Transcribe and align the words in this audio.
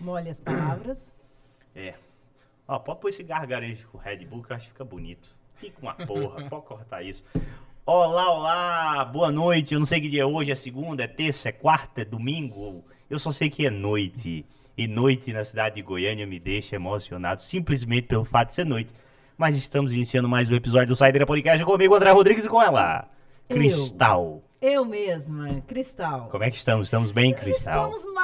Molhe 0.00 0.30
as 0.30 0.40
palavras. 0.40 0.98
É. 1.74 1.94
Ó, 2.66 2.78
pode 2.78 3.00
pôr 3.00 3.08
esse 3.08 3.22
gargarejo 3.22 3.88
com 3.88 3.98
o 3.98 4.00
Red 4.00 4.24
Bull 4.26 4.42
que 4.42 4.52
eu 4.52 4.56
acho 4.56 4.66
que 4.66 4.72
fica 4.72 4.84
bonito. 4.84 5.28
Fica 5.54 5.80
uma 5.80 5.94
porra, 5.94 6.44
pode 6.48 6.66
cortar 6.66 7.02
isso. 7.02 7.24
Olá, 7.84 8.32
olá, 8.32 9.04
boa 9.06 9.32
noite. 9.32 9.74
Eu 9.74 9.80
não 9.80 9.86
sei 9.86 10.00
que 10.00 10.08
dia 10.08 10.22
é 10.22 10.26
hoje, 10.26 10.52
é 10.52 10.54
segunda, 10.54 11.02
é 11.02 11.08
terça, 11.08 11.48
é 11.48 11.52
quarta, 11.52 12.02
é 12.02 12.04
domingo. 12.04 12.84
Eu 13.08 13.18
só 13.18 13.32
sei 13.32 13.50
que 13.50 13.66
é 13.66 13.70
noite. 13.70 14.44
E 14.76 14.86
noite 14.86 15.32
na 15.32 15.42
cidade 15.42 15.76
de 15.76 15.82
Goiânia 15.82 16.26
me 16.26 16.38
deixa 16.38 16.76
emocionado, 16.76 17.42
simplesmente 17.42 18.06
pelo 18.06 18.24
fato 18.24 18.48
de 18.48 18.54
ser 18.54 18.64
noite. 18.64 18.92
Mas 19.36 19.56
estamos 19.56 19.92
iniciando 19.92 20.28
mais 20.28 20.48
um 20.50 20.54
episódio 20.54 20.88
do 20.88 20.96
Saideira 20.96 21.26
Podcast 21.26 21.64
comigo, 21.64 21.94
André 21.94 22.10
Rodrigues, 22.12 22.44
e 22.44 22.48
com 22.48 22.62
ela, 22.62 23.08
Eu. 23.48 23.56
Cristal. 23.56 24.42
Eu 24.60 24.84
mesma, 24.84 25.62
Cristal. 25.66 26.28
Como 26.30 26.44
é 26.44 26.50
que 26.50 26.56
estamos? 26.56 26.88
Estamos 26.88 27.10
bem, 27.10 27.32
Cristal? 27.32 27.92
Estamos 27.92 28.14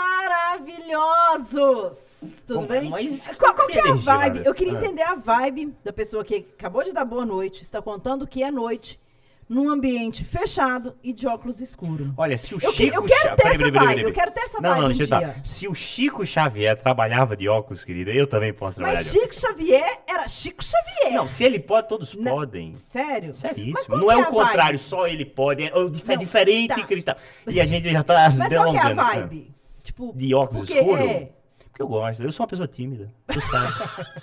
maravilhosos! 0.58 1.98
Tudo 2.46 2.60
Bom, 2.60 2.66
bem? 2.66 2.88
mas 2.88 3.28
Qual, 3.38 3.54
qual 3.54 3.68
que 3.68 3.78
é 3.78 3.88
a 3.90 3.94
vibe? 3.94 4.38
né? 4.40 4.44
Eu 4.46 4.54
queria 4.54 4.72
Ah. 4.78 4.80
entender 4.82 5.02
a 5.02 5.14
vibe 5.14 5.74
da 5.84 5.92
pessoa 5.92 6.24
que 6.24 6.46
acabou 6.58 6.82
de 6.84 6.92
dar 6.92 7.04
boa 7.04 7.26
noite, 7.26 7.62
está 7.62 7.82
contando 7.82 8.26
que 8.26 8.42
é 8.42 8.50
noite, 8.50 8.98
num 9.46 9.68
ambiente 9.70 10.24
fechado 10.24 10.96
e 11.02 11.12
de 11.12 11.26
óculos 11.26 11.60
escuros. 11.60 12.08
Olha, 12.16 12.34
se 12.38 12.54
o 12.54 12.58
Eu, 12.62 12.70
que- 12.72 12.84
Chico 12.84 12.96
eu 12.96 13.02
quero 13.02 13.36
ter 13.36 13.46
essa 13.48 13.70
vibe, 13.70 14.02
eu 14.02 14.12
quero 14.12 14.30
ter 14.30 14.40
essa 14.40 14.58
Não, 14.58 14.70
vibe 14.70 14.80
não, 14.80 14.84
um 14.86 14.88
deixa 14.88 15.02
eu 15.02 15.18
dia. 15.18 15.26
dar. 15.34 15.40
Se 15.46 15.68
o 15.68 15.74
Chico 15.74 16.24
Xavier 16.24 16.80
trabalhava 16.80 17.36
de 17.36 17.46
óculos, 17.46 17.84
querida, 17.84 18.10
eu 18.10 18.26
também 18.26 18.54
posso 18.54 18.76
trabalhar 18.76 18.96
Mas 19.00 19.10
Chico 19.12 19.34
Xavier 19.34 20.00
era 20.08 20.26
Chico 20.28 20.64
Xavier. 20.64 21.12
Não, 21.12 21.28
se 21.28 21.44
ele 21.44 21.58
pode, 21.58 21.88
todos 21.90 22.14
Não. 22.14 22.32
podem. 22.36 22.74
Sério? 22.74 23.34
Seríssimo. 23.34 23.74
qual 23.84 23.98
Não 23.98 24.06
que 24.06 24.12
é 24.12 24.14
é 24.14 24.16
o 24.16 24.20
a 24.20 24.24
vibe? 24.30 24.34
contrário, 24.46 24.78
só 24.78 25.06
ele 25.06 25.26
pode. 25.26 25.62
É, 25.62 25.66
é 25.66 25.88
dif- 25.90 26.08
é 26.10 26.12
Não, 26.14 26.18
diferente, 26.18 26.68
tá. 26.80 26.86
Cristal. 26.86 27.16
E 27.46 27.60
a 27.60 27.66
gente 27.66 27.92
já 27.92 28.02
tá 28.02 28.30
Mas 28.38 28.50
qual 28.50 28.70
que 28.70 28.76
é 28.78 28.80
a 28.80 28.84
delongando. 28.88 29.02
vibe? 29.28 29.53
Tipo, 29.94 30.12
De 30.16 30.34
óculos 30.34 30.66
porque 30.66 30.80
escuros? 30.80 31.00
é. 31.06 31.32
Porque 31.68 31.82
eu 31.82 31.86
gosto. 31.88 32.22
Eu 32.22 32.32
sou 32.32 32.42
uma 32.44 32.48
pessoa 32.48 32.66
tímida. 32.68 33.12
Tu 33.28 33.40
sabe. 33.42 33.72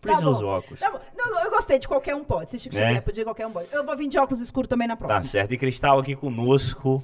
Por 0.00 0.10
Tá 0.18 0.28
uso 0.28 0.46
óculos. 0.46 0.80
Tá. 0.80 0.92
Não, 1.16 1.44
eu 1.44 1.50
gostei 1.50 1.78
de 1.78 1.86
qualquer 1.86 2.14
um 2.16 2.24
pode. 2.24 2.50
Se 2.50 2.58
Chico 2.58 2.74
Né? 2.74 2.82
Xavier 2.82 3.02
podia, 3.02 3.24
qualquer 3.24 3.46
um 3.46 3.52
pode. 3.52 3.68
Eu 3.72 3.84
vou 3.86 3.96
vir 3.96 4.08
de 4.08 4.18
óculos 4.18 4.40
escuros 4.40 4.68
também 4.68 4.88
na 4.88 4.96
Tá 4.96 5.06
próxima. 5.06 5.24
certo. 5.24 5.54
E 5.54 5.58
Cristal 5.58 5.98
aqui 5.98 6.16
conosco. 6.16 7.02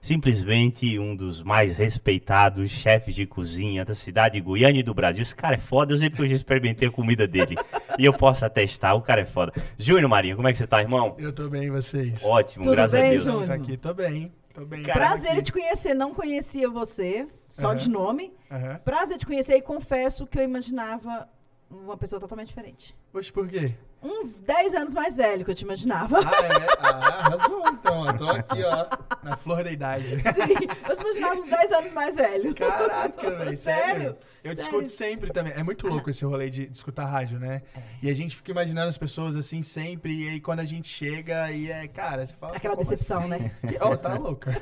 Simplesmente 0.00 0.96
um 1.00 1.16
dos 1.16 1.42
mais 1.42 1.76
respeitados 1.76 2.70
chefes 2.70 3.12
de 3.14 3.26
cozinha 3.26 3.84
da 3.84 3.92
cidade 3.94 4.34
de 4.34 4.40
Goiânia 4.40 4.78
e 4.78 4.82
do 4.84 4.94
Brasil. 4.94 5.22
Esse 5.22 5.34
cara 5.34 5.56
é 5.56 5.58
foda. 5.58 5.92
Eu 5.92 5.98
sei 5.98 6.08
porque 6.08 6.22
eu 6.22 6.28
já 6.28 6.36
experimentei 6.36 6.86
a 6.86 6.90
comida 6.92 7.26
dele. 7.26 7.56
e 7.98 8.04
eu 8.04 8.12
posso 8.12 8.46
atestar. 8.46 8.94
O 8.94 9.02
cara 9.02 9.22
é 9.22 9.24
foda. 9.24 9.52
Júnior 9.76 10.08
Marinho, 10.08 10.36
como 10.36 10.46
é 10.46 10.52
que 10.52 10.58
você 10.58 10.66
tá, 10.66 10.80
irmão? 10.80 11.16
Eu 11.18 11.32
tô 11.32 11.48
bem, 11.48 11.64
e 11.64 11.70
vocês? 11.70 12.22
Ótimo, 12.22 12.64
Tudo 12.64 12.76
graças 12.76 12.92
bem, 13.00 13.08
a 13.08 13.10
Deus. 13.10 13.24
Júnior? 13.24 13.46
Tá 13.48 13.54
aqui, 13.54 13.76
tô 13.76 13.92
bem, 13.92 14.32
tô 14.54 14.64
bem. 14.64 14.82
Prazer 14.84 15.30
aqui. 15.32 15.40
em 15.40 15.42
te 15.42 15.52
conhecer. 15.52 15.94
Não 15.94 16.14
conhecia 16.14 16.70
você, 16.70 17.26
só 17.48 17.68
Aham. 17.68 17.76
de 17.76 17.88
nome. 17.88 18.32
Aham. 18.50 18.78
Prazer 18.84 19.18
te 19.18 19.26
conhecer 19.26 19.56
e 19.56 19.62
confesso 19.62 20.26
que 20.26 20.38
eu 20.38 20.42
imaginava 20.44 21.28
uma 21.70 21.96
pessoa 21.96 22.20
totalmente 22.20 22.48
diferente. 22.48 22.96
Oxe, 23.12 23.32
por 23.32 23.48
quê? 23.48 23.74
Uns 24.02 24.38
10 24.40 24.74
anos 24.74 24.94
mais 24.94 25.16
velho 25.16 25.44
que 25.44 25.50
eu 25.50 25.54
te 25.54 25.62
imaginava. 25.62 26.18
Ah, 26.20 26.44
é? 26.44 26.66
Ah, 26.78 27.18
arrasou 27.26 27.62
então. 27.68 28.06
Eu 28.06 28.16
tô 28.16 28.30
aqui, 28.30 28.62
ó, 28.62 28.86
na 29.22 29.36
flor 29.36 29.64
da 29.64 29.72
idade. 29.72 30.08
Sim, 30.08 30.68
eu 30.88 30.96
te 30.96 31.00
imaginava 31.02 31.34
uns 31.36 31.46
10 31.46 31.72
anos 31.72 31.92
mais 31.92 32.14
velho. 32.14 32.54
Caraca, 32.54 33.30
velho, 33.30 33.56
sério? 33.58 33.58
Sério? 33.58 34.16
Eu 34.44 34.54
Sério? 34.54 34.62
discuto 34.70 34.88
sempre 34.90 35.32
também. 35.32 35.52
É 35.56 35.62
muito 35.64 35.88
louco 35.88 36.08
esse 36.08 36.24
rolê 36.24 36.48
de, 36.48 36.66
de 36.68 36.76
escutar 36.76 37.04
rádio, 37.06 37.36
né? 37.40 37.62
E 38.00 38.08
a 38.08 38.14
gente 38.14 38.36
fica 38.36 38.52
imaginando 38.52 38.88
as 38.88 38.96
pessoas 38.96 39.34
assim 39.34 39.60
sempre, 39.60 40.12
e 40.24 40.28
aí 40.28 40.40
quando 40.40 40.60
a 40.60 40.64
gente 40.64 40.86
chega, 40.86 41.50
e 41.50 41.68
é, 41.68 41.88
cara, 41.88 42.24
você 42.24 42.34
fala. 42.36 42.56
Aquela 42.56 42.76
como 42.76 42.88
decepção, 42.88 43.22
assim? 43.22 43.28
né? 43.28 43.50
Ó, 43.80 43.96
tá 43.96 44.14
louca. 44.14 44.52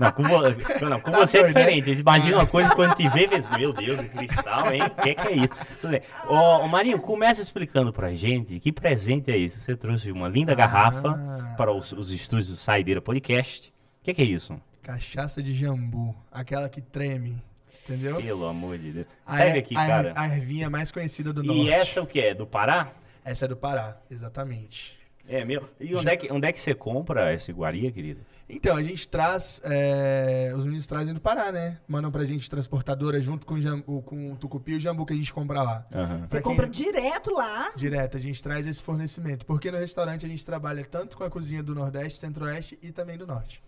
Não, 0.00 0.10
com, 0.10 0.22
vo- 0.24 0.88
não, 0.88 1.00
com 1.00 1.10
Tá 1.12 1.18
você 1.20 1.38
é 1.38 1.42
né? 1.42 1.48
diferente. 1.48 1.90
Imagina 1.92 2.38
uma 2.38 2.46
coisa 2.46 2.74
quando 2.74 2.96
te 2.96 3.08
vê, 3.08 3.28
mesmo. 3.28 3.56
meu 3.56 3.72
Deus, 3.72 4.00
que 4.00 4.08
cristal, 4.08 4.72
hein? 4.72 4.82
O 4.82 5.02
que, 5.02 5.14
que 5.14 5.28
é 5.28 5.32
isso? 5.32 5.54
Tudo 5.80 5.90
bem. 5.90 6.02
Ô, 6.28 6.34
ô, 6.34 6.66
Marinho, 6.68 6.98
começa 6.98 7.40
explicando 7.40 7.92
pra 7.92 8.12
gente 8.14 8.37
que 8.44 8.72
presente 8.72 9.30
é 9.30 9.38
esse. 9.38 9.60
Você 9.60 9.76
trouxe 9.76 10.10
uma 10.12 10.28
linda 10.28 10.54
garrafa 10.54 11.10
Ah. 11.10 11.54
para 11.56 11.72
os, 11.72 11.92
os 11.92 12.10
estúdios 12.10 12.48
do 12.48 12.56
Saideira 12.56 13.00
Podcast. 13.00 13.68
O 14.00 14.04
que, 14.04 14.14
que 14.14 14.22
é 14.22 14.24
isso? 14.24 14.60
Cachaça 14.82 15.42
de 15.42 15.52
jambu. 15.54 16.14
Aquela 16.32 16.68
que 16.68 16.80
treme. 16.80 17.42
Entendeu? 17.84 18.16
Pelo 18.20 18.46
amor 18.46 18.76
de 18.76 18.92
Deus. 18.92 19.06
A 19.26 19.36
Segue 19.36 19.56
er- 19.56 19.60
aqui, 19.60 19.76
a, 19.76 19.82
er- 19.84 19.88
cara. 19.88 20.12
A 20.16 20.26
ervinha 20.36 20.68
mais 20.68 20.90
conhecida 20.90 21.32
do 21.32 21.42
E 21.42 21.46
norte. 21.46 21.70
essa 21.70 22.02
o 22.02 22.06
que 22.06 22.20
é? 22.20 22.34
Do 22.34 22.46
Pará? 22.46 22.92
Essa 23.24 23.44
é 23.44 23.48
do 23.48 23.56
Pará, 23.56 23.96
exatamente. 24.10 24.97
É 25.28 25.44
meu. 25.44 25.68
E 25.78 25.94
onde 25.94 26.08
é, 26.08 26.16
que, 26.16 26.32
onde 26.32 26.46
é 26.48 26.52
que 26.52 26.58
você 26.58 26.74
compra 26.74 27.30
essa 27.32 27.50
iguaria, 27.50 27.92
querida? 27.92 28.20
Então, 28.48 28.74
a 28.74 28.82
gente 28.82 29.06
traz. 29.06 29.60
é, 29.62 30.52
os 30.56 30.64
meninos 30.64 30.86
trazem 30.86 31.12
do 31.12 31.20
Pará, 31.20 31.52
né? 31.52 31.78
Mandam 31.86 32.10
pra 32.10 32.24
gente 32.24 32.48
transportadora 32.48 33.20
junto 33.20 33.44
com 33.46 33.54
o, 33.54 33.60
jambu, 33.60 34.00
com 34.02 34.32
o 34.32 34.36
tucupi 34.36 34.72
e 34.72 34.76
o 34.76 34.80
jambu 34.80 35.04
que 35.04 35.12
a 35.12 35.16
gente 35.16 35.32
compra 35.34 35.62
lá. 35.62 35.86
Aham. 35.94 36.20
Você 36.26 36.36
quem- 36.36 36.42
compra 36.42 36.66
direto 36.66 37.30
lá. 37.34 37.70
Direto, 37.76 38.16
a 38.16 38.20
gente 38.20 38.42
traz 38.42 38.66
esse 38.66 38.82
fornecimento. 38.82 39.44
Porque 39.44 39.70
no 39.70 39.76
restaurante 39.78 40.24
a 40.24 40.28
gente 40.28 40.46
trabalha 40.46 40.82
tanto 40.84 41.16
com 41.18 41.24
a 41.24 41.30
cozinha 41.30 41.62
do 41.62 41.74
Nordeste, 41.74 42.18
Centro-Oeste 42.20 42.78
e 42.82 42.90
também 42.90 43.18
do 43.18 43.26
Norte. 43.26 43.62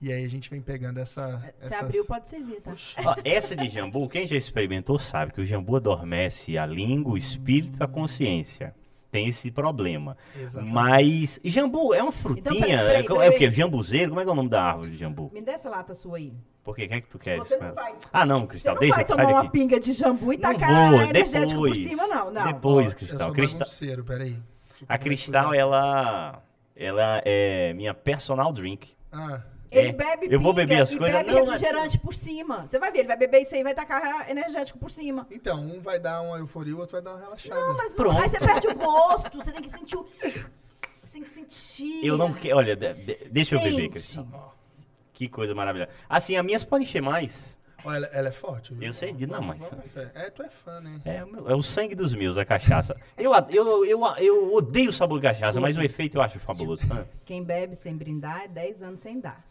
E 0.00 0.10
aí 0.10 0.24
a 0.24 0.28
gente 0.28 0.48
vem 0.50 0.60
pegando 0.62 0.98
essa. 0.98 1.36
Você 1.36 1.54
essas- 1.66 1.82
abriu, 1.82 2.04
pode 2.06 2.28
servir, 2.28 2.60
tá? 2.62 2.72
Ó, 3.04 3.14
essa 3.22 3.54
de 3.54 3.68
jambu, 3.68 4.08
quem 4.08 4.26
já 4.26 4.34
experimentou 4.34 4.98
sabe 4.98 5.30
que 5.32 5.40
o 5.40 5.46
jambu 5.46 5.76
adormece 5.76 6.56
a 6.58 6.64
língua, 6.66 7.12
o 7.12 7.16
espírito 7.18 7.78
e 7.78 7.84
a 7.84 7.86
consciência. 7.86 8.74
Tem 9.12 9.28
esse 9.28 9.50
problema. 9.50 10.16
Exatamente. 10.34 10.72
Mas 10.72 11.38
jambu 11.44 11.92
é 11.92 12.02
uma 12.02 12.10
frutinha. 12.10 12.40
Então, 12.40 12.54
peraí, 12.54 12.76
peraí, 12.78 12.96
é, 12.96 12.98
é 13.00 13.02
peraí. 13.04 13.28
o 13.28 13.38
quê? 13.38 13.50
Jambuzeiro? 13.50 14.08
Como 14.08 14.20
é 14.22 14.24
que 14.24 14.30
é 14.30 14.32
o 14.32 14.34
nome 14.34 14.48
da 14.48 14.62
árvore 14.62 14.90
de 14.90 14.96
jambu? 14.96 15.30
Me 15.34 15.42
dê 15.42 15.50
essa 15.50 15.68
lata 15.68 15.94
sua 15.94 16.16
aí. 16.16 16.32
Por 16.64 16.74
quê? 16.74 16.86
O 16.86 16.88
que 16.88 16.94
é 16.94 17.00
que 17.02 17.08
tu 17.08 17.18
quer? 17.18 17.36
Você 17.36 17.58
não 17.58 17.74
vai, 17.74 17.94
Ah, 18.10 18.24
não, 18.24 18.40
você 18.40 18.46
Cristal, 18.46 18.74
não 18.74 18.80
deixa, 18.80 18.94
vai 18.94 19.04
tomar 19.04 19.26
uma 19.28 19.50
pinga 19.50 19.78
de 19.78 19.92
jambu 19.92 20.32
e 20.32 20.36
Não 20.38 20.42
tacar 20.54 20.90
vou, 20.92 21.02
energético 21.02 21.60
por 21.60 21.70
depois. 21.70 21.88
cima, 21.90 22.06
não. 22.06 22.30
não. 22.30 22.44
Depois. 22.46 22.94
Cristal, 22.94 23.18
Eu 23.20 23.24
sou 23.26 23.34
Cristal- 23.34 24.04
peraí. 24.06 24.36
A 24.88 24.96
Cristal, 24.96 25.52
ela, 25.52 26.42
ela 26.74 27.20
é 27.26 27.74
minha 27.74 27.92
personal 27.92 28.50
drink. 28.50 28.94
Ah, 29.12 29.42
Ele 29.72 29.88
É, 29.88 29.92
bebe 29.92 30.28
eu 30.30 30.38
vou 30.38 30.52
beber 30.52 30.82
as 30.82 30.92
e 30.92 30.98
coisas- 30.98 31.18
bebe 31.22 31.32
não, 31.32 31.46
refrigerante 31.46 31.98
por 31.98 32.12
cima. 32.14 32.66
Você 32.66 32.78
vai 32.78 32.92
ver, 32.92 32.98
ele 33.00 33.08
vai 33.08 33.16
beber 33.16 33.40
isso 33.40 33.54
aí 33.54 33.62
e 33.62 33.64
vai 33.64 33.74
tacar 33.74 34.30
energético 34.30 34.78
por 34.78 34.90
cima. 34.90 35.26
então, 35.30 35.60
um 35.60 35.80
vai 35.80 35.98
dar 35.98 36.20
uma 36.20 36.36
euforia, 36.38 36.76
o 36.76 36.78
outro 36.78 36.92
vai 36.92 37.02
dar 37.02 37.12
uma 37.12 37.20
relaxada. 37.20 37.58
Não, 37.58 37.74
mas 37.76 37.88
não, 37.88 37.96
Pronto. 37.96 38.20
aí 38.22 38.28
você 38.28 38.38
perde 38.38 38.68
o 38.68 38.74
gosto, 38.74 39.36
você 39.36 39.50
tem 39.50 39.62
que 39.62 39.70
sentir 39.70 39.96
o... 39.96 40.06
Você 41.02 41.12
tem 41.14 41.22
que 41.22 41.30
sentir. 41.30 42.06
Eu 42.06 42.16
não 42.18 42.32
quero. 42.32 42.56
Olha, 42.58 42.76
de- 42.76 42.94
de- 42.94 43.28
deixa 43.30 43.54
eu 43.54 43.60
beber, 43.60 43.76
Sente. 43.76 43.88
Cristal. 43.90 44.56
Que 45.12 45.28
coisa 45.28 45.54
maravilhosa. 45.54 45.90
Assim, 46.08 46.36
as 46.36 46.44
minhas 46.44 46.64
podem 46.64 46.86
encher 46.86 47.02
mais. 47.02 47.56
Olha, 47.84 47.96
ela, 47.96 48.06
ela 48.12 48.28
é 48.28 48.32
forte, 48.32 48.72
viu? 48.72 48.86
Eu 48.86 48.92
sei 48.92 49.12
de- 49.12 49.26
não, 49.26 49.42
mas-. 49.42 49.68
É, 50.14 50.30
tu 50.30 50.42
é 50.42 50.48
fã, 50.48 50.80
né? 50.80 51.00
É, 51.04 51.16
é 51.18 51.54
o 51.54 51.62
sangue 51.62 51.94
dos 51.96 52.14
meus, 52.14 52.38
a 52.38 52.44
cachaça. 52.44 52.96
Eu, 53.18 53.32
eu, 53.50 53.84
eu, 53.84 54.00
eu 54.18 54.54
odeio 54.54 54.90
o 54.90 54.92
sabor 54.92 55.18
de 55.20 55.26
cachaça, 55.26 55.60
mas 55.60 55.76
o 55.76 55.82
efeito 55.82 56.16
eu 56.18 56.22
acho 56.22 56.38
fabuloso. 56.38 56.82
Quem 57.26 57.42
bebe 57.42 57.74
sem 57.74 57.96
brindar 57.96 58.42
é 58.44 58.48
10 58.48 58.82
anos 58.82 59.00
sem 59.00 59.18
dar. 59.20 59.44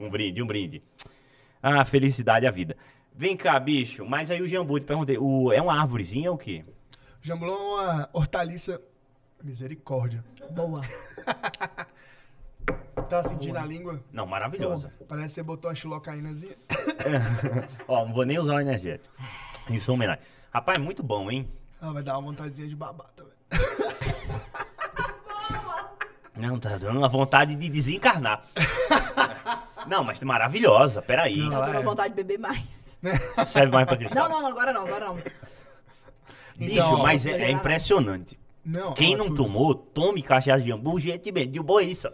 Um 0.00 0.10
brinde, 0.10 0.42
um 0.42 0.46
brinde. 0.46 0.82
Ah, 1.62 1.84
felicidade 1.84 2.46
à 2.46 2.50
vida. 2.50 2.76
Vem 3.14 3.36
cá, 3.36 3.58
bicho, 3.58 4.04
mas 4.04 4.30
aí 4.30 4.42
o 4.42 4.46
jambu, 4.46 4.78
te 4.78 4.84
perguntei, 4.84 5.16
o, 5.18 5.52
é 5.52 5.60
uma 5.60 5.80
árvorezinha 5.80 6.30
ou 6.30 6.36
o 6.36 6.38
quê? 6.38 6.64
Jambulão 7.22 7.80
é 7.80 7.94
uma 7.94 8.10
hortaliça. 8.12 8.80
Misericórdia. 9.42 10.24
Boa. 10.50 10.82
Tá 13.08 13.22
sentindo 13.22 13.56
a 13.56 13.64
língua? 13.64 14.02
Não, 14.12 14.26
maravilhosa. 14.26 14.92
Parece 15.06 15.28
que 15.28 15.34
você 15.34 15.42
botou 15.44 15.70
uma 15.70 15.74
xilocaínazinha. 15.76 16.56
Ó, 17.86 18.04
não 18.04 18.12
vou 18.12 18.24
nem 18.24 18.36
usar 18.36 18.56
o 18.56 18.60
energético. 18.60 19.14
Isso 19.70 19.90
é 19.90 19.92
uma 19.92 19.96
homenagem. 19.96 20.24
Rapaz, 20.52 20.78
muito 20.78 21.04
bom, 21.04 21.30
hein? 21.30 21.48
Ela 21.80 21.92
vai 21.92 22.02
dar 22.02 22.18
uma 22.18 22.30
vontadinha 22.30 22.66
de 22.66 22.74
babar 22.74 23.08
também. 23.14 23.32
Não, 26.36 26.58
tá 26.58 26.76
dando 26.76 26.98
uma 26.98 27.08
vontade 27.08 27.54
de 27.56 27.68
desencarnar. 27.68 28.42
Não, 29.86 30.02
mas 30.02 30.20
maravilhosa, 30.22 31.00
peraí. 31.00 31.38
Não. 31.38 31.64
Eu 31.66 31.72
tô 31.72 31.78
com 31.78 31.84
vontade 31.84 32.08
de 32.10 32.16
beber 32.22 32.38
mais. 32.38 32.98
Serve 33.46 33.72
mais 33.72 33.86
pra 33.86 33.96
cristal. 33.96 34.28
Não, 34.28 34.36
não, 34.36 34.42
não, 34.42 34.48
agora 34.50 34.72
não, 34.72 34.82
agora 34.82 35.06
não. 35.06 35.14
Bicho, 36.56 36.72
Então, 36.72 36.98
mas 36.98 37.24
é, 37.26 37.42
é 37.42 37.50
impressionante. 37.50 38.38
Não, 38.64 38.94
Quem 38.94 39.14
não 39.16 39.28
tu- 39.28 39.36
tomou, 39.36 39.74
tome 39.74 40.22
cachaça 40.22 40.60
de 40.62 40.68
jambu, 40.70 40.98
gente, 40.98 41.30
bem, 41.30 41.48
de 41.48 41.60
boa 41.60 41.82
isso. 41.82 42.08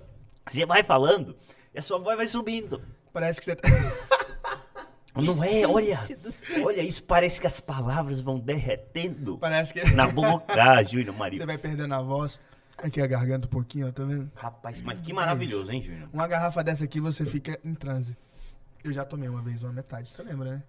Você 0.51 0.67
vai 0.67 0.83
falando 0.83 1.35
e 1.75 1.79
a 1.79 1.83
sua 1.83 1.99
voz 1.99 2.17
vai 2.17 2.27
subindo. 2.27 2.83
Parece 3.13 3.41
que 3.41 3.47
você 3.47 3.57
tá... 3.57 3.69
Não 5.15 5.43
é? 5.45 5.67
Olha, 5.67 6.01
Gente 6.03 6.17
do 6.17 6.33
céu. 6.33 6.67
olha 6.67 6.83
isso, 6.83 7.03
parece 7.05 7.41
que 7.41 7.47
as 7.47 7.61
palavras 7.61 8.19
vão 8.21 8.39
derretendo 8.39 9.37
Parece 9.39 9.73
que 9.73 9.85
na 9.93 10.09
boca, 10.09 10.55
você 10.87 11.13
Maria. 11.13 11.47
vai 11.47 11.59
perdendo 11.59 11.95
a 11.95 12.01
voz. 12.03 12.41
Aqui 12.79 13.01
a 13.01 13.07
garganta 13.07 13.47
um 13.47 13.51
pouquinho, 13.51 13.89
ó, 13.89 13.93
tá 13.93 14.05
vendo? 14.05 14.31
Rapaz, 14.35 14.81
mas 14.81 15.01
que 15.01 15.13
maravilhoso, 15.13 15.71
hein, 15.71 15.81
Júnior? 15.81 16.09
Uma 16.13 16.27
garrafa 16.27 16.63
dessa 16.65 16.85
aqui 16.85 17.01
você 17.01 17.25
fica 17.25 17.59
em 17.65 17.75
transe. 17.75 18.17
Eu 18.83 18.93
já 18.93 19.05
tomei 19.05 19.29
uma 19.29 19.43
vez, 19.43 19.63
uma 19.63 19.73
metade, 19.73 20.11
você 20.11 20.23
lembra, 20.23 20.53
né? 20.53 20.63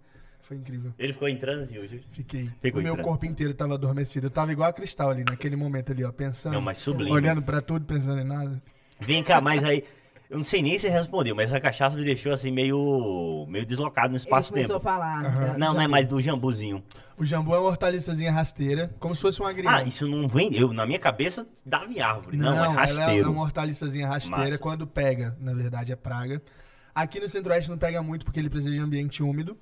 Foi 0.44 0.58
incrível. 0.58 0.94
Ele 1.00 1.14
ficou 1.14 1.28
em 1.28 1.38
transe 1.38 1.80
hoje. 1.80 2.06
Fiquei. 2.12 2.52
Ficou 2.62 2.82
o 2.82 2.84
meu 2.84 2.94
transe. 2.94 3.10
corpo 3.10 3.26
inteiro 3.26 3.54
tava 3.54 3.76
adormecido. 3.76 4.28
Eu 4.28 4.32
tava 4.32 4.52
igual 4.52 4.70
a 4.70 4.74
Cristal 4.74 5.10
ali, 5.10 5.24
naquele 5.24 5.56
momento 5.56 5.92
ali, 5.92 6.04
ó, 6.04 6.12
pensando. 6.12 6.54
Não, 6.54 6.62
mas 6.62 6.78
sublime. 6.78 7.12
Olhando 7.12 7.42
pra 7.42 7.62
tudo, 7.62 7.86
pensando 7.86 8.20
em 8.20 8.26
nada. 8.26 8.62
Vem 9.00 9.24
cá, 9.24 9.40
mas 9.40 9.64
aí. 9.64 9.86
Eu 10.30 10.38
não 10.38 10.44
sei 10.44 10.62
nem 10.64 10.80
se 10.80 10.88
respondeu, 10.90 11.36
mas 11.36 11.50
essa 11.50 11.60
cachaça 11.60 11.96
me 11.96 12.04
deixou 12.04 12.32
assim 12.32 12.52
meio, 12.52 13.46
meio 13.50 13.66
deslocado 13.66 14.10
no 14.10 14.16
Ele 14.18 14.24
começou 14.26 14.36
a 14.38 14.40
espaço-tempo. 14.60 14.80
falar. 14.80 15.22
Da- 15.24 15.30
Não, 15.30 15.54
do 15.54 15.60
não 15.60 15.68
é 15.74 15.76
jambu. 15.84 15.90
mais 15.92 16.08
do 16.08 16.22
jambuzinho. 16.22 16.84
O 17.18 17.26
jambu 17.26 17.54
é 17.54 17.60
uma 17.60 17.68
hortaliçazinha 17.70 18.32
rasteira, 18.32 18.92
como 19.00 19.16
se 19.16 19.22
fosse 19.22 19.40
uma 19.40 19.50
agrião. 19.52 19.72
Ah, 19.72 19.84
isso 19.84 20.08
não 20.08 20.28
vem. 20.28 20.56
Eu, 20.56 20.74
na 20.74 20.86
minha 20.88 20.98
cabeça 20.98 21.48
dava 21.66 21.86
em 21.92 22.00
árvore. 22.00 22.38
Não, 22.38 22.52
é 22.54 22.58
ela 22.58 22.66
é 22.66 22.76
rasteiro. 22.76 23.32
uma 23.32 23.42
hortaliçazinha 23.44 24.08
rasteira 24.08 24.44
Massa. 24.46 24.58
quando 24.58 24.88
pega, 24.88 25.38
na 25.40 25.54
verdade 25.54 25.92
é 25.92 25.96
praga. 25.96 26.42
Aqui 26.96 27.20
no 27.20 27.30
Centro-Oeste 27.30 27.70
não 27.70 27.78
pega 27.78 28.02
muito 28.02 28.26
porque 28.26 28.40
ele 28.40 28.50
precisa 28.50 28.74
de 28.74 28.80
ambiente 28.80 29.22
úmido. 29.22 29.56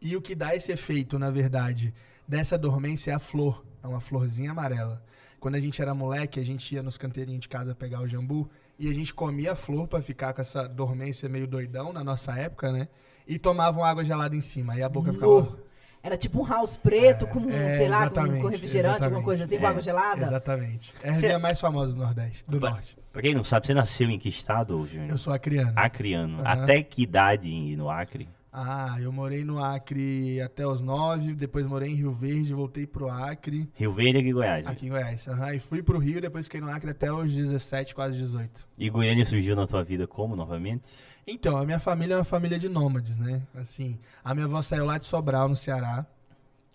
E 0.00 0.16
o 0.16 0.22
que 0.22 0.34
dá 0.34 0.54
esse 0.56 0.72
efeito, 0.72 1.16
na 1.18 1.30
verdade, 1.30 1.94
dessa 2.26 2.58
dormência 2.58 3.12
é 3.12 3.14
a 3.14 3.18
flor. 3.20 3.64
É 3.84 3.86
uma 3.86 4.00
florzinha 4.00 4.50
amarela. 4.50 5.00
Quando 5.38 5.54
a 5.56 5.60
gente 5.60 5.80
era 5.80 5.94
moleque, 5.94 6.40
a 6.40 6.44
gente 6.44 6.74
ia 6.74 6.82
nos 6.82 6.96
canteirinhos 6.96 7.42
de 7.42 7.48
casa 7.48 7.72
pegar 7.74 8.00
o 8.00 8.08
jambu 8.08 8.48
e 8.78 8.88
a 8.90 8.94
gente 8.94 9.12
comia 9.14 9.52
a 9.52 9.56
flor 9.56 9.86
pra 9.86 10.00
ficar 10.02 10.32
com 10.32 10.40
essa 10.40 10.68
dormência 10.68 11.28
meio 11.28 11.46
doidão 11.46 11.92
na 11.92 12.02
nossa 12.02 12.32
época, 12.38 12.72
né? 12.72 12.88
E 13.26 13.38
tomavam 13.38 13.84
água 13.84 14.04
gelada 14.04 14.34
em 14.34 14.40
cima. 14.40 14.72
Aí 14.74 14.82
a 14.82 14.88
boca 14.88 15.12
ficava. 15.12 15.56
Era 16.02 16.16
tipo 16.16 16.42
um 16.42 16.44
house 16.44 16.76
preto 16.76 17.28
com, 17.28 17.48
É, 17.48 17.78
sei 17.78 17.88
lá, 17.88 18.10
com, 18.10 18.40
com 18.40 18.48
refrigerante, 18.48 19.04
alguma 19.04 19.22
coisa 19.22 19.44
assim, 19.44 19.56
com 19.56 19.64
É, 19.64 19.68
água 19.68 19.80
gelada. 19.80 20.22
Exatamente. 20.24 20.92
É 21.00 21.10
a 21.10 21.14
Cê- 21.14 21.38
mais 21.38 21.60
famosa 21.60 21.92
do 21.92 22.00
Nordeste, 22.00 22.44
do 22.48 22.58
Ba- 22.58 22.70
Norte. 22.70 22.98
Pra 23.12 23.22
quem 23.22 23.34
não 23.34 23.44
sabe, 23.44 23.66
você 23.68 23.74
nasceu 23.74 24.08
em 24.10 24.18
que 24.18 24.28
estado, 24.28 24.84
Júnior? 24.84 25.10
Eu 25.10 25.18
sou 25.18 25.32
acriano. 25.32 25.72
Acriano. 25.76 26.40
Aham. 26.40 26.64
Até 26.64 26.82
que 26.82 27.02
idade 27.02 27.76
no 27.76 27.88
Acre? 27.88 28.28
Ah, 28.54 28.98
eu 29.00 29.10
morei 29.10 29.44
no 29.46 29.58
Acre 29.64 30.38
até 30.42 30.66
os 30.66 30.82
nove, 30.82 31.34
depois 31.34 31.66
morei 31.66 31.88
em 31.90 31.94
Rio 31.94 32.12
Verde, 32.12 32.52
voltei 32.52 32.86
pro 32.86 33.08
Acre, 33.08 33.66
Rio 33.74 33.92
Verde 33.94 34.18
aqui 34.18 34.28
em 34.28 34.32
Goiás. 34.34 34.66
aqui 34.66 34.86
em 34.86 34.88
Goiás. 34.90 35.26
Aham, 35.26 35.54
e 35.54 35.58
fui 35.58 35.82
pro 35.82 35.98
Rio, 35.98 36.20
depois 36.20 36.44
fiquei 36.44 36.60
no 36.60 36.68
Acre 36.68 36.90
até 36.90 37.10
os 37.10 37.34
17, 37.34 37.94
quase 37.94 38.18
18. 38.18 38.68
E 38.76 38.90
Goiânia 38.90 39.24
surgiu 39.24 39.56
na 39.56 39.66
tua 39.66 39.82
vida 39.82 40.06
como 40.06 40.36
novamente? 40.36 40.82
Então, 41.26 41.56
a 41.56 41.64
minha 41.64 41.78
família 41.78 42.12
é 42.14 42.18
uma 42.18 42.24
família 42.24 42.58
de 42.58 42.68
nômades, 42.68 43.16
né? 43.16 43.40
Assim, 43.54 43.98
a 44.22 44.34
minha 44.34 44.44
avó 44.44 44.60
saiu 44.60 44.84
lá 44.84 44.98
de 44.98 45.06
Sobral, 45.06 45.48
no 45.48 45.56
Ceará, 45.56 46.04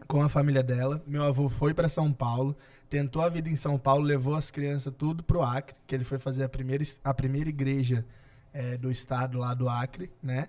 com 0.07 0.23
a 0.23 0.29
família 0.29 0.63
dela. 0.63 1.03
Meu 1.05 1.21
avô 1.21 1.47
foi 1.47 1.75
para 1.75 1.87
São 1.87 2.11
Paulo, 2.11 2.57
tentou 2.89 3.21
a 3.21 3.29
vida 3.29 3.49
em 3.49 3.55
São 3.55 3.77
Paulo, 3.77 4.03
levou 4.03 4.33
as 4.33 4.49
crianças 4.49 4.91
tudo 4.97 5.21
pro 5.21 5.43
Acre, 5.43 5.75
que 5.85 5.93
ele 5.93 6.03
foi 6.03 6.17
fazer 6.17 6.43
a 6.43 6.49
primeira, 6.49 6.83
a 7.03 7.13
primeira 7.13 7.49
igreja 7.49 8.03
eh, 8.51 8.77
do 8.77 8.89
estado 8.89 9.37
lá 9.37 9.53
do 9.53 9.69
Acre, 9.69 10.09
né? 10.23 10.47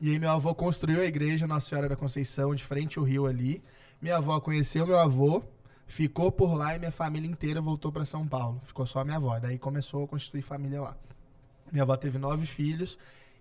E 0.00 0.10
aí 0.10 0.18
meu 0.18 0.30
avô 0.30 0.54
construiu 0.54 1.00
a 1.00 1.04
igreja 1.06 1.46
Nossa 1.46 1.68
Senhora 1.68 1.88
da 1.88 1.96
Conceição, 1.96 2.54
de 2.54 2.62
frente 2.62 2.98
ao 2.98 3.04
rio 3.04 3.26
ali. 3.26 3.62
Minha 4.00 4.16
avó 4.18 4.38
conheceu 4.40 4.86
meu 4.86 4.98
avô, 4.98 5.42
ficou 5.86 6.30
por 6.30 6.54
lá 6.54 6.76
e 6.76 6.78
minha 6.78 6.92
família 6.92 7.28
inteira 7.28 7.60
voltou 7.60 7.90
para 7.90 8.04
São 8.04 8.26
Paulo. 8.28 8.60
Ficou 8.64 8.84
só 8.84 9.02
minha 9.04 9.16
avó. 9.16 9.38
Daí 9.38 9.58
começou 9.58 10.04
a 10.04 10.08
constituir 10.08 10.42
família 10.42 10.82
lá. 10.82 10.96
Minha 11.72 11.82
avó 11.82 11.96
teve 11.96 12.18
nove 12.18 12.46
filhos 12.46 12.98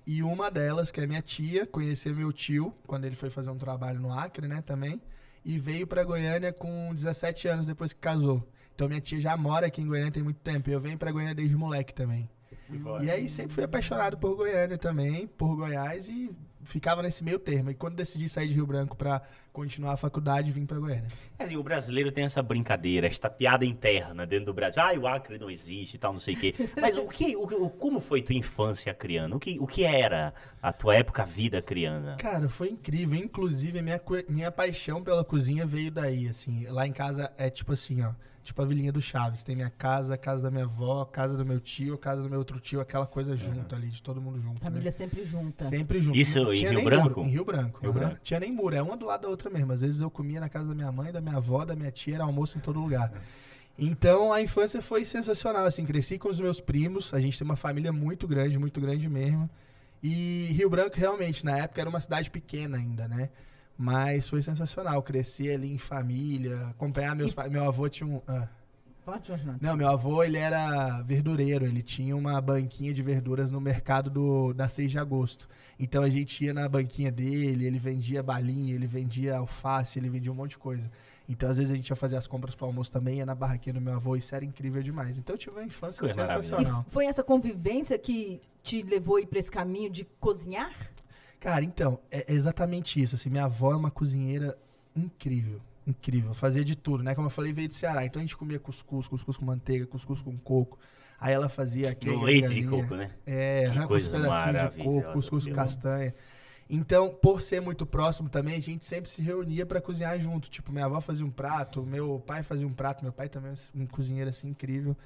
e 0.07 0.21
uma 0.21 0.51
delas, 0.51 0.91
que 0.91 1.01
é 1.01 1.07
minha 1.07 1.21
tia, 1.21 1.65
conheceu 1.65 2.15
meu 2.15 2.31
tio 2.31 2.73
quando 2.85 3.05
ele 3.05 3.15
foi 3.15 3.29
fazer 3.29 3.49
um 3.49 3.57
trabalho 3.57 3.99
no 3.99 4.13
Acre, 4.13 4.47
né, 4.47 4.61
também, 4.61 5.01
e 5.43 5.57
veio 5.57 5.87
para 5.87 6.03
Goiânia 6.03 6.53
com 6.53 6.93
17 6.93 7.47
anos 7.47 7.67
depois 7.67 7.91
que 7.91 7.99
casou. 7.99 8.47
Então 8.73 8.87
minha 8.87 9.01
tia 9.01 9.19
já 9.19 9.35
mora 9.35 9.67
aqui 9.67 9.81
em 9.81 9.87
Goiânia 9.87 10.11
tem 10.11 10.21
muito 10.23 10.39
tempo 10.39 10.69
e 10.69 10.73
eu 10.73 10.79
venho 10.79 10.97
para 10.97 11.11
Goiânia 11.11 11.33
desde 11.33 11.55
moleque 11.55 11.93
também. 11.93 12.29
E 13.01 13.09
aí 13.09 13.29
sempre 13.29 13.53
fui 13.53 13.63
apaixonado 13.63 14.17
por 14.17 14.35
Goiânia 14.35 14.77
também, 14.77 15.27
por 15.27 15.55
Goiás 15.55 16.07
e 16.09 16.35
ficava 16.65 17.01
nesse 17.01 17.23
meio 17.23 17.39
termo. 17.39 17.71
E 17.71 17.75
quando 17.75 17.95
decidi 17.95 18.27
sair 18.27 18.47
de 18.47 18.55
Rio 18.55 18.65
Branco 18.65 18.95
para 18.95 19.21
continuar 19.55 19.93
a 19.93 19.97
faculdade, 19.97 20.51
vim 20.51 20.65
para 20.65 20.77
Goiânia. 20.79 21.07
É 21.39 21.43
assim, 21.45 21.55
o 21.57 21.63
brasileiro 21.63 22.11
tem 22.11 22.25
essa 22.25 22.43
brincadeira, 22.43 23.07
esta 23.07 23.29
piada 23.29 23.65
interna 23.65 24.25
dentro 24.27 24.47
do 24.47 24.53
Brasil. 24.53 24.81
Ah, 24.83 24.93
o 24.99 25.07
Acre 25.07 25.39
não 25.39 25.49
existe 25.49 25.95
e 25.95 25.97
tal, 25.97 26.13
não 26.13 26.19
sei 26.19 26.35
o 26.35 26.37
quê. 26.39 26.53
Mas 26.79 26.97
o 26.97 27.07
que, 27.07 27.35
o, 27.35 27.43
o- 27.43 27.69
como 27.69 27.99
foi 27.99 28.21
tua 28.21 28.35
infância 28.35 28.93
criana? 28.93 29.35
O 29.35 29.39
que, 29.39 29.57
o 29.59 29.65
que 29.65 29.83
era 29.83 30.33
a 30.61 30.71
tua 30.73 30.95
época, 30.95 31.23
a 31.23 31.25
vida 31.25 31.61
criana? 31.61 32.15
Cara, 32.17 32.49
foi 32.49 32.69
incrível. 32.69 33.17
Inclusive, 33.17 33.81
minha, 33.81 34.01
minha 34.29 34.51
paixão 34.51 35.03
pela 35.03 35.23
cozinha 35.23 35.65
veio 35.65 35.91
daí, 35.91 36.27
assim. 36.27 36.65
Lá 36.67 36.85
em 36.85 36.91
casa 36.93 37.31
é 37.37 37.49
tipo 37.49 37.71
assim, 37.73 38.01
ó. 38.03 38.11
Tipo 38.43 38.61
a 38.61 38.65
vilinha 38.65 38.91
do 38.91 39.01
Chaves. 39.01 39.41
Tem 39.41 39.55
minha 39.55 39.71
casa, 39.71 40.13
a 40.13 40.17
casa 40.19 40.43
da 40.43 40.51
minha 40.51 40.65
avó, 40.65 41.01
a 41.01 41.05
casa 41.07 41.35
do 41.35 41.43
meu 41.43 41.59
tio, 41.59 41.95
a 41.95 41.97
casa 41.97 42.21
do 42.21 42.29
meu 42.29 42.37
outro 42.37 42.59
tio, 42.59 42.79
aquela 42.79 43.07
coisa 43.07 43.35
junto 43.35 43.73
ali, 43.73 43.87
de 43.87 44.03
todo 44.03 44.21
mundo 44.21 44.37
junto. 44.39 44.53
né? 44.63 44.69
Família 44.69 44.91
sempre 44.91 45.23
junta. 45.25 45.63
Sempre 45.65 45.99
junto. 45.99 46.15
Isso 46.15 46.37
em 46.53 46.67
Rio 46.69 46.83
Branco? 46.83 47.09
Muro. 47.09 47.21
Em 47.23 47.31
Rio 47.31 47.43
Branco. 47.43 47.81
Rio. 47.81 47.91
Branco. 47.91 48.17
Tinha 48.21 48.39
nem 48.39 48.51
muro, 48.51 48.75
é 48.75 48.83
uma 48.83 48.95
do 48.95 49.07
lado 49.07 49.21
da 49.23 49.29
outra 49.29 49.44
mesmo. 49.49 49.71
Às 49.71 49.81
vezes 49.81 50.01
eu 50.01 50.09
comia 50.09 50.39
na 50.39 50.49
casa 50.49 50.69
da 50.69 50.75
minha 50.75 50.91
mãe, 50.91 51.11
da 51.11 51.21
minha 51.21 51.37
avó, 51.37 51.65
da 51.65 51.75
minha 51.75 51.91
tia, 51.91 52.15
era 52.15 52.23
almoço 52.23 52.57
em 52.57 52.61
todo 52.61 52.79
lugar. 52.79 53.11
Então 53.77 54.31
a 54.31 54.41
infância 54.41 54.81
foi 54.81 55.03
sensacional, 55.03 55.65
assim, 55.65 55.85
cresci 55.85 56.17
com 56.17 56.29
os 56.29 56.39
meus 56.39 56.61
primos, 56.61 57.13
a 57.13 57.19
gente 57.19 57.37
tem 57.37 57.45
uma 57.45 57.57
família 57.57 57.91
muito 57.91 58.27
grande, 58.27 58.57
muito 58.57 58.79
grande 58.79 59.09
mesmo. 59.09 59.49
E 60.01 60.51
Rio 60.53 60.69
Branco 60.69 60.95
realmente, 60.97 61.43
na 61.43 61.57
época, 61.57 61.81
era 61.81 61.89
uma 61.89 61.99
cidade 61.99 62.29
pequena 62.29 62.77
ainda, 62.77 63.07
né? 63.07 63.29
Mas 63.77 64.29
foi 64.29 64.41
sensacional, 64.41 65.01
crescer 65.03 65.55
ali 65.55 65.73
em 65.73 65.77
família, 65.77 66.67
acompanhar 66.67 67.15
meus 67.15 67.33
pais. 67.33 67.51
Meu 67.51 67.63
avô 67.63 67.89
tinha 67.89 68.07
um. 68.07 68.21
ah. 68.27 68.47
Pode, 69.05 69.27
Jorge. 69.27 69.45
Não, 69.61 69.77
meu 69.77 69.87
avô, 69.87 70.23
ele 70.23 70.37
era 70.37 71.01
verdureiro, 71.03 71.63
ele 71.63 71.83
tinha 71.83 72.17
uma 72.17 72.41
banquinha 72.41 72.91
de 72.91 73.03
verduras 73.03 73.51
no 73.51 73.61
mercado 73.61 74.09
do, 74.09 74.51
da 74.51 74.67
6 74.67 74.89
de 74.89 74.97
agosto. 74.97 75.47
Então 75.79 76.01
a 76.01 76.09
gente 76.09 76.43
ia 76.43 76.53
na 76.53 76.67
banquinha 76.67 77.11
dele, 77.11 77.67
ele 77.67 77.77
vendia 77.77 78.23
balinha, 78.23 78.73
ele 78.73 78.87
vendia 78.87 79.37
alface, 79.37 79.99
ele 79.99 80.09
vendia 80.09 80.31
um 80.31 80.35
monte 80.35 80.51
de 80.51 80.57
coisa. 80.57 80.89
Então 81.29 81.47
às 81.47 81.57
vezes 81.57 81.71
a 81.71 81.75
gente 81.75 81.87
ia 81.87 81.95
fazer 81.95 82.15
as 82.15 82.25
compras 82.25 82.55
para 82.55 82.65
almoço 82.65 82.91
também, 82.91 83.17
ia 83.17 83.25
na 83.25 83.35
barraquinha 83.35 83.73
do 83.73 83.81
meu 83.81 83.93
avô, 83.93 84.15
isso 84.15 84.33
era 84.33 84.43
incrível 84.43 84.81
demais. 84.81 85.19
Então 85.19 85.35
eu 85.35 85.39
tive 85.39 85.55
uma 85.55 85.65
infância 85.65 85.99
Coisa 85.99 86.13
sensacional. 86.13 86.83
E 86.87 86.91
foi 86.91 87.05
essa 87.05 87.23
convivência 87.23 87.99
que 87.99 88.41
te 88.63 88.81
levou 88.81 89.17
aí 89.17 89.27
pra 89.27 89.37
esse 89.37 89.51
caminho 89.51 89.89
de 89.91 90.03
cozinhar? 90.19 90.73
Cara, 91.39 91.63
então, 91.63 91.99
é 92.09 92.33
exatamente 92.33 92.99
isso. 92.99 93.13
Assim, 93.13 93.29
minha 93.29 93.45
avó 93.45 93.71
é 93.71 93.75
uma 93.75 93.91
cozinheira 93.91 94.57
incrível. 94.95 95.61
Incrível. 95.87 96.33
Fazia 96.33 96.63
de 96.65 96.75
tudo, 96.75 97.03
né? 97.03 97.13
Como 97.13 97.27
eu 97.27 97.31
falei, 97.31 97.53
veio 97.53 97.67
do 97.67 97.73
Ceará. 97.73 98.05
Então 98.05 98.19
a 98.19 98.25
gente 98.25 98.35
comia 98.35 98.59
cuscuz, 98.59 99.07
cuscuz 99.07 99.37
com 99.37 99.45
manteiga, 99.45 99.85
cuscuz 99.85 100.21
com 100.21 100.35
coco. 100.37 100.79
Aí 101.19 101.33
ela 101.33 101.47
fazia 101.47 101.91
aquele. 101.91 102.15
No 102.15 102.23
leite 102.23 102.53
de 102.53 102.67
coco, 102.67 102.95
né? 102.95 103.11
É, 103.25 103.69
Que 103.69 103.87
coisa 103.87 104.09
pedacinhos 104.09 104.75
de 104.75 104.83
coco, 104.83 105.13
cuscuz 105.13 105.47
com 105.47 105.53
castanha. 105.53 106.13
Então, 106.67 107.13
por 107.13 107.41
ser 107.41 107.61
muito 107.61 107.85
próximo 107.85 108.27
também, 108.27 108.55
a 108.55 108.59
gente 108.59 108.85
sempre 108.85 109.09
se 109.09 109.21
reunia 109.21 109.65
pra 109.65 109.79
cozinhar 109.79 110.17
junto. 110.19 110.49
Tipo, 110.49 110.71
minha 110.71 110.85
avó 110.85 110.99
fazia 110.99 111.25
um 111.25 111.29
prato, 111.29 111.85
meu 111.85 112.19
pai 112.25 112.41
fazia 112.41 112.65
um 112.65 112.73
prato, 112.73 113.03
meu 113.03 113.13
pai 113.13 113.29
também 113.29 113.51
é 113.51 113.79
um 113.79 113.85
cozinheiro 113.85 114.29
assim 114.29 114.49
incrível. 114.49 114.97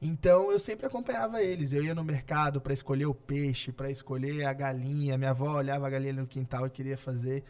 Então, 0.00 0.52
eu 0.52 0.58
sempre 0.58 0.86
acompanhava 0.86 1.42
eles. 1.42 1.72
Eu 1.72 1.82
ia 1.82 1.94
no 1.94 2.04
mercado 2.04 2.60
pra 2.60 2.74
escolher 2.74 3.06
o 3.06 3.14
peixe, 3.14 3.72
pra 3.72 3.90
escolher 3.90 4.44
a 4.44 4.52
galinha. 4.52 5.16
Minha 5.16 5.30
avó 5.30 5.56
olhava 5.56 5.86
a 5.86 5.90
galinha 5.90 6.12
no 6.12 6.26
quintal 6.26 6.66
e 6.66 6.70
queria 6.70 6.98
fazer. 6.98 7.42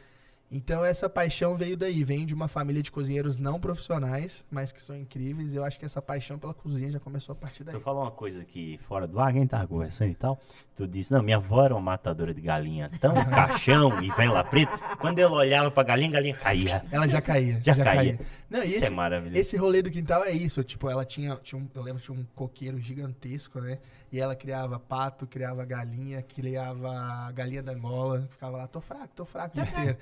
Então, 0.51 0.83
essa 0.83 1.11
paixão 1.11 1.57
veio 1.57 1.77
daí. 1.77 2.03
Vem 2.03 2.25
de 2.25 2.33
uma 2.33 2.49
família 2.49 2.83
de 2.83 2.91
cozinheiros 2.91 3.39
não 3.39 3.61
profissionais, 3.61 4.45
mas 4.51 4.73
que 4.73 4.81
são 4.81 4.97
incríveis. 4.97 5.55
Eu 5.55 5.63
acho 5.63 5.79
que 5.79 5.85
essa 5.85 6.01
paixão 6.01 6.39
pela 6.39 6.55
cozinha 6.55 6.91
já 6.91 6.99
começou 6.99 7.35
a 7.35 7.37
partir 7.37 7.65
daí. 7.65 7.75
Tu 7.75 7.81
falou 7.81 8.03
uma 8.03 8.11
coisa 8.11 8.41
aqui 8.41 8.79
fora 8.89 9.07
do 9.07 9.21
ar, 9.21 9.33
quem 9.33 9.47
tava 9.47 9.67
conversando 9.67 10.11
e 10.11 10.15
tal. 10.15 10.41
Tu 10.75 10.87
disse, 10.87 11.13
não, 11.13 11.23
minha 11.23 11.37
avó 11.37 11.65
era 11.65 11.75
uma 11.75 11.83
matadora 11.83 12.33
de 12.33 12.41
galinha 12.41 12.91
tão 12.99 13.13
caixão 13.29 14.03
e 14.03 14.11
vela 14.13 14.43
preta. 14.43 14.79
Quando 14.99 15.19
ela 15.19 15.37
olhava 15.37 15.71
pra 15.71 15.83
galinha, 15.83 16.09
a 16.09 16.13
galinha 16.13 16.35
caía. 16.35 16.85
Ela 16.91 17.07
já 17.07 17.21
caía. 17.21 17.61
Já 17.61 17.77
caía. 17.77 18.19
Não, 18.49 18.63
e 18.63 18.69
Isso 18.69 18.77
esse, 18.77 18.85
é 18.87 18.91
maravilhoso. 18.91 19.39
Esse 19.39 19.57
rolê 19.57 19.83
do 19.83 19.91
quintal 19.91 20.25
é 20.25 20.33
isso, 20.33 20.65
tipo, 20.65 20.89
ela 20.89 21.05
tinha, 21.05 21.37
tinha 21.43 21.61
um, 21.61 21.69
eu 21.75 21.83
lembro 21.83 22.01
que 22.01 22.07
tinha 22.07 22.19
um 22.19 22.25
coqueiro 22.35 22.79
gigantesco, 22.79 23.61
né? 23.61 23.79
E 24.11 24.19
ela 24.19 24.35
criava 24.35 24.79
pato, 24.79 25.27
criava 25.27 25.65
galinha, 25.67 26.23
criava 26.23 27.31
galinha 27.33 27.63
da 27.63 27.73
Angola, 27.73 28.27
ficava 28.31 28.57
lá, 28.57 28.67
tô 28.67 28.81
fraco, 28.81 29.09
tô 29.15 29.25
fraco 29.25 29.59
o 29.59 29.63
dia 29.63 29.71
inteiro. 29.71 29.99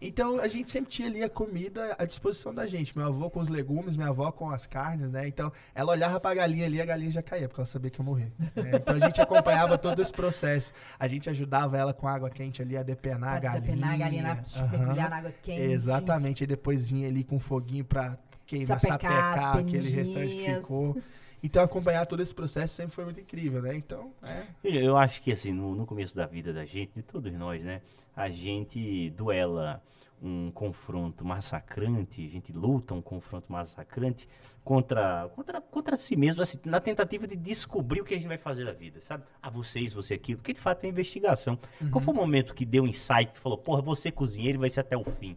Então 0.00 0.40
a 0.40 0.48
gente 0.48 0.70
sempre 0.70 0.90
tinha 0.90 1.08
ali 1.08 1.22
a 1.22 1.28
comida 1.28 1.94
à 1.98 2.04
disposição 2.04 2.52
da 2.52 2.66
gente. 2.66 2.96
Meu 2.98 3.06
avô 3.06 3.30
com 3.30 3.38
os 3.40 3.48
legumes, 3.48 3.96
minha 3.96 4.08
avó 4.08 4.32
com 4.32 4.50
as 4.50 4.66
carnes, 4.66 5.10
né? 5.10 5.28
Então 5.28 5.52
ela 5.74 5.92
olhava 5.92 6.18
pra 6.18 6.34
galinha 6.34 6.66
ali, 6.66 6.80
a 6.80 6.84
galinha 6.84 7.12
já 7.12 7.22
caía, 7.22 7.48
porque 7.48 7.60
ela 7.60 7.66
sabia 7.66 7.90
que 7.90 8.00
ia 8.00 8.04
morrer. 8.04 8.32
né? 8.56 8.72
Então 8.74 8.96
a 8.96 8.98
gente 8.98 9.20
acompanhava 9.20 9.78
todo 9.78 10.02
esse 10.02 10.12
processo. 10.12 10.72
A 10.98 11.06
gente 11.06 11.30
ajudava 11.30 11.76
ela 11.78 11.94
com 11.94 12.08
água 12.08 12.30
quente 12.30 12.60
ali 12.60 12.76
a 12.76 12.82
depenar 12.82 13.36
a 13.36 13.40
Pra 13.40 13.50
galinha. 13.52 13.60
depenar 13.62 13.94
a 13.94 13.96
galinha 13.96 14.22
na, 14.22 14.32
Aham. 14.62 14.78
mergulhar 14.78 15.10
na 15.10 15.16
água 15.18 15.32
quente. 15.42 15.60
Exatamente, 15.60 16.42
aí 16.42 16.46
depois 16.48 16.88
vinha 16.90 17.06
ali 17.08 17.22
com 17.22 17.38
foguinho 17.38 17.84
pra 17.84 18.18
queimar, 18.46 18.80
Sapecar 18.80 19.10
sapecar, 19.36 19.58
aquele 19.58 19.88
restante 19.90 20.34
que 20.34 20.54
ficou. 20.56 20.96
Então 21.44 21.62
acompanhar 21.62 22.06
todo 22.06 22.22
esse 22.22 22.34
processo 22.34 22.74
sempre 22.74 22.92
foi 22.94 23.04
muito 23.04 23.20
incrível, 23.20 23.60
né? 23.60 23.76
Então, 23.76 24.12
é. 24.22 24.44
Eu, 24.64 24.96
acho 24.96 25.20
que 25.20 25.30
assim, 25.30 25.52
no, 25.52 25.74
no 25.74 25.84
começo 25.84 26.16
da 26.16 26.24
vida 26.24 26.54
da 26.54 26.64
gente, 26.64 26.92
de 26.96 27.02
todos 27.02 27.30
nós, 27.34 27.62
né? 27.62 27.82
A 28.16 28.30
gente 28.30 29.10
duela 29.10 29.82
um 30.22 30.50
confronto 30.50 31.22
massacrante, 31.22 32.26
a 32.26 32.30
gente 32.30 32.50
luta 32.50 32.94
um 32.94 33.02
confronto 33.02 33.52
massacrante 33.52 34.26
contra, 34.64 35.28
contra, 35.34 35.60
contra 35.60 35.96
si 35.96 36.16
mesmo, 36.16 36.40
assim, 36.40 36.58
na 36.64 36.80
tentativa 36.80 37.26
de 37.26 37.36
descobrir 37.36 38.00
o 38.00 38.04
que 38.04 38.14
a 38.14 38.16
gente 38.16 38.28
vai 38.28 38.38
fazer 38.38 38.64
da 38.64 38.72
vida, 38.72 39.02
sabe? 39.02 39.24
Ah, 39.42 39.50
você 39.50 39.80
isso, 39.80 39.94
você 39.94 40.14
aquilo, 40.14 40.38
porque 40.38 40.54
de 40.54 40.60
fato 40.60 40.84
é 40.84 40.88
investigação. 40.88 41.58
Qual 41.90 42.00
foi 42.00 42.14
o 42.14 42.16
momento 42.16 42.54
que 42.54 42.64
deu 42.64 42.84
um 42.84 42.86
insight, 42.86 43.32
que 43.32 43.38
falou, 43.38 43.58
porra, 43.58 43.82
você 43.82 44.10
cozinheiro 44.10 44.60
vai 44.60 44.70
ser 44.70 44.80
até 44.80 44.96
o 44.96 45.04
fim? 45.04 45.36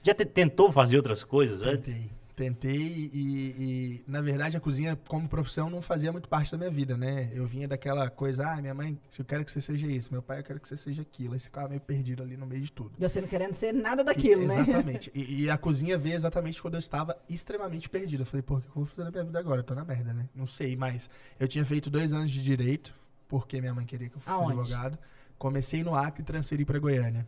Já 0.00 0.14
te- 0.14 0.24
tentou 0.24 0.70
fazer 0.70 0.96
outras 0.96 1.24
coisas 1.24 1.60
antes? 1.62 1.92
Tentei, 1.92 2.10
Tentei 2.34 3.10
e, 3.12 3.18
e, 3.18 4.04
na 4.06 4.20
verdade, 4.20 4.56
a 4.56 4.60
cozinha 4.60 4.98
como 5.08 5.28
profissão 5.28 5.68
não 5.68 5.82
fazia 5.82 6.10
muito 6.10 6.28
parte 6.28 6.52
da 6.52 6.58
minha 6.58 6.70
vida, 6.70 6.96
né? 6.96 7.30
Eu 7.34 7.46
vinha 7.46 7.68
daquela 7.68 8.08
coisa, 8.08 8.48
ah, 8.48 8.60
minha 8.60 8.74
mãe, 8.74 8.98
eu 9.18 9.24
quero 9.24 9.44
que 9.44 9.50
você 9.50 9.60
seja 9.60 9.86
isso, 9.86 10.12
meu 10.12 10.22
pai, 10.22 10.40
eu 10.40 10.44
quero 10.44 10.60
que 10.60 10.68
você 10.68 10.76
seja 10.76 11.02
aquilo. 11.02 11.34
Aí 11.34 11.40
você 11.40 11.46
ficava 11.46 11.68
meio 11.68 11.80
perdido 11.80 12.22
ali 12.22 12.36
no 12.36 12.46
meio 12.46 12.62
de 12.62 12.72
tudo. 12.72 12.92
E 12.98 13.08
você 13.08 13.20
não 13.20 13.28
querendo 13.28 13.54
ser 13.54 13.72
nada 13.72 14.02
daquilo, 14.02 14.42
e, 14.42 14.46
né? 14.46 14.60
Exatamente. 14.60 15.10
E, 15.20 15.42
e, 15.42 15.50
a 15.50 15.58
cozinha 15.58 15.98
veio 15.98 16.14
exatamente 16.14 16.62
quando 16.62 16.74
eu 16.74 16.78
estava 16.78 17.16
extremamente 17.28 17.88
perdido. 17.88 18.22
Eu 18.22 18.26
falei, 18.26 18.42
pô, 18.42 18.56
o 18.56 18.60
que 18.60 18.68
eu 18.68 18.74
vou 18.74 18.86
fazer 18.86 19.04
na 19.04 19.10
minha 19.10 19.24
vida 19.24 19.38
agora? 19.38 19.60
Eu 19.60 19.64
tô 19.64 19.74
na 19.74 19.84
merda, 19.84 20.12
né? 20.12 20.28
Não 20.34 20.46
sei, 20.46 20.76
mas 20.76 21.10
eu 21.38 21.48
tinha 21.48 21.64
feito 21.64 21.90
dois 21.90 22.12
anos 22.12 22.30
de 22.30 22.42
direito, 22.42 22.94
porque 23.28 23.60
minha 23.60 23.74
mãe 23.74 23.84
queria 23.84 24.08
que 24.08 24.16
eu 24.16 24.20
fosse 24.20 24.34
Aonde? 24.34 24.52
advogado. 24.52 24.98
Comecei 25.36 25.82
no 25.82 25.94
Acre 25.94 26.22
e 26.22 26.24
transferi 26.24 26.64
para 26.64 26.78
Goiânia. 26.78 27.26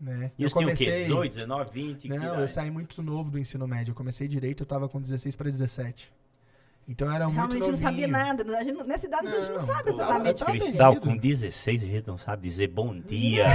Né? 0.00 0.32
E 0.38 0.44
eu 0.44 0.48
você 0.50 0.58
tinha 0.58 0.72
o 0.72 0.76
quê? 0.76 0.84
comecei... 0.86 1.04
18, 1.04 1.34
19, 1.34 1.70
20? 1.72 2.08
que 2.08 2.16
Não, 2.16 2.40
eu 2.40 2.48
saí 2.48 2.70
muito 2.70 3.02
novo 3.02 3.30
do 3.30 3.38
ensino 3.38 3.66
médio. 3.68 3.92
Eu 3.92 3.94
comecei 3.94 4.26
direito, 4.26 4.62
eu 4.62 4.66
tava 4.66 4.88
com 4.88 5.00
16 5.00 5.36
para 5.36 5.50
17. 5.50 6.10
Então 6.88 7.12
era 7.12 7.26
muito 7.26 7.36
Realmente 7.36 7.60
novinho. 7.60 7.72
não 7.76 7.90
sabia 7.90 8.08
nada. 8.08 8.58
A 8.58 8.64
gente, 8.64 8.82
nessa 8.82 9.06
idade 9.06 9.26
a 9.28 9.30
gente 9.30 9.48
não 9.48 9.58
Não, 9.58 9.66
sabe 9.66 9.90
exatamente 9.90 10.42
é. 10.42 10.46
Cristal, 10.46 10.96
com 10.96 11.16
16, 11.16 11.82
a 11.82 11.86
gente 11.86 12.06
não 12.06 12.16
sabe 12.16 12.48
dizer 12.48 12.66
bom 12.68 12.98
dia 12.98 13.46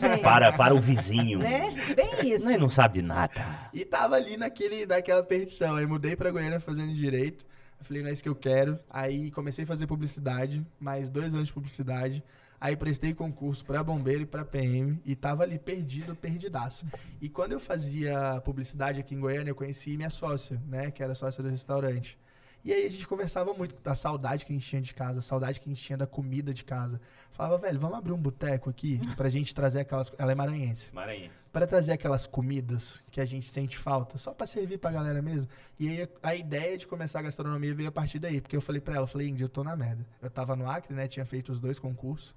gente. 0.00 0.22
para, 0.22 0.52
para 0.52 0.74
o 0.74 0.80
vizinho. 0.80 1.40
Né? 1.40 1.74
Bem 1.94 2.32
isso. 2.32 2.46
Não, 2.46 2.58
não 2.58 2.68
sabe 2.68 3.00
de 3.00 3.06
nada. 3.06 3.34
E 3.74 3.84
tava 3.84 4.14
ali 4.14 4.36
naquele, 4.38 4.86
naquela 4.86 5.22
perdição. 5.22 5.76
Aí 5.76 5.84
mudei 5.84 6.16
pra 6.16 6.30
Goiânia 6.30 6.60
fazendo 6.60 6.94
direito. 6.94 7.44
Eu 7.78 7.84
falei, 7.84 8.02
não 8.02 8.08
é 8.08 8.12
isso 8.12 8.22
que 8.22 8.28
eu 8.28 8.34
quero. 8.34 8.78
Aí 8.88 9.30
comecei 9.32 9.64
a 9.64 9.66
fazer 9.66 9.86
publicidade, 9.86 10.64
mais 10.80 11.10
dois 11.10 11.34
anos 11.34 11.48
de 11.48 11.54
publicidade. 11.54 12.22
Aí 12.60 12.76
prestei 12.76 13.14
concurso 13.14 13.64
pra 13.64 13.82
bombeiro 13.84 14.22
e 14.22 14.26
pra 14.26 14.44
PM 14.44 15.00
e 15.04 15.14
tava 15.14 15.44
ali 15.44 15.58
perdido, 15.58 16.14
perdidaço. 16.16 16.84
E 17.20 17.28
quando 17.28 17.52
eu 17.52 17.60
fazia 17.60 18.40
publicidade 18.44 18.98
aqui 18.98 19.14
em 19.14 19.20
Goiânia, 19.20 19.50
eu 19.50 19.54
conheci 19.54 19.96
minha 19.96 20.10
sócia, 20.10 20.60
né, 20.66 20.90
que 20.90 21.02
era 21.02 21.14
sócia 21.14 21.42
do 21.42 21.48
restaurante. 21.48 22.18
E 22.64 22.72
aí 22.72 22.84
a 22.84 22.90
gente 22.90 23.06
conversava 23.06 23.54
muito 23.54 23.76
da 23.82 23.94
saudade 23.94 24.44
que 24.44 24.52
a 24.52 24.54
gente 24.56 24.66
tinha 24.68 24.82
de 24.82 24.92
casa, 24.92 25.22
saudade 25.22 25.60
que 25.60 25.70
a 25.70 25.72
gente 25.72 25.82
tinha 25.82 25.96
da 25.96 26.06
comida 26.06 26.52
de 26.52 26.64
casa. 26.64 27.00
Falava, 27.30 27.56
velho, 27.56 27.78
vamos 27.78 27.96
abrir 27.96 28.12
um 28.12 28.20
boteco 28.20 28.68
aqui 28.68 29.00
pra 29.14 29.28
gente 29.28 29.54
trazer 29.54 29.80
aquelas. 29.80 30.12
Ela 30.18 30.32
é 30.32 30.34
maranhense 30.34 30.92
Maranhense. 30.92 31.30
para 31.52 31.68
trazer 31.68 31.92
aquelas 31.92 32.26
comidas 32.26 33.00
que 33.12 33.20
a 33.20 33.24
gente 33.24 33.46
sente 33.46 33.78
falta, 33.78 34.18
só 34.18 34.34
para 34.34 34.46
servir 34.46 34.78
pra 34.78 34.90
galera 34.90 35.22
mesmo. 35.22 35.48
E 35.78 35.88
aí 35.88 36.02
a, 36.02 36.30
a 36.30 36.34
ideia 36.34 36.76
de 36.76 36.86
começar 36.88 37.20
a 37.20 37.22
gastronomia 37.22 37.72
veio 37.72 37.88
a 37.88 37.92
partir 37.92 38.18
daí, 38.18 38.40
porque 38.40 38.56
eu 38.56 38.60
falei 38.60 38.80
pra 38.80 38.94
ela, 38.94 39.04
eu 39.04 39.08
falei, 39.08 39.28
Indy, 39.28 39.44
eu 39.44 39.48
tô 39.48 39.62
na 39.62 39.76
merda. 39.76 40.04
Eu 40.20 40.28
tava 40.28 40.56
no 40.56 40.68
Acre, 40.68 40.92
né, 40.92 41.06
tinha 41.06 41.24
feito 41.24 41.52
os 41.52 41.60
dois 41.60 41.78
concursos. 41.78 42.34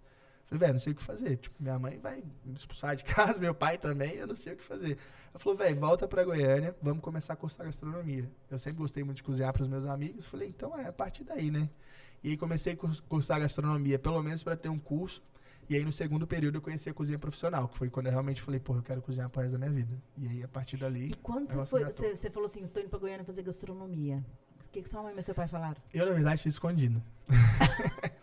Falei, 0.52 0.60
velho, 0.60 0.74
não 0.74 0.80
sei 0.80 0.92
o 0.92 0.96
que 0.98 1.02
fazer. 1.04 1.38
Tipo, 1.38 1.56
minha 1.62 1.80
mãe 1.80 1.98
vai 1.98 2.22
me 2.44 2.54
expulsar 2.54 2.94
de 2.96 3.06
casa, 3.06 3.40
meu 3.40 3.56
pai 3.56 3.78
também, 3.78 4.16
eu 4.16 4.28
não 4.28 4.36
sei 4.36 4.52
o 4.54 4.58
que 4.58 4.64
fazer. 4.64 4.98
Ela 5.30 5.40
falou, 5.40 5.58
velho, 5.58 5.80
volta 5.80 6.08
pra 6.10 6.26
Goiânia, 6.26 6.76
vamos 6.82 7.02
começar 7.02 7.34
a 7.34 7.36
cursar 7.38 7.66
gastronomia. 7.66 8.30
Eu 8.50 8.60
sempre 8.60 8.80
gostei 8.80 9.02
muito 9.02 9.18
de 9.18 9.24
cozinhar 9.24 9.54
pros 9.54 9.70
meus 9.70 9.86
amigos. 9.86 10.26
Falei, 10.26 10.50
então 10.50 10.78
é, 10.78 10.88
a 10.88 10.92
partir 10.94 11.24
daí, 11.24 11.50
né? 11.50 11.70
E 12.22 12.32
aí 12.32 12.38
comecei 12.38 12.74
a 12.74 12.76
curs- 12.76 13.00
cursar 13.00 13.40
gastronomia, 13.40 13.98
pelo 13.98 14.22
menos 14.22 14.44
para 14.44 14.58
ter 14.58 14.68
um 14.68 14.78
curso. 14.78 15.24
E 15.70 15.76
aí 15.78 15.86
no 15.86 15.92
segundo 15.94 16.28
período 16.28 16.56
eu 16.58 16.62
conheci 16.62 16.90
a 16.90 16.94
cozinha 16.94 17.18
profissional, 17.18 17.70
que 17.70 17.78
foi 17.78 17.90
quando 17.90 18.08
eu 18.08 18.12
realmente 18.12 18.42
falei, 18.42 18.60
pô, 18.60 18.76
eu 18.76 18.84
quero 18.84 19.02
cozinhar 19.02 19.30
pro 19.30 19.40
resto 19.42 19.54
da 19.54 19.58
minha 19.58 19.72
vida. 19.72 19.98
E 20.18 20.28
aí 20.28 20.44
a 20.44 20.48
partir 20.50 20.76
dali, 20.76 21.12
E 21.12 21.16
quando 21.16 21.50
você, 21.50 21.66
foi, 21.66 21.86
você, 21.86 22.14
você 22.14 22.30
falou 22.30 22.46
assim, 22.48 22.68
tô 22.68 22.82
indo 22.82 22.90
pra 22.90 23.00
Goiânia 23.00 23.24
fazer 23.24 23.42
gastronomia. 23.42 24.18
O 24.66 24.70
que, 24.72 24.82
que 24.82 24.90
sua 24.90 25.02
mãe 25.02 25.14
e 25.18 25.24
seu 25.24 25.34
pai 25.34 25.48
falaram? 25.48 25.82
eu 25.94 26.06
na 26.06 26.12
verdade 26.12 26.44
fiz 26.44 26.54
escondido. 26.56 27.02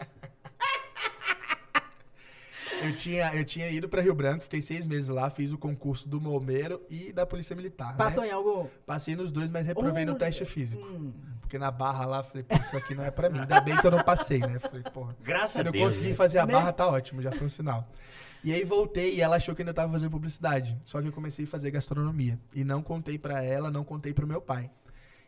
eu, 2.82 2.94
tinha, 2.94 3.34
eu 3.34 3.44
tinha 3.44 3.68
ido 3.70 3.88
para 3.88 4.02
Rio 4.02 4.14
Branco, 4.14 4.44
fiquei 4.44 4.62
seis 4.62 4.86
meses 4.86 5.08
lá, 5.08 5.30
fiz 5.30 5.52
o 5.52 5.58
concurso 5.58 6.08
do 6.08 6.20
bombeiro 6.20 6.80
e 6.88 7.12
da 7.12 7.26
polícia 7.26 7.54
militar. 7.54 7.96
Passou 7.96 8.22
né? 8.22 8.30
em 8.30 8.32
algum? 8.32 8.66
Passei 8.86 9.14
nos 9.16 9.32
dois, 9.32 9.50
mas 9.50 9.66
reprovei 9.66 10.04
no 10.04 10.14
teste 10.14 10.44
físico. 10.44 10.82
Hum. 10.82 11.12
Porque 11.40 11.58
na 11.58 11.70
barra 11.70 12.04
lá, 12.04 12.22
falei, 12.22 12.42
pô, 12.42 12.54
isso 12.56 12.76
aqui 12.76 12.94
não 12.94 13.02
é 13.02 13.10
pra 13.10 13.30
mim. 13.30 13.40
Ainda 13.40 13.60
bem 13.60 13.74
que 13.76 13.86
eu 13.86 13.90
não 13.90 14.02
passei, 14.02 14.38
né? 14.38 14.58
Falei, 14.58 14.82
porra. 14.92 15.16
Graças 15.22 15.52
Se 15.52 15.60
a 15.60 15.64
eu 15.64 15.72
Deus. 15.72 15.84
consegui 15.84 16.10
né? 16.10 16.14
fazer 16.14 16.38
a 16.38 16.46
Né? 16.46 16.52
barra, 16.52 16.72
tá 16.72 16.86
ótimo, 16.86 17.22
já 17.22 17.32
foi 17.32 17.46
um 17.46 17.50
sinal. 17.50 17.88
E 18.44 18.52
aí 18.52 18.64
voltei 18.64 19.14
e 19.14 19.20
ela 19.20 19.36
achou 19.36 19.54
que 19.54 19.62
ainda 19.62 19.72
tava 19.72 19.90
fazendo 19.92 20.10
publicidade. 20.10 20.78
Só 20.84 21.00
que 21.00 21.08
eu 21.08 21.12
comecei 21.12 21.44
a 21.44 21.48
fazer 21.48 21.70
gastronomia. 21.70 22.38
E 22.54 22.62
não 22.64 22.82
contei 22.82 23.18
pra 23.18 23.42
ela, 23.42 23.70
não 23.70 23.82
contei 23.82 24.12
pro 24.12 24.26
meu 24.26 24.40
pai. 24.40 24.70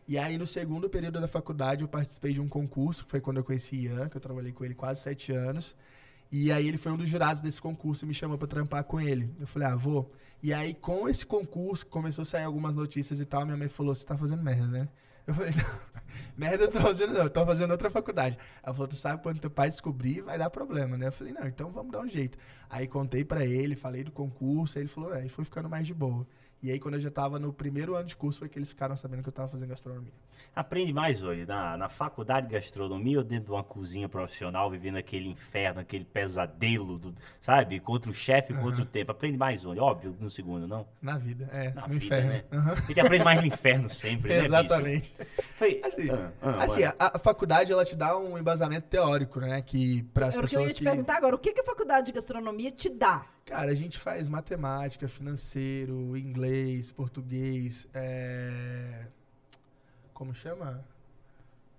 E 0.07 0.19
aí, 0.19 0.37
no 0.37 0.47
segundo 0.47 0.91
período 0.91 1.21
da 1.21 1.29
faculdade, 1.29 1.83
eu 1.83 1.89
participei 1.89 2.33
de 2.33 2.41
um 2.41 2.49
concurso, 2.49 3.05
que 3.05 3.11
foi 3.11 3.21
quando 3.21 3.37
eu 3.39 3.45
conheci 3.45 3.77
Ian, 3.77 4.09
que 4.09 4.17
eu 4.17 4.21
trabalhei 4.21 4.53
com 4.53 4.65
ele 4.65 4.75
quase 4.75 5.01
sete 5.01 5.33
anos. 5.33 5.77
E 6.33 6.53
aí 6.53 6.69
ele 6.69 6.79
foi 6.79 6.93
um 6.93 6.97
dos 6.97 7.09
jurados 7.09 7.43
desse 7.43 7.61
concurso 7.61 8.05
e 8.05 8.09
me 8.09 8.15
chamou 8.15 8.39
pra 8.39 8.47
trampar 8.47 8.85
com 8.85 9.01
ele. 9.01 9.35
Eu 9.41 9.47
falei, 9.47 9.69
ah, 9.69 9.77
vou. 9.77 10.13
E 10.43 10.55
aí, 10.55 10.73
com 10.73 11.09
esse 11.09 11.27
concurso, 11.27 11.85
começou 11.87 12.23
a 12.23 12.25
sair 12.25 12.45
algumas 12.45 12.75
notícias 12.75 13.21
e 13.21 13.27
tal, 13.27 13.45
minha 13.45 13.57
mãe 13.57 13.69
falou, 13.69 13.95
você 13.95 14.07
tá 14.07 14.17
fazendo 14.17 14.43
merda, 14.43 14.67
né? 14.67 14.89
Eu 15.27 15.35
falei, 15.35 15.53
não, 15.53 15.65
merda 16.37 16.65
eu 16.65 16.71
tô 16.71 16.81
fazendo 16.81 17.13
não, 17.13 17.23
eu 17.23 17.31
tô 17.31 17.45
fazendo 17.45 17.71
outra 17.73 17.91
faculdade. 17.91 18.39
Ela 18.63 18.73
falou, 18.73 18.89
tu 18.89 18.97
sabe 18.97 19.23
quando 19.23 19.39
teu 19.39 19.51
pai 19.51 19.69
descobrir, 19.69 20.23
vai 20.23 20.39
dar 20.39 20.49
problema, 20.49 20.97
né? 20.97 21.09
Eu 21.09 21.13
falei, 21.13 21.33
não, 21.33 21.47
então 21.47 21.71
vamos 21.71 21.93
dar 21.93 22.01
um 22.01 22.09
jeito. 22.09 22.39
Aí 22.71 22.87
contei 22.87 23.25
pra 23.25 23.45
ele, 23.45 23.77
falei 23.77 24.03
do 24.03 24.13
concurso, 24.13 24.79
aí 24.79 24.83
ele 24.85 24.89
falou, 24.89 25.15
é, 25.15 25.27
e 25.27 25.29
foi 25.29 25.45
ficando 25.45 25.69
mais 25.69 25.87
de 25.87 25.93
boa. 25.93 26.27
E 26.63 26.71
aí, 26.71 26.79
quando 26.79 26.95
eu 26.95 27.01
já 27.01 27.11
tava 27.11 27.39
no 27.39 27.53
primeiro 27.55 27.95
ano 27.95 28.05
de 28.07 28.15
curso, 28.15 28.41
foi 28.41 28.49
que 28.49 28.59
eles 28.59 28.69
ficaram 28.69 28.95
sabendo 28.97 29.23
que 29.23 29.29
eu 29.31 29.33
tava 29.33 29.49
fazendo 29.49 29.71
gastronomia. 29.71 30.13
Aprende 30.55 30.93
mais 30.93 31.23
hoje, 31.23 31.47
na, 31.47 31.77
na 31.77 31.89
faculdade 31.89 32.49
de 32.49 32.53
gastronomia 32.55 33.19
ou 33.19 33.25
dentro 33.25 33.47
de 33.47 33.51
uma 33.53 33.65
cozinha 33.65 34.09
profissional, 34.09 34.71
vivendo 34.71 34.97
aquele 34.97 35.29
inferno, 35.29 35.81
aquele 35.81 36.05
pesadelo, 36.05 36.99
do, 36.99 37.15
sabe? 37.41 37.81
Contra 37.81 38.11
o 38.11 38.15
chefe, 38.15 38.53
contra 38.53 38.83
o 38.83 38.85
tempo. 38.87 39.11
Aprende 39.13 39.39
mais 39.39 39.65
onde? 39.65 39.81
Óbvio, 39.81 40.15
no 40.21 40.29
segundo, 40.29 40.67
não? 40.67 40.87
Na 41.01 41.17
vida, 41.17 41.49
é, 41.53 41.73
Na 41.73 41.83
no 41.83 41.95
vida, 41.95 42.05
inferno. 42.05 42.29
né? 42.31 42.45
Aham. 42.53 42.73
A 42.73 42.81
gente 42.81 43.01
aprende 43.01 43.25
mais 43.25 43.41
no 43.41 43.47
inferno 43.47 43.89
sempre, 43.89 44.29
né, 44.35 44.41
bicho? 44.43 44.47
Exatamente. 44.55 45.15
Foi, 45.55 45.81
Assim, 45.83 46.11
Ah, 46.11 46.31
ah, 46.43 46.65
Assim, 46.65 46.85
a, 46.85 46.95
a 46.99 47.19
faculdade, 47.19 47.73
ela 47.73 47.85
te 47.85 47.97
dá 47.97 48.19
um 48.19 48.37
embasamento 48.37 48.87
teórico, 48.89 49.41
né? 49.41 49.63
Que 49.63 50.03
para 50.13 50.27
as 50.27 50.35
que 50.35 50.39
eu 50.41 50.43
ia 50.43 50.49
pessoas 50.49 50.75
te 50.75 50.79
que... 50.79 50.85
perguntar 50.85 51.17
agora. 51.17 51.35
O 51.35 51.39
que, 51.39 51.53
que 51.55 51.61
a 51.61 51.65
faculdade 51.65 52.07
de 52.07 52.13
gastronomia 52.13 52.71
te 52.71 52.91
dá? 52.91 53.25
Cara, 53.51 53.73
a 53.73 53.75
gente 53.75 53.99
faz 53.99 54.29
matemática, 54.29 55.09
financeiro, 55.09 56.17
inglês, 56.17 56.93
português, 56.93 57.85
é... 57.93 59.09
como 60.15 60.33
chama? 60.33 60.85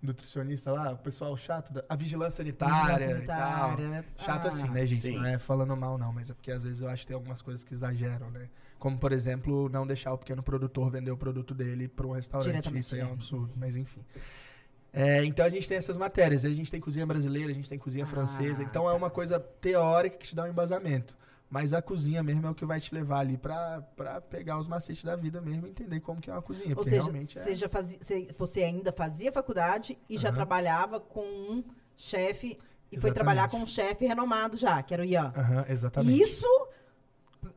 Nutricionista 0.01 0.69
lá, 0.73 0.91
o 0.91 0.97
pessoal 0.97 1.37
chato, 1.37 1.71
da... 1.71 1.81
a 1.87 1.95
vigilância 1.95 2.43
sanitária, 2.43 2.97
Vigilância 2.97 3.23
e 3.23 3.25
tal. 3.25 3.77
sanitária. 3.77 4.05
Chato 4.17 4.45
Ah, 4.45 4.47
assim, 4.49 4.69
né, 4.69 4.85
gente? 4.85 5.01
sim. 5.03 5.15
Não 5.15 5.25
é 5.25 5.39
falando 5.39 5.77
mal, 5.77 5.97
não, 5.97 6.11
mas 6.11 6.29
é 6.29 6.33
porque 6.33 6.51
às 6.51 6.63
vezes 6.63 6.81
eu 6.81 6.89
acho 6.89 7.03
que 7.03 7.07
tem 7.07 7.15
algumas 7.15 7.41
coisas 7.41 7.63
que 7.63 7.73
exageram, 7.73 8.29
né? 8.31 8.49
Como, 8.77 8.97
por 8.97 9.13
exemplo, 9.13 9.69
não 9.69 9.87
deixar 9.87 10.11
o 10.11 10.17
pequeno 10.17 10.43
produtor 10.43 10.91
vender 10.91 11.11
o 11.11 11.17
produto 11.17 11.53
dele 11.53 11.87
para 11.87 12.05
um 12.05 12.11
restaurante. 12.11 12.77
Isso 12.77 12.95
aí 12.95 13.01
é 13.01 13.05
um 13.05 13.11
é. 13.11 13.13
absurdo, 13.13 13.53
mas 13.55 13.77
enfim. 13.77 14.03
É, 14.91 15.23
então 15.23 15.45
a 15.45 15.49
gente 15.49 15.69
tem 15.69 15.77
essas 15.77 15.97
matérias. 15.97 16.43
A 16.43 16.49
gente 16.49 16.69
tem 16.69 16.81
cozinha 16.81 17.05
brasileira, 17.05 17.49
a 17.49 17.55
gente 17.55 17.69
tem 17.69 17.79
cozinha 17.79 18.03
Ah, 18.03 18.07
francesa. 18.07 18.61
Então 18.61 18.89
é 18.89 18.93
uma 18.93 19.09
coisa 19.09 19.39
teórica 19.39 20.17
que 20.17 20.27
te 20.27 20.35
dá 20.35 20.43
um 20.43 20.47
embasamento. 20.47 21.15
Mas 21.51 21.73
a 21.73 21.81
cozinha 21.81 22.23
mesmo 22.23 22.47
é 22.47 22.49
o 22.49 22.55
que 22.55 22.63
vai 22.65 22.79
te 22.79 22.95
levar 22.95 23.19
ali 23.19 23.37
pra, 23.37 23.81
pra 23.97 24.21
pegar 24.21 24.57
os 24.57 24.69
macetes 24.69 25.03
da 25.03 25.17
vida 25.17 25.41
mesmo 25.41 25.67
e 25.67 25.69
entender 25.69 25.99
como 25.99 26.21
que 26.21 26.29
é 26.29 26.33
uma 26.33 26.41
cozinha. 26.41 26.73
Ou 26.77 26.83
seja, 26.85 27.01
realmente 27.01 27.37
é. 27.37 27.41
você, 27.43 27.53
já 27.53 27.67
fazia, 27.67 27.99
você- 28.01 28.27
você 28.37 28.63
ainda 28.63 28.89
fazia 28.93 29.33
faculdade 29.33 29.97
e 30.09 30.17
já 30.17 30.29
Aham. 30.29 30.35
trabalhava 30.37 30.97
com 31.01 31.21
um 31.25 31.61
chefe. 31.97 32.57
E 32.89 32.97
foi 32.97 33.09
Exatamente. 33.09 33.13
trabalhar 33.15 33.49
com 33.49 33.57
um 33.57 33.65
chefe 33.65 34.05
renomado 34.05 34.55
já, 34.55 34.81
que 34.81 34.93
era 34.93 35.03
o 35.03 35.05
Ian. 35.05 35.33
Aham, 35.35 35.65
exatamente. 35.67 36.21
Isso, 36.21 36.47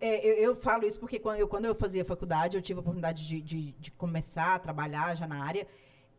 é, 0.01 0.27
eu, 0.29 0.35
eu 0.51 0.57
falo 0.57 0.85
isso 0.87 0.99
porque 0.99 1.21
quando 1.21 1.39
eu, 1.39 1.47
quando 1.47 1.67
eu 1.67 1.75
fazia 1.77 2.05
faculdade, 2.05 2.57
eu 2.57 2.63
tive 2.63 2.79
a 2.79 2.81
oportunidade 2.81 3.25
de, 3.27 3.41
de, 3.41 3.73
de 3.79 3.91
começar 3.93 4.57
a 4.57 4.59
trabalhar 4.59 5.15
já 5.15 5.27
na 5.27 5.45
área. 5.45 5.69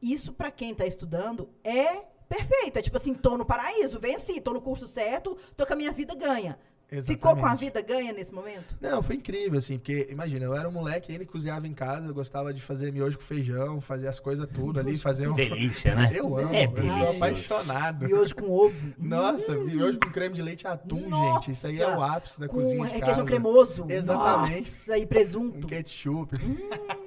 Isso, 0.02 0.32
para 0.32 0.50
quem 0.50 0.72
está 0.72 0.86
estudando, 0.86 1.50
é 1.62 2.04
perfeito. 2.30 2.78
É 2.80 2.82
tipo 2.82 2.96
assim, 2.96 3.14
tô 3.14 3.38
no 3.38 3.46
paraíso, 3.46 4.00
venci, 4.00 4.40
tô 4.40 4.54
no 4.54 4.62
curso 4.62 4.88
certo, 4.88 5.38
tô 5.58 5.66
com 5.66 5.74
a 5.74 5.76
minha 5.76 5.92
vida 5.92 6.16
ganha. 6.16 6.58
Ficou 7.04 7.32
com 7.36 7.46
a 7.46 7.54
Exatamente. 7.54 7.60
vida 7.60 7.82
ganha 7.82 8.14
nesse 8.14 8.32
momento? 8.34 8.78
Não, 8.80 9.02
foi 9.02 9.16
incrível, 9.16 9.58
assim, 9.58 9.78
porque, 9.78 10.08
imagina, 10.10 10.46
eu 10.46 10.56
era 10.56 10.70
um 10.70 10.72
moleque, 10.72 11.12
ele 11.12 11.26
cozinhava 11.26 11.68
em 11.68 11.74
casa, 11.74 12.08
eu 12.08 12.14
gostava 12.14 12.54
de 12.54 12.62
fazer 12.62 12.92
miojo 12.94 13.18
com 13.18 13.24
feijão, 13.24 13.82
fazer 13.82 14.08
as 14.08 14.20
coisas 14.20 14.48
tudo 14.54 14.80
ali, 14.80 14.96
fazer 14.98 15.28
um... 15.28 15.34
Delícia, 15.34 15.96
né? 15.96 16.12
Eu 16.14 16.38
amo, 16.38 16.54
É 16.54 16.66
eu 16.66 16.68
sou 16.68 16.76
delicioso. 16.76 17.16
apaixonado. 17.18 18.08
E 18.08 18.14
hoje 18.14 18.36
com 18.36 18.50
ovo. 18.52 18.94
Nossa, 19.00 19.56
miojo 19.58 20.00
com 20.00 20.12
creme 20.12 20.36
de 20.36 20.42
leite 20.44 20.68
atum, 20.68 21.10
Nossa! 21.10 21.34
gente, 21.48 21.52
isso 21.52 21.66
aí 21.68 21.82
é 21.82 21.88
o 21.88 22.02
ápice 22.04 22.40
da 22.40 22.48
com 22.48 22.56
cozinha 22.58 22.78
de 22.86 22.94
requeijão 22.94 23.16
casa. 23.16 23.24
cremoso. 23.26 23.86
Exatamente. 23.90 24.70
Nossa, 24.72 24.98
e 24.98 25.04
Um 25.04 25.08
presunto. 25.08 25.68
ketchup. 25.68 26.36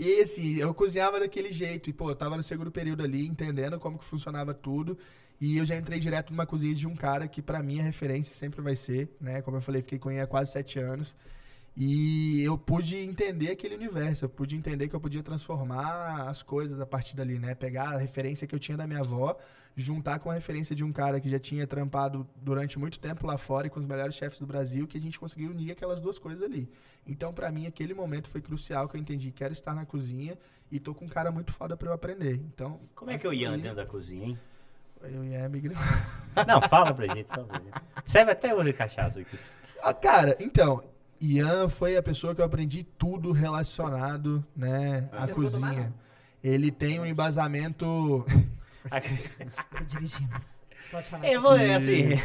E 0.00 0.20
assim, 0.20 0.54
eu 0.58 0.72
cozinhava 0.72 1.18
daquele 1.18 1.50
jeito. 1.52 1.90
E, 1.90 1.92
pô, 1.92 2.08
eu 2.10 2.14
tava 2.14 2.36
no 2.36 2.42
segundo 2.44 2.70
período 2.70 3.02
ali, 3.02 3.26
entendendo 3.26 3.80
como 3.80 3.98
que 3.98 4.04
funcionava 4.04 4.54
tudo. 4.54 4.96
E 5.40 5.56
eu 5.56 5.64
já 5.64 5.76
entrei 5.76 6.00
direto 6.00 6.30
numa 6.30 6.46
cozinha 6.46 6.74
de 6.74 6.86
um 6.86 6.96
cara 6.96 7.28
que, 7.28 7.40
pra 7.40 7.62
mim, 7.62 7.78
a 7.78 7.82
referência 7.82 8.34
sempre 8.34 8.60
vai 8.60 8.74
ser, 8.74 9.08
né? 9.20 9.40
Como 9.40 9.56
eu 9.56 9.60
falei, 9.60 9.82
fiquei 9.82 9.98
com 9.98 10.10
ele 10.10 10.20
há 10.20 10.26
quase 10.26 10.52
sete 10.52 10.78
anos. 10.78 11.14
E 11.76 12.42
eu 12.42 12.58
pude 12.58 12.96
entender 12.96 13.52
aquele 13.52 13.76
universo, 13.76 14.24
eu 14.24 14.28
pude 14.28 14.56
entender 14.56 14.88
que 14.88 14.96
eu 14.96 15.00
podia 15.00 15.22
transformar 15.22 16.28
as 16.28 16.42
coisas 16.42 16.80
a 16.80 16.86
partir 16.86 17.14
dali, 17.14 17.38
né? 17.38 17.54
Pegar 17.54 17.90
a 17.90 17.98
referência 17.98 18.48
que 18.48 18.54
eu 18.54 18.58
tinha 18.58 18.76
da 18.76 18.84
minha 18.84 18.98
avó, 18.98 19.38
juntar 19.76 20.18
com 20.18 20.28
a 20.28 20.34
referência 20.34 20.74
de 20.74 20.82
um 20.82 20.92
cara 20.92 21.20
que 21.20 21.28
já 21.28 21.38
tinha 21.38 21.68
trampado 21.68 22.28
durante 22.42 22.76
muito 22.80 22.98
tempo 22.98 23.24
lá 23.24 23.38
fora 23.38 23.68
e 23.68 23.70
com 23.70 23.78
os 23.78 23.86
melhores 23.86 24.16
chefes 24.16 24.40
do 24.40 24.46
Brasil, 24.46 24.88
que 24.88 24.98
a 24.98 25.00
gente 25.00 25.20
conseguiu 25.20 25.52
unir 25.52 25.70
aquelas 25.70 26.00
duas 26.00 26.18
coisas 26.18 26.42
ali. 26.42 26.68
Então, 27.06 27.32
para 27.32 27.48
mim, 27.52 27.64
aquele 27.64 27.94
momento 27.94 28.28
foi 28.28 28.40
crucial, 28.40 28.88
que 28.88 28.96
eu 28.96 29.00
entendi, 29.00 29.30
quero 29.30 29.52
estar 29.52 29.72
na 29.72 29.86
cozinha 29.86 30.36
e 30.72 30.80
tô 30.80 30.92
com 30.92 31.04
um 31.04 31.08
cara 31.08 31.30
muito 31.30 31.52
foda 31.52 31.76
para 31.76 31.90
eu 31.90 31.92
aprender. 31.92 32.34
Então, 32.34 32.80
Como 32.92 33.12
é 33.12 33.18
que 33.18 33.28
o 33.28 33.32
Ian 33.32 33.56
dentro 33.56 33.76
da 33.76 33.86
cozinha, 33.86 34.26
hein? 34.26 34.38
Eu 35.02 35.24
ia 35.24 35.44
emigrar. 35.44 36.26
Não, 36.46 36.60
fala 36.62 36.92
pra 36.94 37.06
gente, 37.14 37.26
fala 37.26 37.44
pra 37.44 37.58
gente. 37.58 37.72
Serve 38.04 38.32
até 38.32 38.54
hoje 38.54 38.72
cachaça 38.72 39.20
aqui. 39.20 39.38
Ah, 39.82 39.94
cara, 39.94 40.36
então, 40.40 40.82
Ian 41.20 41.68
foi 41.68 41.96
a 41.96 42.02
pessoa 42.02 42.34
que 42.34 42.40
eu 42.40 42.44
aprendi 42.44 42.84
tudo 42.84 43.32
relacionado, 43.32 44.44
né, 44.56 45.08
à 45.12 45.28
Eu 45.28 45.34
cozinha. 45.34 45.92
Ele 46.42 46.70
tem 46.70 47.00
um 47.00 47.06
embasamento. 47.06 48.24
Tô 49.76 49.84
dirigindo. 49.84 50.40
Pode 50.90 51.08
falar. 51.08 51.26
Eu 51.26 51.42
vou, 51.42 51.52
assim... 51.52 52.10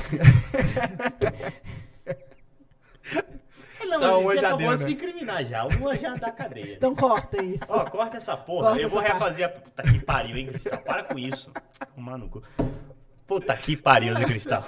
Não, 4.07 4.23
você 4.23 4.39
já 4.39 4.55
deu, 4.55 4.71
de 4.71 4.77
né? 4.79 4.85
se 4.85 4.91
incriminar 4.93 5.45
já. 5.45 5.65
Uma 5.65 5.97
já 5.97 6.15
dá 6.15 6.31
cadeia. 6.31 6.75
Então 6.75 6.95
corta 6.95 7.43
isso. 7.43 7.65
Ó, 7.67 7.85
corta 7.85 8.17
essa 8.17 8.37
porra. 8.37 8.69
Corta 8.69 8.81
eu 8.81 8.89
vou 8.89 9.01
essa 9.01 9.09
parte. 9.11 9.23
refazer 9.23 9.45
a. 9.45 9.49
Puta 9.49 9.83
que 9.83 9.99
pariu, 9.99 10.37
hein, 10.37 10.47
Cristal? 10.47 10.79
Para 10.79 11.03
com 11.03 11.19
isso. 11.19 11.51
Tomar 11.95 12.17
no 12.17 12.29
cu. 12.29 12.43
Puta 13.27 13.55
que 13.55 13.75
pariu, 13.75 14.13
né, 14.13 14.25
Cristal? 14.25 14.63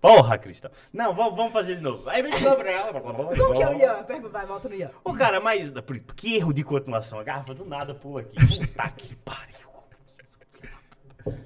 Porra, 0.00 0.36
Cristal. 0.36 0.70
Não, 0.92 1.14
vamos, 1.14 1.34
vamos 1.34 1.52
fazer 1.52 1.76
de 1.76 1.82
novo. 1.82 2.08
Aí 2.10 2.22
vem 2.22 2.34
de 2.34 2.44
novo 2.44 2.56
pra 2.56 2.70
ela. 2.70 3.00
Como 3.00 3.54
que 3.54 3.62
é 3.62 3.68
o 3.68 3.74
Ian? 3.74 4.02
Pergunta, 4.04 4.28
vai, 4.28 4.46
volta 4.46 4.68
no 4.68 4.74
Ian. 4.74 4.90
Ô, 5.02 5.14
cara, 5.14 5.40
mas. 5.40 5.72
Que 6.14 6.36
erro 6.36 6.52
de 6.52 6.62
continuação. 6.62 7.18
A 7.18 7.24
garrafa 7.24 7.54
do 7.54 7.64
nada 7.64 7.94
pula 7.94 8.20
aqui. 8.20 8.36
Puta 8.46 8.88
que 8.90 9.16
pariu. 9.16 9.54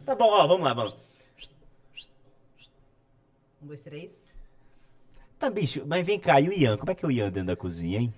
Tá 0.04 0.14
bom, 0.14 0.30
ó, 0.30 0.46
vamos 0.46 0.64
lá, 0.66 0.74
vamos. 0.74 0.96
Um, 3.62 3.66
dois, 3.66 3.82
três. 3.82 4.27
Tá, 5.38 5.48
bicho, 5.48 5.84
mas 5.86 6.04
vem 6.04 6.18
cá, 6.18 6.40
e 6.40 6.48
o 6.48 6.52
Ian? 6.52 6.76
Como 6.76 6.90
é 6.90 6.94
que 6.94 7.04
é 7.04 7.08
o 7.08 7.10
Ian 7.10 7.30
dentro 7.30 7.46
da 7.46 7.56
cozinha, 7.56 8.00
hein? 8.00 8.14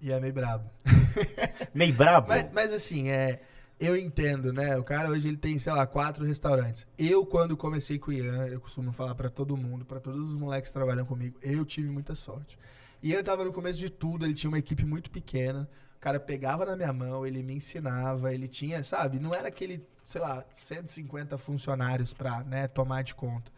Ian 0.00 0.16
é 0.16 0.20
meio 0.20 0.32
brabo. 0.32 0.70
Meio 1.74 1.94
brabo? 1.94 2.28
Mas, 2.28 2.50
mas 2.52 2.72
assim, 2.72 3.10
é. 3.10 3.40
Eu 3.78 3.96
entendo, 3.96 4.52
né? 4.52 4.76
O 4.76 4.84
cara 4.84 5.08
hoje 5.10 5.26
ele 5.28 5.36
tem, 5.36 5.58
sei 5.58 5.72
lá, 5.72 5.86
quatro 5.86 6.24
restaurantes. 6.24 6.86
Eu, 6.96 7.26
quando 7.26 7.56
comecei 7.56 7.98
com 7.98 8.10
o 8.10 8.14
Ian, 8.14 8.46
eu 8.46 8.60
costumo 8.60 8.92
falar 8.92 9.14
pra 9.14 9.28
todo 9.28 9.56
mundo, 9.56 9.84
pra 9.84 9.98
todos 9.98 10.28
os 10.28 10.34
moleques 10.34 10.70
que 10.70 10.74
trabalham 10.74 11.04
comigo, 11.04 11.36
eu 11.42 11.64
tive 11.64 11.88
muita 11.88 12.14
sorte. 12.14 12.58
Ian 13.02 13.22
tava 13.22 13.44
no 13.44 13.52
começo 13.52 13.78
de 13.78 13.90
tudo, 13.90 14.24
ele 14.24 14.34
tinha 14.34 14.48
uma 14.48 14.58
equipe 14.58 14.84
muito 14.84 15.10
pequena. 15.10 15.68
O 15.96 16.00
cara 16.00 16.20
pegava 16.20 16.64
na 16.64 16.76
minha 16.76 16.92
mão, 16.92 17.26
ele 17.26 17.42
me 17.42 17.54
ensinava, 17.54 18.32
ele 18.32 18.46
tinha, 18.46 18.82
sabe? 18.84 19.18
Não 19.18 19.34
era 19.34 19.48
aquele, 19.48 19.84
sei 20.04 20.20
lá, 20.20 20.44
150 20.54 21.36
funcionários 21.36 22.12
pra, 22.12 22.44
né, 22.44 22.68
tomar 22.68 23.02
de 23.02 23.14
conta. 23.14 23.50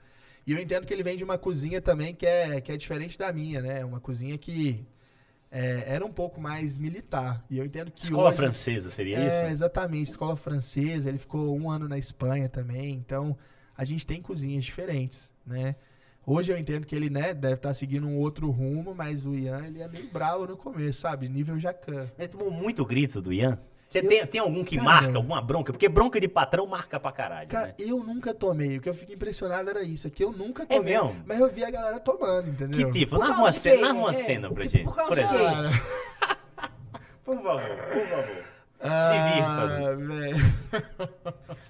E 0.47 0.53
eu 0.53 0.59
entendo 0.61 0.87
que 0.87 0.93
ele 0.93 1.03
vem 1.03 1.17
de 1.17 1.25
uma 1.25 1.39
cozinha 1.39 1.81
também 1.81 2.15
que 2.15 2.27
é, 2.27 2.61
que 2.61 2.71
é 2.71 2.77
diferente 2.77 3.19
da 3.19 3.33
minha, 3.33 3.63
né? 3.63 3.85
Uma 3.85 3.99
cozinha 4.01 4.37
que 4.37 4.87
é, 5.51 5.85
era 5.87 6.05
um 6.05 6.13
pouco 6.13 6.41
mais 6.41 6.79
militar. 6.79 7.45
E 7.49 7.59
eu 7.59 7.65
entendo 7.65 7.91
que 7.91 8.05
Escola 8.05 8.29
hoje... 8.29 8.37
francesa, 8.37 8.91
seria 8.91 9.19
É, 9.19 9.27
isso? 9.27 9.53
exatamente. 9.53 10.11
Escola 10.11 10.37
francesa, 10.37 11.09
ele 11.09 11.19
ficou 11.19 11.57
um 11.59 11.71
ano 11.71 11.89
na 11.89 11.97
Espanha 11.97 12.49
também. 12.49 12.93
Então, 12.93 13.37
a 13.77 13.85
gente 13.85 14.07
tem 14.07 14.21
cozinhas 14.21 14.65
diferentes, 14.65 15.31
né? 15.47 15.77
Hoje 16.27 16.51
eu 16.53 16.59
entendo 16.59 16.87
que 16.87 16.95
ele, 16.97 17.11
né, 17.11 17.35
deve 17.35 17.57
estar 17.57 17.75
seguindo 17.75 18.07
um 18.07 18.17
outro 18.17 18.51
rumo, 18.51 18.95
mas 18.95 19.27
o 19.27 19.35
Ian, 19.35 19.67
ele 19.67 19.83
é 19.83 19.89
meio 19.89 20.09
bravo 20.11 20.47
no 20.47 20.57
começo, 20.57 21.01
sabe? 21.03 21.29
Nível 21.29 21.59
Jacan. 21.59 22.11
Mas 22.17 22.29
tomou 22.29 22.51
muito 22.51 22.85
grito 22.85 23.21
do 23.21 23.31
Ian? 23.33 23.59
Você 23.95 24.01
Eu- 24.05 24.09
tem, 24.09 24.27
tem 24.27 24.41
algum 24.41 24.65
que 24.65 24.75
Cara, 24.77 24.89
marca, 24.89 25.17
alguma 25.17 25.41
bronca? 25.41 25.73
Porque 25.73 25.89
bronca 25.89 26.21
de 26.21 26.27
patrão 26.27 26.67
marca 26.67 26.99
pra 26.99 27.13
caralho, 27.13 27.49
Cara, 27.49 27.69
né? 27.69 27.75
eu 27.79 27.99
nunca 28.03 28.35
tomei. 28.35 28.79
O 28.79 28.81
que 28.81 28.89
eu 28.89 28.95
fico 28.95 29.13
impressionado 29.13 29.71
era 29.71 29.85
isso. 29.85 30.09
É 30.09 30.11
que 30.11 30.25
eu 30.25 30.33
nunca 30.33 30.65
É 30.65 30.67
tomei. 30.67 30.95
mesmo? 30.95 31.15
Mas 31.25 31.39
eu 31.39 31.49
vi 31.49 31.63
a 31.65 31.71
galera 31.71 32.01
tomando, 32.01 32.49
entendeu? 32.51 32.91
Que 32.91 32.99
tipo? 32.99 33.17
Narra 33.19 33.39
uma 33.39 33.53
cena, 33.53 33.81
narra 33.83 33.95
uma 33.95 34.11
É, 34.11 34.13
cena 34.15 34.51
pra 34.53 34.63
que- 34.65 34.69
gente. 34.69 34.85
por 34.85 34.97
causa 34.97 35.11
Por 35.11 35.19
exemplo. 35.19 35.71
Por 37.25 37.37
favor, 37.37 37.61
por 37.63 38.07
favor. 38.09 38.45
Ah, 38.81 39.95
velho. 39.97 40.37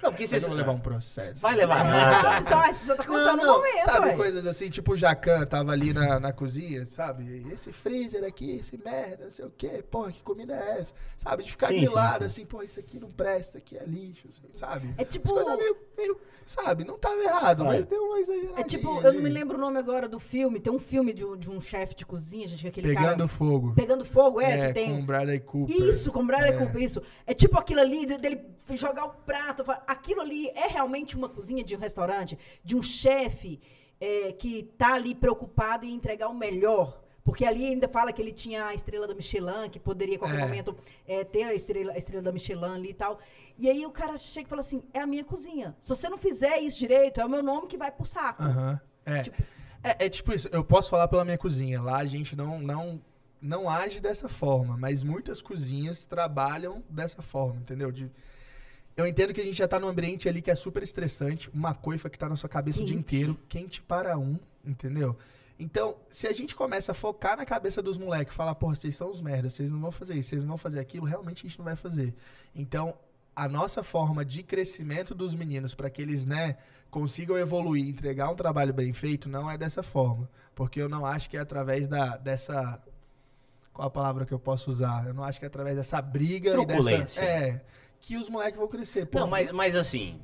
Não, 0.03 0.11
porque 0.11 0.27
você 0.27 0.39
Vocês 0.41 0.47
vão 0.47 0.55
levar 0.57 0.73
um 0.73 0.81
processo. 0.81 1.41
Vai 1.41 1.55
levar 1.55 1.85
nada. 1.85 2.41
você 2.41 2.49
só, 2.51 2.73
você 2.73 2.87
só 2.87 2.97
tá 2.97 3.05
contando 3.05 3.37
Não, 3.37 3.47
não, 3.47 3.55
um 3.55 3.57
momento, 3.59 3.85
sabe, 3.85 4.07
ué. 4.09 4.17
coisas 4.17 4.47
assim, 4.47 4.69
tipo 4.71 4.93
o 4.93 4.97
Jacan 4.97 5.47
tava 5.47 5.73
ali 5.73 5.93
na, 5.93 6.19
na 6.19 6.33
cozinha, 6.33 6.85
sabe? 6.87 7.47
Esse 7.53 7.73
freezer 7.73 8.25
aqui, 8.25 8.57
esse 8.57 8.77
merda, 8.77 9.25
não 9.25 9.31
sei 9.31 9.45
o 9.45 9.51
quê, 9.57 9.85
porra, 9.91 10.13
que 10.13 10.23
comida 10.23 10.55
é 10.55 10.81
essa? 10.81 10.93
Sabe, 11.17 11.43
de 11.45 11.51
ficar 11.53 11.69
Sim, 11.69 11.77
grilado 11.77 12.25
sim, 12.25 12.29
sim. 12.31 12.43
assim, 12.43 12.47
pô, 12.47 12.63
isso 12.63 12.81
aqui 12.81 12.99
não 12.99 13.11
presta, 13.11 13.59
isso 13.59 13.59
aqui 13.59 13.77
é 13.79 13.85
lixo, 13.85 14.29
sabe? 14.53 14.95
É 14.99 15.05
tipo- 15.05 15.27
As 15.37 15.45
coisas 15.45 15.59
meio, 15.59 15.77
meio, 15.97 16.21
sabe, 16.47 16.85
não 16.85 16.99
tava 16.99 17.21
errado, 17.23 17.63
Claro. 17.65 17.79
mas 17.79 17.87
deu 17.87 18.03
uma 18.03 18.19
exageradinha. 18.21 18.61
É 18.61 18.65
tipo, 18.65 19.01
eu 19.01 19.13
não 19.13 19.21
me 19.23 19.31
lembro 19.31 19.57
o 19.57 19.61
nome 19.61 19.79
agora 19.79 20.09
do 20.09 20.19
filme. 20.19 20.61
Tem 20.61 20.73
um 20.73 20.79
filme 20.79 21.13
de 21.15 21.25
um, 21.25 21.37
de 21.37 21.49
um 21.51 21.61
chefe 21.61 21.95
de 21.95 22.05
cozinha, 22.05 22.47
gente, 22.49 22.61
que 22.61 22.67
é 22.67 22.71
aquele 22.71 22.89
Pegando 22.89 23.09
cara... 23.17 23.29
fogo. 23.29 23.73
Pegando 23.75 24.05
fogo, 24.05 24.41
é, 24.41 24.69
que 24.69 24.75
tem... 24.75 24.95
com 24.95 25.05
Bradley 25.05 25.41
Cooper. 25.41 25.77
Isso, 25.77 26.11
com 26.13 26.27
Bradley 26.27 26.53
É. 26.53 26.57
Cooper, 26.59 26.83
isso. 26.83 26.94
É 27.27 27.33
tipo 27.35 27.59
aquilo 27.59 27.81
ali 27.81 28.07
de- 28.07 28.19
dele 28.19 28.41
jogar 28.73 29.05
o 29.07 29.11
prato. 29.11 29.65
Aquilo 29.87 30.21
ali 30.21 30.49
é 30.51 30.67
realmente 30.69 31.17
uma 31.17 31.29
cozinha 31.29 31.63
de 31.65 31.75
um 31.77 31.79
restaurante, 31.79 32.39
de 32.65 32.77
um 32.77 32.83
chefe 32.83 33.61
é, 34.01 34.33
que 34.33 34.65
tá 34.77 34.95
ali 34.95 35.15
preocupado 35.15 35.85
em 35.87 35.95
entregar 35.95 36.29
o 36.29 36.35
melhor. 36.35 37.01
Porque 37.25 37.47
ali 37.47 37.65
ainda 37.67 37.89
fala 37.89 38.13
que 38.13 38.21
ele 38.21 38.33
tinha 38.33 38.67
a 38.67 38.75
estrela 38.75 39.07
da 39.07 39.15
Michelin, 39.15 39.71
que 39.71 39.81
poderia 39.81 40.17
a 40.17 40.19
qualquer 40.19 40.41
É. 40.41 40.45
momento 40.45 40.77
é, 41.09 41.25
ter 41.25 41.45
a 41.45 41.55
estrela, 41.55 41.93
a 41.93 41.97
estrela 41.97 42.23
da 42.23 42.31
Michelin 42.31 42.75
ali 42.75 42.91
e 42.91 42.95
tal. 42.95 43.19
E 43.57 43.71
aí 43.71 43.87
o 43.87 43.91
cara 43.91 44.19
chega 44.19 44.47
e 44.47 44.51
fala 44.51 44.61
assim: 44.61 44.83
é 44.93 45.01
a 45.01 45.07
minha 45.07 45.25
cozinha. 45.25 45.75
Se 45.81 45.89
você 45.89 46.07
não 46.11 46.19
fizer 46.19 46.59
isso 46.61 46.79
direito, 46.79 47.21
é 47.21 47.25
o 47.25 47.29
meu 47.31 47.43
nome 47.43 47.67
que 47.67 47.79
vai 47.79 47.91
pro 47.91 48.05
saco. 48.05 48.43
Aham. 48.43 48.79
É. 49.07 49.23
Tipo- 49.23 49.43
é. 49.83 50.05
É 50.07 50.09
tipo 50.11 50.35
isso, 50.35 50.49
eu 50.53 50.63
posso 50.63 50.91
falar 50.91 51.09
pela 51.09 51.25
minha 51.25 51.39
cozinha. 51.39 51.81
Lá 51.81 51.97
a 51.99 52.05
gente 52.05 52.37
não, 52.37 52.59
não, 52.59 53.01
não 53.45 53.69
age 53.69 54.01
dessa 54.01 54.29
forma, 54.29 54.77
mas 54.77 55.03
muitas 55.03 55.43
cozinhas 55.43 56.05
trabalham 56.07 56.83
dessa 56.89 57.21
forma, 57.21 57.61
entendeu? 57.61 57.93
De- 57.93 58.11
eu 58.97 59.07
entendo 59.07 59.35
que 59.35 59.41
a 59.41 59.45
gente 59.45 59.59
já 59.59 59.69
tá 59.69 59.79
num 59.79 59.89
ambiente 59.89 60.29
ali 60.29 60.41
que 60.41 60.51
é 60.51 60.55
super 60.55 60.83
estressante, 60.83 61.51
uma 61.53 61.75
coifa 61.75 62.09
que 62.09 62.19
tá 62.19 62.29
na 62.29 62.37
sua 62.37 62.49
cabeça 62.49 62.81
o 62.81 62.85
dia 62.85 62.97
Quente. 62.97 63.17
inteiro, 63.17 63.39
quente 63.49 63.83
para 63.83 64.17
um, 64.19 64.39
entendeu? 64.65 65.17
Então, 65.59 65.97
se 66.11 66.27
a 66.27 66.33
gente 66.33 66.55
começa 66.55 66.93
a 66.93 66.95
focar 66.95 67.37
na 67.37 67.45
cabeça 67.45 67.83
dos 67.83 67.99
moleques, 67.99 68.35
falar, 68.35 68.55
porra, 68.55 68.75
vocês 68.75 68.97
são 68.97 69.11
os 69.11 69.21
merdas, 69.21 69.53
vocês 69.53 69.71
não 69.71 69.81
vão 69.81 69.93
fazer 69.93 70.15
isso, 70.17 70.31
vocês 70.31 70.43
não 70.43 70.49
vão 70.49 70.57
fazer 70.59 70.81
aquilo, 70.81 71.05
realmente 71.07 71.45
a 71.45 71.49
gente 71.49 71.59
não 71.59 71.65
vai 71.65 71.77
fazer. 71.77 72.15
Então, 72.55 72.95
a 73.37 73.49
nossa 73.49 73.83
forma 73.85 74.25
de 74.25 74.43
crescimento 74.43 75.15
dos 75.15 75.35
meninos 75.35 75.75
para 75.75 75.91
que 75.91 76.01
eles, 76.01 76.25
né, 76.25 76.57
consigam 76.91 77.37
evoluir, 77.37 77.89
entregar 77.89 78.31
um 78.31 78.37
trabalho 78.37 78.73
bem 78.73 78.93
feito, 78.93 79.29
não 79.29 79.51
é 79.51 79.59
dessa 79.59 79.83
forma, 79.83 80.29
porque 80.55 80.81
eu 80.81 80.89
não 80.89 81.05
acho 81.05 81.29
que 81.29 81.37
é 81.37 81.41
através 81.41 81.87
da 81.89 82.17
dessa 82.17 82.81
qual 83.75 83.89
a 83.89 83.91
palavra 83.91 84.25
que 84.25 84.33
eu 84.33 84.39
posso 84.39 84.71
usar? 84.71 85.07
Eu 85.07 85.13
não 85.13 85.23
acho 85.25 85.39
que 85.39 85.45
é 85.45 85.49
através 85.49 85.77
dessa 85.77 86.01
briga 86.01 86.57
e 86.63 86.65
dessa 86.65 87.21
é 87.21 87.61
que 88.01 88.17
os 88.17 88.29
moleques 88.31 88.59
vão 88.59 88.69
crescer. 88.69 89.05
Pô, 89.07 89.19
Não, 89.21 89.27
mas, 89.27 89.51
mas 89.53 89.75
assim, 89.77 90.21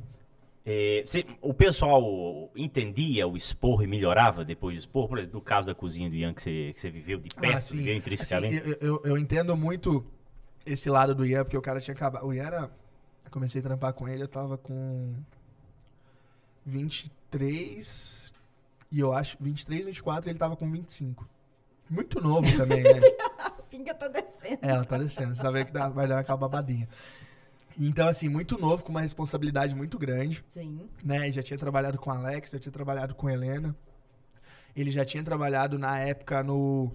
é, 0.64 1.02
cê- 1.06 1.26
o 1.42 1.52
pessoal 1.52 2.50
entendia 2.54 3.26
o 3.26 3.36
expor 3.36 3.82
e 3.82 3.86
melhorava 3.86 4.44
depois 4.44 4.74
de 4.74 4.80
expor? 4.80 5.08
Por 5.08 5.18
exemplo, 5.18 5.36
no 5.38 5.42
caso 5.44 5.66
da 5.66 5.74
cozinha 5.74 6.08
do 6.08 6.14
Ian 6.14 6.32
que 6.32 6.42
você, 6.42 6.72
que 6.72 6.80
você 6.80 6.90
viveu 6.90 7.18
de 7.18 7.28
perto, 7.34 7.56
Ah, 7.56 7.60
sim. 7.60 7.76
viveu 7.76 7.90
Assim, 7.92 7.98
intrinsecamente. 7.98 8.62
eu, 8.68 8.76
eu, 8.80 9.02
eu 9.04 9.18
entendo 9.18 9.56
muito 9.56 10.06
esse 10.64 10.88
lado 10.88 11.14
do 11.14 11.26
Ian, 11.26 11.42
porque 11.44 11.56
o 11.56 11.62
cara 11.62 11.80
tinha 11.80 11.94
acabado. 11.94 12.24
O 12.26 12.32
Ian 12.32 12.44
era. 12.44 12.70
eu 13.24 13.30
Comecei 13.30 13.60
a 13.60 13.64
trampar 13.64 13.92
com 13.94 14.06
ele, 14.08 14.22
eu 14.22 14.28
tava 14.28 14.56
com 14.58 15.14
23. 16.66 18.32
E 18.92 19.00
eu 19.00 19.12
acho. 19.12 19.36
23, 19.40 19.86
24, 19.86 20.28
e 20.28 20.32
ele 20.32 20.38
tava 20.38 20.56
com 20.56 20.70
25. 20.70 21.26
Muito 21.90 22.20
novo 22.20 22.56
também, 22.56 22.82
né? 22.84 23.00
A 23.38 23.50
pinga 23.50 23.92
tá 23.94 24.06
descendo. 24.08 24.58
É, 24.62 24.70
ela 24.70 24.84
tá 24.84 24.96
descendo. 24.96 25.34
Você 25.34 25.42
tá 25.42 25.50
vendo 25.50 25.66
que 25.66 25.72
dá- 25.72 25.88
vai 25.88 26.06
dar 26.06 26.20
aquela 26.20 26.38
babadinha. 26.38 26.88
Então, 27.78 28.08
assim, 28.08 28.28
muito 28.28 28.58
novo, 28.58 28.84
com 28.84 28.90
uma 28.90 29.00
responsabilidade 29.00 29.74
muito 29.74 29.98
grande 29.98 30.44
Sim. 30.48 30.88
né? 31.02 31.30
Já 31.32 31.42
tinha 31.42 31.58
trabalhado 31.58 31.98
com 31.98 32.10
Alex, 32.10 32.50
já 32.50 32.58
tinha 32.58 32.72
trabalhado 32.72 33.14
com 33.14 33.28
Helena. 33.28 33.74
Ele 34.76 34.90
já 34.90 35.04
tinha 35.04 35.22
trabalhado 35.24 35.78
na 35.78 35.98
época 35.98 36.42
no 36.42 36.94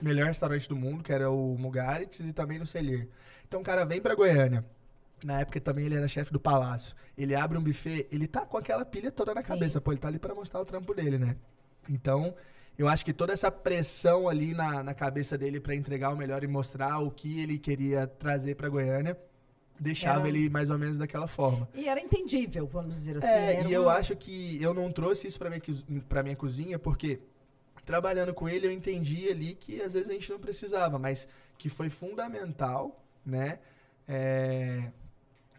melhor 0.00 0.26
restaurante 0.26 0.68
do 0.68 0.76
mundo, 0.76 1.02
que 1.02 1.12
era 1.12 1.30
o 1.30 1.56
Mugaritz, 1.58 2.20
e 2.20 2.32
também 2.32 2.58
no 2.58 2.66
Celher. 2.66 3.08
Então 3.46 3.60
o 3.60 3.64
cara 3.64 3.84
vem 3.84 4.00
pra 4.00 4.14
Goiânia. 4.14 4.64
Na 5.22 5.40
época 5.40 5.60
também 5.60 5.86
ele 5.86 5.94
era 5.94 6.08
chefe 6.08 6.32
do 6.32 6.40
palácio. 6.40 6.94
Ele 7.16 7.34
abre 7.34 7.56
um 7.56 7.62
buffet, 7.62 8.06
ele 8.10 8.26
tá 8.26 8.40
com 8.46 8.56
aquela 8.56 8.84
pilha 8.84 9.10
toda 9.12 9.32
na 9.34 9.42
Sim. 9.42 9.48
cabeça. 9.48 9.80
Pô, 9.80 9.92
ele 9.92 10.00
tá 10.00 10.08
ali 10.08 10.18
pra 10.18 10.34
mostrar 10.34 10.60
o 10.60 10.64
trampo 10.64 10.92
dele, 10.94 11.18
né? 11.18 11.36
Então, 11.88 12.34
eu 12.78 12.88
acho 12.88 13.04
que 13.04 13.12
toda 13.12 13.32
essa 13.32 13.50
pressão 13.50 14.28
ali 14.28 14.52
na, 14.54 14.82
na 14.82 14.94
cabeça 14.94 15.36
dele 15.38 15.60
pra 15.60 15.74
entregar 15.74 16.10
o 16.12 16.16
melhor 16.16 16.42
e 16.42 16.46
mostrar 16.46 16.98
o 17.00 17.10
que 17.10 17.40
ele 17.40 17.58
queria 17.58 18.06
trazer 18.06 18.56
pra 18.56 18.68
Goiânia, 18.68 19.16
deixava 19.78 20.20
Era- 20.20 20.28
ele 20.28 20.48
mais 20.48 20.70
ou 20.70 20.78
menos 20.78 20.96
daquela 20.98 21.26
forma. 21.28 21.68
E 21.74 21.88
era 21.88 22.00
entendível, 22.00 22.66
vamos 22.66 22.94
dizer 22.94 23.18
assim. 23.18 23.26
É, 23.26 23.66
e 23.66 23.72
eu 23.72 23.82
uma- 23.84 23.92
acho 23.94 24.14
que 24.16 24.60
eu 24.62 24.72
não 24.74 24.90
trouxe 24.90 25.26
isso 25.26 25.38
pra 25.38 25.48
minha, 25.50 25.62
pra 26.08 26.22
minha 26.22 26.36
cozinha 26.36 26.78
porque 26.78 27.20
trabalhando 27.84 28.32
com 28.32 28.48
ele, 28.48 28.66
eu 28.66 28.70
entendi 28.72 29.28
ali 29.28 29.54
que 29.54 29.80
às 29.82 29.92
vezes 29.92 30.08
a 30.08 30.12
gente 30.12 30.30
não 30.30 30.38
precisava, 30.38 30.98
mas 30.98 31.28
que 31.58 31.68
foi 31.68 31.90
fundamental, 31.90 33.04
né? 33.26 33.58
É, 34.08 34.90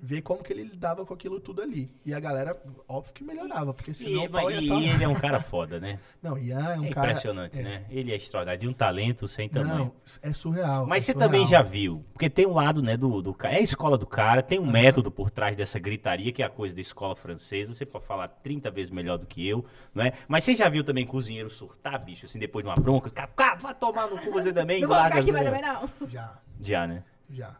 ver 0.06 0.22
como 0.22 0.44
que 0.44 0.54
ele 0.54 0.63
lidava 0.63 1.04
com 1.04 1.13
aquilo 1.15 1.39
tudo 1.39 1.63
ali. 1.63 1.89
E 2.06 2.13
a 2.13 2.20
galera, 2.20 2.56
óbvio 2.88 3.12
que 3.13 3.24
melhorava, 3.24 3.74
porque 3.74 3.91
senão 3.91 4.24
E, 4.24 4.28
o 4.28 4.30
pau 4.30 4.52
ia 4.52 4.62
e 4.62 4.68
tá- 4.68 4.76
ele 4.76 5.04
é 5.04 5.08
um 5.08 5.15
cara 5.15 5.39
foda, 5.39 5.80
né? 5.80 5.98
Não, 6.22 6.38
Ian 6.38 6.60
é 6.60 6.80
um 6.80 6.86
É 6.86 6.89
cara... 6.89 7.08
impressionante, 7.10 7.60
é. 7.60 7.63
né? 7.63 7.86
Ele 7.89 8.12
é 8.12 8.15
extraordinário, 8.15 8.62
de 8.62 8.68
um 8.68 8.74
talento 8.74 9.28
sem 9.28 9.50
tamanho. 9.50 9.76
Não, 9.76 9.91
é 10.22 10.32
surreal. 10.32 10.86
Mas 10.86 11.04
é 11.04 11.06
você 11.08 11.12
surreal. 11.13 11.30
também 11.32 11.48
já 11.48 11.63
viu, 11.63 12.06
porque 12.13 12.30
tem 12.30 12.46
um 12.46 12.54
lado, 12.54 12.82
né, 12.84 12.96
do, 12.96 13.20
do 13.22 13.34
cara. 13.34 13.56
É 13.56 13.58
a 13.58 13.62
escola 13.62 13.98
do 13.98 14.06
cara, 14.06 14.44
tem 14.44 14.60
um 14.60 14.70
método 14.70 15.10
por 15.10 15.32
trás 15.32 15.58
dessa 15.58 15.80
gritaria, 15.80 16.32
que 16.32 16.44
é 16.44 16.46
a 16.46 16.50
coisa 16.50 16.76
da 16.76 16.82
escola 16.82 17.15
francesa. 17.15 17.74
Você 17.74 17.86
pode 17.86 18.06
falar 18.06 18.28
30 18.28 18.70
vezes 18.70 18.91
melhor 18.91 19.18
do 19.18 19.26
que 19.26 19.46
eu, 19.48 19.65
não 19.94 20.04
é? 20.04 20.13
Mas 20.28 20.44
você 20.44 20.54
já 20.54 20.70
viu 20.70 20.84
também 20.84 21.06
cozinheiro 21.06 21.50
surtar, 21.50 22.00
bicho, 22.06 22.26
assim, 22.26 22.38
depois 22.38 22.63
de 22.63 22.70
uma 22.70 22.76
bronca? 22.76 23.10
Cara, 23.10 23.28
cara, 23.36 23.56
vai 23.56 23.74
tomar 23.74 24.08
no 24.08 24.18
cu 24.20 24.32
você 24.32 24.54
também, 24.54 24.82
Não 24.82 24.88
vou 24.88 24.96
larga 24.98 25.22
ficar 25.22 25.22
aqui 25.22 25.30
as 25.48 25.52
mais 25.52 25.63
também, 25.63 25.89
não. 26.02 26.10
Já, 26.10 26.34
Já, 26.62 26.86
né? 26.88 27.04
já. 27.32 27.56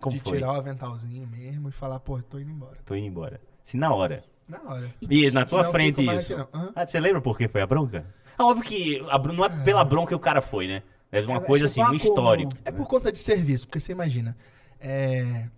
Como 0.00 0.16
de 0.16 0.22
foi? 0.22 0.34
tirar 0.34 0.52
o 0.52 0.56
aventalzinho 0.56 1.26
mesmo 1.26 1.68
e 1.68 1.72
falar, 1.72 1.98
pô, 2.00 2.20
tô 2.22 2.38
indo 2.38 2.50
embora. 2.50 2.78
Tô 2.84 2.94
indo 2.94 3.06
embora. 3.06 3.40
Assim, 3.64 3.78
na 3.78 3.92
hora. 3.92 4.24
Na 4.46 4.62
hora. 4.62 4.88
E 5.02 5.30
na 5.30 5.44
tua 5.44 5.64
frente 5.64 6.02
isso. 6.02 6.34
Ah, 6.74 6.86
você 6.86 6.98
lembra 7.00 7.20
por 7.20 7.36
que 7.36 7.48
foi 7.48 7.60
a 7.60 7.66
bronca? 7.66 8.06
Ah, 8.36 8.44
óbvio 8.46 8.64
que 8.64 9.04
a 9.10 9.18
não 9.18 9.44
é 9.44 9.64
pela 9.64 9.84
bronca 9.84 10.08
que 10.08 10.14
o 10.14 10.18
cara 10.20 10.40
foi, 10.40 10.68
né? 10.68 10.82
É 11.10 11.20
uma 11.22 11.36
É, 11.36 11.40
coisa 11.40 11.64
assim, 11.64 11.80
tipo 11.80 11.82
um 11.82 11.92
um 11.92 11.96
acúmulo. 11.96 12.08
histórico. 12.18 12.52
É 12.64 12.70
por 12.70 12.86
conta 12.86 13.10
de 13.10 13.18
serviço, 13.18 13.66
porque 13.66 13.80
você 13.80 13.92
imagina. 13.92 14.36
é, 14.80 15.48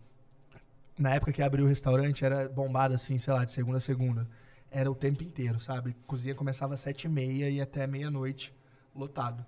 Na 0.98 1.14
época 1.14 1.33
que 1.33 1.42
abriu 1.42 1.64
o 1.64 1.68
restaurante, 1.68 2.24
era 2.24 2.48
bombado 2.48 2.94
assim, 2.94 3.18
sei 3.18 3.33
lá, 3.33 3.44
de 3.44 3.53
segunda 3.53 3.79
a 3.79 3.81
segunda. 3.81 4.29
Era 4.70 4.90
o 4.90 4.94
tempo 4.94 5.22
inteiro, 5.24 5.59
sabe? 5.61 5.96
Cozinha 6.07 6.35
começava 6.35 6.74
às 6.74 6.81
sete 6.81 7.05
e 7.05 7.09
meia 7.09 7.48
e 7.50 7.61
até 7.61 7.87
meia-noite, 7.87 8.55
lotado. 8.94 9.44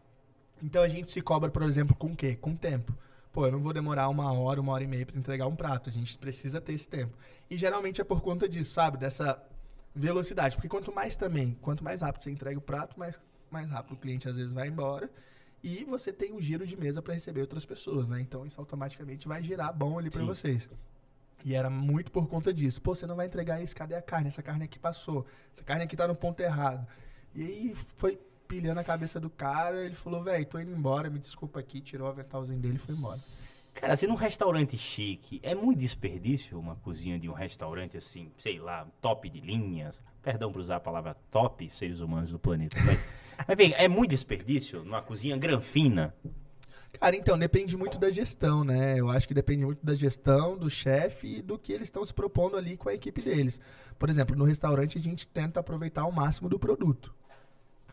Então 0.62 0.82
a 0.82 0.88
gente 0.88 1.10
se 1.10 1.20
cobra, 1.20 1.50
por 1.50 1.62
exemplo, 1.62 1.94
com 1.94 2.08
o 2.12 2.16
quê? 2.16 2.34
Com 2.36 2.54
tempo. 2.56 2.96
Pô, 3.32 3.46
eu 3.46 3.52
não 3.52 3.60
vou 3.60 3.72
demorar 3.72 4.08
uma 4.10 4.30
hora, 4.32 4.60
uma 4.60 4.72
hora 4.72 4.84
e 4.84 4.86
meia 4.86 5.06
pra 5.06 5.18
entregar 5.18 5.46
um 5.46 5.56
prato. 5.56 5.88
A 5.88 5.92
gente 5.92 6.18
precisa 6.18 6.60
ter 6.60 6.74
esse 6.74 6.88
tempo. 6.88 7.16
E 7.48 7.56
geralmente 7.56 8.00
é 8.00 8.04
por 8.04 8.20
conta 8.20 8.46
disso, 8.46 8.72
sabe? 8.72 8.98
Dessa 8.98 9.42
velocidade. 9.94 10.56
Porque 10.56 10.68
quanto 10.68 10.92
mais 10.92 11.16
também, 11.16 11.56
quanto 11.62 11.82
mais 11.82 12.02
rápido 12.02 12.22
você 12.22 12.30
entrega 12.30 12.58
o 12.58 12.62
prato, 12.62 12.98
mais, 12.98 13.18
mais 13.50 13.70
rápido 13.70 13.94
o 13.94 13.96
cliente 13.96 14.28
às 14.28 14.34
vezes 14.34 14.52
vai 14.52 14.68
embora. 14.68 15.10
E 15.62 15.84
você 15.84 16.12
tem 16.12 16.32
um 16.32 16.40
giro 16.40 16.66
de 16.66 16.76
mesa 16.76 17.00
para 17.00 17.14
receber 17.14 17.40
outras 17.40 17.64
pessoas, 17.64 18.08
né? 18.08 18.20
Então 18.20 18.44
isso 18.44 18.60
automaticamente 18.60 19.26
vai 19.26 19.42
girar 19.42 19.72
bom 19.72 19.98
ali 19.98 20.10
para 20.10 20.24
vocês. 20.24 20.68
E 21.44 21.54
era 21.54 21.70
muito 21.70 22.12
por 22.12 22.28
conta 22.28 22.52
disso. 22.52 22.82
Pô, 22.82 22.94
você 22.94 23.06
não 23.06 23.16
vai 23.16 23.26
entregar 23.26 23.62
isso, 23.62 23.74
cadê 23.74 23.94
a 23.94 24.02
carne? 24.02 24.28
Essa 24.28 24.42
carne 24.42 24.64
aqui 24.64 24.78
passou. 24.78 25.26
Essa 25.52 25.64
carne 25.64 25.84
aqui 25.84 25.96
tá 25.96 26.06
no 26.06 26.14
ponto 26.14 26.40
errado. 26.40 26.86
E 27.34 27.42
aí 27.42 27.74
foi 27.96 28.20
pilhando 28.52 28.80
a 28.80 28.84
cabeça 28.84 29.18
do 29.18 29.30
cara, 29.30 29.82
ele 29.82 29.94
falou, 29.94 30.22
velho, 30.22 30.44
tô 30.44 30.60
indo 30.60 30.70
embora, 30.70 31.08
me 31.08 31.18
desculpa 31.18 31.58
aqui, 31.58 31.80
tirou 31.80 32.06
o 32.06 32.10
aventalzinho 32.10 32.58
dele 32.58 32.74
e 32.74 32.78
foi 32.78 32.94
embora. 32.94 33.18
Cara, 33.72 33.94
assim, 33.94 34.06
num 34.06 34.14
restaurante 34.14 34.76
chique, 34.76 35.40
é 35.42 35.54
muito 35.54 35.78
desperdício 35.78 36.60
uma 36.60 36.76
cozinha 36.76 37.18
de 37.18 37.30
um 37.30 37.32
restaurante 37.32 37.96
assim, 37.96 38.30
sei 38.36 38.58
lá, 38.58 38.86
top 39.00 39.30
de 39.30 39.40
linhas. 39.40 40.02
Perdão 40.22 40.52
por 40.52 40.60
usar 40.60 40.76
a 40.76 40.80
palavra 40.80 41.16
top, 41.30 41.66
seres 41.70 42.00
humanos 42.00 42.30
do 42.30 42.38
planeta. 42.38 42.76
Mas, 42.84 43.00
mas 43.48 43.56
vem, 43.56 43.72
é 43.72 43.88
muito 43.88 44.10
desperdício 44.10 44.84
numa 44.84 45.00
cozinha 45.00 45.34
granfina. 45.38 46.14
Cara, 47.00 47.16
então, 47.16 47.38
depende 47.38 47.74
muito 47.74 47.98
da 47.98 48.10
gestão, 48.10 48.62
né? 48.62 49.00
Eu 49.00 49.08
acho 49.08 49.26
que 49.26 49.32
depende 49.32 49.64
muito 49.64 49.82
da 49.82 49.94
gestão, 49.94 50.58
do 50.58 50.68
chefe 50.68 51.38
e 51.38 51.42
do 51.42 51.58
que 51.58 51.72
eles 51.72 51.86
estão 51.86 52.04
se 52.04 52.12
propondo 52.12 52.54
ali 52.54 52.76
com 52.76 52.90
a 52.90 52.94
equipe 52.94 53.22
deles. 53.22 53.58
Por 53.98 54.10
exemplo, 54.10 54.36
no 54.36 54.44
restaurante 54.44 54.98
a 54.98 55.00
gente 55.00 55.26
tenta 55.26 55.58
aproveitar 55.58 56.04
o 56.04 56.12
máximo 56.12 56.50
do 56.50 56.58
produto. 56.58 57.14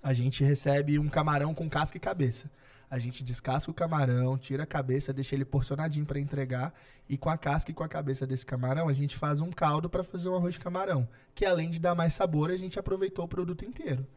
A 0.02 0.14
gente 0.14 0.44
recebe 0.44 0.98
um 0.98 1.10
camarão 1.10 1.54
com 1.54 1.70
casca 1.70 1.98
e 1.98 2.00
cabeça. 2.00 2.50
A 2.90 2.98
gente 2.98 3.24
descasca 3.24 3.70
o 3.70 3.74
camarão, 3.74 4.38
tira 4.38 4.64
a 4.64 4.66
cabeça, 4.66 5.14
deixa 5.14 5.36
ele 5.36 5.46
porcionadinho 5.46 6.06
para 6.06 6.20
entregar 6.20 6.74
e 7.08 7.18
com 7.18 7.30
a 7.30 7.38
casca 7.38 7.70
e 7.70 7.74
com 7.74 7.84
a 7.84 7.88
cabeça 7.88 8.26
desse 8.26 8.46
camarão 8.46 8.88
a 8.88 8.94
gente 8.94 9.16
faz 9.16 9.42
um 9.42 9.52
caldo 9.52 9.90
para 9.90 10.04
fazer 10.04 10.28
um 10.30 10.36
arroz 10.36 10.56
de 10.56 10.60
camarão, 10.60 11.08
que 11.36 11.46
além 11.46 11.70
de 11.70 11.80
dar 11.80 11.94
mais 11.94 12.14
sabor, 12.14 12.50
a 12.50 12.58
gente 12.58 12.80
aproveitou 12.80 13.26
o 13.26 13.28
produto 13.28 13.64
inteiro. 13.64 14.08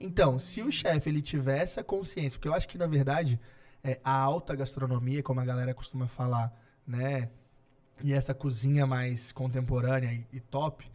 Então, 0.00 0.38
se 0.38 0.62
o 0.62 0.72
chefe 0.72 1.10
ele 1.10 1.20
tiver 1.20 1.58
essa 1.58 1.84
consciência, 1.84 2.38
porque 2.38 2.48
eu 2.48 2.54
acho 2.54 2.68
que 2.68 2.78
na 2.78 2.86
verdade 2.86 3.38
é, 3.84 4.00
a 4.02 4.12
alta 4.12 4.54
gastronomia, 4.54 5.22
como 5.22 5.40
a 5.40 5.44
galera 5.44 5.74
costuma 5.74 6.06
falar, 6.06 6.52
né? 6.86 7.28
E 8.02 8.12
essa 8.12 8.32
cozinha 8.32 8.86
mais 8.86 9.30
contemporânea 9.30 10.12
e, 10.12 10.26
e 10.36 10.40
top, 10.40 10.90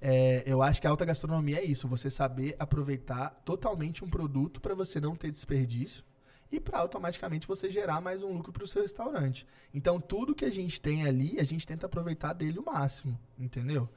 é, 0.00 0.42
eu 0.46 0.62
acho 0.62 0.80
que 0.80 0.86
a 0.86 0.90
alta 0.90 1.04
gastronomia 1.04 1.58
é 1.58 1.64
isso, 1.64 1.86
você 1.86 2.08
saber 2.08 2.56
aproveitar 2.58 3.42
totalmente 3.44 4.04
um 4.04 4.08
produto 4.08 4.60
para 4.60 4.74
você 4.74 5.00
não 5.00 5.14
ter 5.14 5.30
desperdício 5.30 6.04
e 6.50 6.58
para 6.58 6.78
automaticamente 6.78 7.46
você 7.46 7.70
gerar 7.70 8.00
mais 8.00 8.22
um 8.22 8.32
lucro 8.32 8.52
para 8.52 8.64
o 8.64 8.66
seu 8.66 8.82
restaurante. 8.82 9.46
Então, 9.72 10.00
tudo 10.00 10.34
que 10.34 10.44
a 10.44 10.50
gente 10.50 10.80
tem 10.80 11.06
ali, 11.06 11.38
a 11.38 11.44
gente 11.44 11.66
tenta 11.66 11.86
aproveitar 11.86 12.32
dele 12.32 12.58
o 12.58 12.64
máximo, 12.64 13.18
entendeu? 13.38 13.88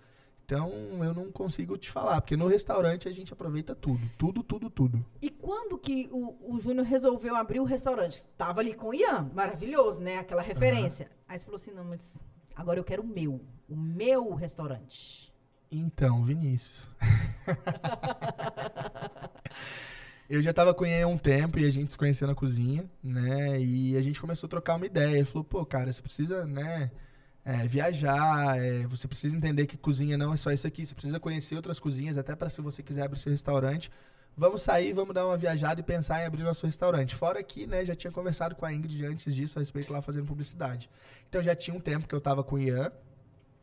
Então, 0.45 0.69
eu 1.01 1.13
não 1.13 1.31
consigo 1.31 1.77
te 1.77 1.89
falar, 1.89 2.19
porque 2.19 2.35
no 2.35 2.47
restaurante 2.47 3.07
a 3.07 3.11
gente 3.13 3.31
aproveita 3.31 3.73
tudo, 3.73 4.01
tudo, 4.17 4.43
tudo, 4.43 4.69
tudo. 4.69 5.05
E 5.21 5.29
quando 5.29 5.77
que 5.77 6.09
o, 6.11 6.53
o 6.53 6.59
Júnior 6.59 6.85
resolveu 6.85 7.35
abrir 7.35 7.61
o 7.61 7.63
restaurante? 7.63 8.17
Estava 8.17 8.59
ali 8.59 8.73
com 8.73 8.89
o 8.89 8.93
Ian, 8.93 9.31
maravilhoso, 9.33 10.03
né? 10.03 10.19
Aquela 10.19 10.41
referência. 10.41 11.09
Aí 11.27 11.39
você 11.39 11.45
falou 11.45 11.55
assim, 11.55 11.71
não, 11.71 11.85
mas 11.85 12.21
agora 12.53 12.77
eu 12.77 12.83
quero 12.83 13.01
o 13.01 13.07
meu, 13.07 13.41
o 13.69 13.75
meu 13.75 14.33
restaurante. 14.33 15.32
Então, 15.73 16.23
Vinícius. 16.23 16.87
eu 20.29 20.41
já 20.41 20.53
tava 20.53 20.73
com 20.73 20.85
ele 20.85 21.01
há 21.01 21.07
um 21.07 21.17
tempo 21.17 21.59
e 21.59 21.65
a 21.65 21.71
gente 21.71 21.91
se 21.91 21.97
conheceu 21.97 22.27
na 22.27 22.35
cozinha, 22.35 22.85
né? 23.03 23.59
E 23.59 23.97
a 23.97 24.01
gente 24.01 24.21
começou 24.21 24.47
a 24.47 24.49
trocar 24.49 24.75
uma 24.75 24.85
ideia. 24.85 25.17
Ele 25.17 25.25
falou, 25.25 25.43
pô, 25.43 25.65
cara, 25.65 25.91
você 25.91 26.01
precisa, 26.01 26.45
né? 26.45 26.91
é, 27.45 27.67
viajar, 27.67 28.57
é, 28.57 28.87
você 28.87 29.07
precisa 29.07 29.35
entender 29.35 29.67
que 29.67 29.77
cozinha 29.77 30.17
não 30.17 30.33
é 30.33 30.37
só 30.37 30.51
isso 30.51 30.65
aqui, 30.65 30.85
você 30.85 30.93
precisa 30.93 31.19
conhecer 31.19 31.55
outras 31.55 31.79
cozinhas, 31.79 32.17
até 32.17 32.35
para 32.35 32.49
se 32.49 32.61
você 32.61 32.81
quiser 32.81 33.03
abrir 33.03 33.19
seu 33.19 33.31
restaurante. 33.31 33.91
Vamos 34.35 34.63
sair, 34.63 34.93
vamos 34.93 35.13
dar 35.13 35.27
uma 35.27 35.37
viajada 35.37 35.79
e 35.79 35.83
pensar 35.83 36.21
em 36.21 36.25
abrir 36.25 36.41
nosso 36.41 36.65
restaurante. 36.65 37.13
Fora 37.13 37.43
que, 37.43 37.67
né, 37.67 37.85
já 37.85 37.95
tinha 37.95 38.11
conversado 38.11 38.55
com 38.55 38.65
a 38.65 38.73
Ingrid 38.73 39.05
antes 39.05 39.35
disso 39.35 39.59
a 39.59 39.61
respeito 39.61 39.93
lá 39.93 40.01
fazendo 40.01 40.25
publicidade. 40.25 40.89
Então 41.29 41.43
já 41.43 41.55
tinha 41.55 41.75
um 41.75 41.79
tempo 41.79 42.07
que 42.07 42.15
eu 42.15 42.21
tava 42.21 42.43
com 42.43 42.55
o 42.55 42.59
Ian, 42.59 42.91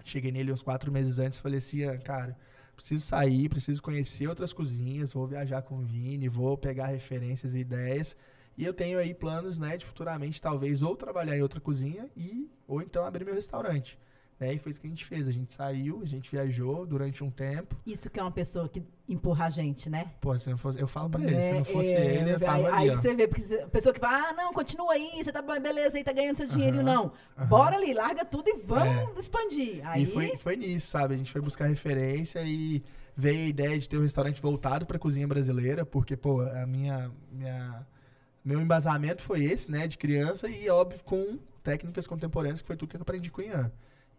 cheguei 0.05 0.33
nele 0.33 0.53
uns 0.53 0.63
quatro 0.63 0.91
meses 0.91 1.19
antes 1.19 1.39
e 1.39 1.43
falei 1.43 1.59
assim, 1.59 1.79
Ian, 1.79 1.99
cara, 1.99 2.37
preciso 2.75 3.05
sair, 3.05 3.49
preciso 3.49 3.83
conhecer 3.83 4.27
outras 4.27 4.53
cozinhas, 4.53 5.13
vou 5.13 5.27
viajar 5.27 5.63
com 5.63 5.77
o 5.77 5.83
Vini, 5.83 6.29
vou 6.29 6.57
pegar 6.57 6.87
referências 6.87 7.55
e 7.55 7.59
ideias. 7.59 8.17
E 8.57 8.65
eu 8.65 8.75
tenho 8.75 8.99
aí 8.99 9.15
planos, 9.15 9.59
né, 9.59 9.77
de 9.77 9.85
futuramente 9.87 10.41
talvez 10.41 10.83
ou 10.83 10.97
trabalhar 10.97 11.37
em 11.37 11.43
outra 11.43 11.61
cozinha 11.61 12.09
e 12.17 12.51
ou 12.67 12.83
então 12.83 13.05
abrir 13.05 13.25
meu 13.25 13.35
restaurante. 13.35 13.99
Né? 14.41 14.55
E 14.55 14.59
foi 14.59 14.71
isso 14.71 14.81
que 14.81 14.87
a 14.87 14.91
gente 14.91 15.05
fez. 15.05 15.29
A 15.29 15.33
gente 15.33 15.53
saiu, 15.53 16.01
a 16.03 16.07
gente 16.07 16.31
viajou 16.31 16.87
durante 16.87 17.23
um 17.23 17.31
tempo. 17.31 17.77
Isso 17.87 18.09
que 18.09 18.19
é 18.19 18.23
uma 18.23 18.31
pessoa 18.33 18.67
que 18.69 18.83
empurra 19.07 19.45
a 19.47 19.51
gente, 19.51 19.91
né? 19.91 20.13
Pô, 20.21 20.37
se 20.39 20.49
não 20.49 20.57
fosse, 20.57 20.81
eu 20.81 20.89
falo 20.89 21.11
pra 21.11 21.21
ele, 21.23 21.43
se 21.43 21.51
É, 21.51 21.55
não 21.55 21.65
fosse 21.65 21.91
é, 21.95 22.15
ele, 22.17 22.31
eu 22.31 22.35
aí, 22.37 22.41
tava 22.41 22.69
aí 22.69 22.75
ali, 22.89 22.91
ó. 22.91 22.97
você 22.97 23.15
vê, 23.15 23.29
porque 23.29 23.55
a 23.55 23.69
pessoa 23.69 23.93
que 23.93 24.01
fala, 24.01 24.31
ah, 24.31 24.33
não, 24.33 24.53
continua 24.55 24.95
aí, 24.95 25.23
você 25.23 25.31
tá 25.31 25.43
beleza, 25.43 25.99
aí 25.99 26.05
tá 26.05 26.13
ganhando 26.13 26.39
seu 26.39 26.47
dinheiro. 26.47 26.77
Aham, 26.79 26.85
Não, 26.85 27.13
bora 27.49 27.77
ali, 27.77 27.93
larga 27.93 28.25
tudo 28.25 28.49
e 28.49 28.57
vamos 28.65 29.19
expandir. 29.19 29.87
Aí, 29.87 30.05
E 30.05 30.07
foi, 30.07 30.37
foi 30.39 30.57
nisso, 30.57 30.87
sabe? 30.87 31.15
A 31.15 31.19
gente 31.19 31.31
foi 31.31 31.43
buscar 31.43 31.67
referência 31.67 32.43
e 32.43 32.83
veio 33.15 33.41
a 33.45 33.49
ideia 33.49 33.79
de 33.79 33.87
ter 33.89 33.99
um 33.99 34.03
restaurante 34.03 34.41
voltado 34.41 34.87
pra 34.87 34.99
cozinha 34.99 35.29
brasileira, 35.29 35.85
porque, 35.85 36.17
pô, 36.17 36.41
a 36.41 36.67
minha, 36.67 37.11
minha 37.31 37.87
meu 38.43 38.59
embasamento 38.59 39.21
foi 39.21 39.45
esse, 39.45 39.71
né, 39.71 39.87
de 39.87 39.99
criança 39.99 40.49
e 40.49 40.67
óbvio 40.71 41.03
com 41.05 41.39
técnicas 41.63 42.07
contemporâneas, 42.07 42.63
que 42.63 42.67
foi 42.67 42.77
tudo 42.77 42.89
que 42.89 42.97
eu 42.97 43.03
aprendi 43.03 43.31
com 43.31 43.43
o 43.43 43.45
Ian. 43.45 43.71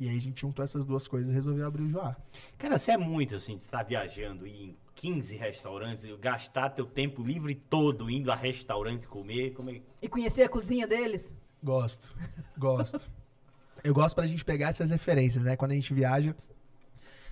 E 0.01 0.09
aí 0.09 0.17
a 0.17 0.19
gente 0.19 0.41
juntou 0.41 0.65
essas 0.65 0.83
duas 0.83 1.07
coisas 1.07 1.29
e 1.29 1.33
resolveu 1.35 1.63
abrir 1.63 1.83
o 1.83 1.87
Joá. 1.87 2.17
Cara, 2.57 2.75
você 2.75 2.93
é 2.93 2.97
muito 2.97 3.35
assim, 3.35 3.59
você 3.59 3.69
tá 3.69 3.83
viajando 3.83 4.47
e 4.47 4.63
em 4.63 4.77
15 4.95 5.37
restaurantes, 5.37 6.03
e 6.03 6.17
gastar 6.17 6.71
teu 6.71 6.87
tempo 6.87 7.21
livre 7.21 7.53
todo 7.53 8.09
indo 8.09 8.31
a 8.31 8.35
restaurante 8.35 9.07
comer, 9.07 9.53
como 9.53 9.69
é... 9.69 9.79
e 10.01 10.09
conhecer 10.09 10.41
a 10.41 10.49
cozinha 10.49 10.87
deles. 10.87 11.37
Gosto, 11.63 12.15
gosto. 12.57 13.07
eu 13.85 13.93
gosto 13.93 14.15
pra 14.15 14.25
gente 14.25 14.43
pegar 14.43 14.69
essas 14.69 14.89
referências, 14.89 15.43
né, 15.43 15.55
quando 15.55 15.73
a 15.73 15.75
gente 15.75 15.93
viaja. 15.93 16.35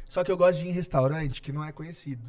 Só 0.08 0.24
que 0.24 0.32
eu 0.32 0.38
gosto 0.38 0.60
de 0.60 0.68
ir 0.68 0.70
em 0.70 0.72
restaurante 0.72 1.42
que 1.42 1.52
não 1.52 1.64
é 1.64 1.72
conhecido. 1.72 2.22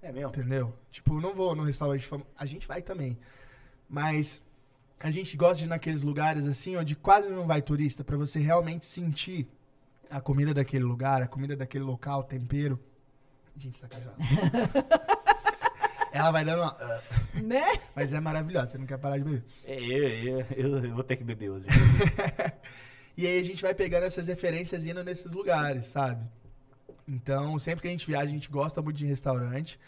É 0.00 0.10
mesmo? 0.10 0.30
Entendeu? 0.30 0.72
Tipo, 0.90 1.16
eu 1.16 1.20
não 1.20 1.34
vou 1.34 1.54
num 1.54 1.64
restaurante 1.64 2.06
fam... 2.06 2.22
A 2.34 2.46
gente 2.46 2.66
vai 2.66 2.80
também. 2.80 3.18
Mas 3.86 4.40
a 4.98 5.10
gente 5.10 5.36
gosta 5.36 5.58
de 5.58 5.64
ir 5.64 5.68
naqueles 5.68 6.02
lugares 6.02 6.46
assim, 6.46 6.76
onde 6.78 6.96
quase 6.96 7.28
não 7.28 7.46
vai 7.46 7.60
turista, 7.60 8.02
pra 8.02 8.16
você 8.16 8.38
realmente 8.38 8.86
sentir 8.86 9.46
a 10.10 10.20
comida 10.20 10.52
daquele 10.54 10.84
lugar, 10.84 11.22
a 11.22 11.26
comida 11.26 11.56
daquele 11.56 11.84
local, 11.84 12.20
o 12.20 12.24
tempero. 12.24 12.78
Gente, 13.56 13.78
sacanagem. 13.78 14.12
Ela 16.12 16.30
vai 16.30 16.44
dando 16.44 16.62
uma... 16.62 16.76
"Ah", 16.80 17.02
Né? 17.42 17.80
Mas 17.94 18.12
é 18.12 18.20
maravilhosa, 18.20 18.68
você 18.68 18.78
não 18.78 18.86
quer 18.86 18.98
parar 18.98 19.18
de 19.18 19.24
beber. 19.24 19.44
É, 19.64 19.78
eu, 19.78 20.08
eu, 20.08 20.46
eu, 20.50 20.84
eu 20.84 20.94
vou 20.94 21.04
ter 21.04 21.16
que 21.16 21.24
beber 21.24 21.50
hoje. 21.50 21.66
E 23.18 23.26
aí 23.26 23.40
a 23.40 23.42
gente 23.42 23.62
vai 23.62 23.72
pegando 23.72 24.04
essas 24.04 24.26
referências 24.26 24.84
e 24.84 24.90
indo 24.90 25.02
nesses 25.02 25.32
lugares, 25.32 25.86
sabe? 25.86 26.22
Então, 27.08 27.58
sempre 27.58 27.80
que 27.80 27.88
a 27.88 27.90
gente 27.90 28.06
viaja, 28.06 28.26
a 28.26 28.34
gente 28.34 28.50
gosta 28.50 28.82
muito 28.82 28.98
de 28.98 29.06
restaurante. 29.06 29.80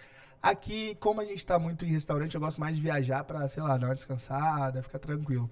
Aqui, 0.43 0.95
como 0.95 1.21
a 1.21 1.25
gente 1.27 1.45
tá 1.45 1.59
muito 1.59 1.85
em 1.85 1.91
restaurante, 1.91 2.35
eu 2.35 2.41
gosto 2.41 2.59
mais 2.59 2.75
de 2.75 2.81
viajar 2.81 3.25
pra, 3.25 3.47
sei 3.47 3.63
lá, 3.63 3.77
dar 3.77 3.89
uma 3.89 3.95
descansada, 3.95 4.83
ficar 4.83 4.99
tranquilo. 4.99 5.51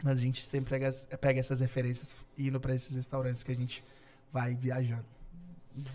Mas 0.00 0.18
a 0.18 0.20
gente 0.20 0.40
sempre 0.42 0.70
pega, 0.70 0.92
pega 1.20 1.40
essas 1.40 1.58
referências 1.58 2.14
indo 2.38 2.60
pra 2.60 2.72
esses 2.72 2.94
restaurantes 2.94 3.42
que 3.42 3.50
a 3.50 3.56
gente 3.56 3.82
vai 4.32 4.54
viajando. 4.54 5.04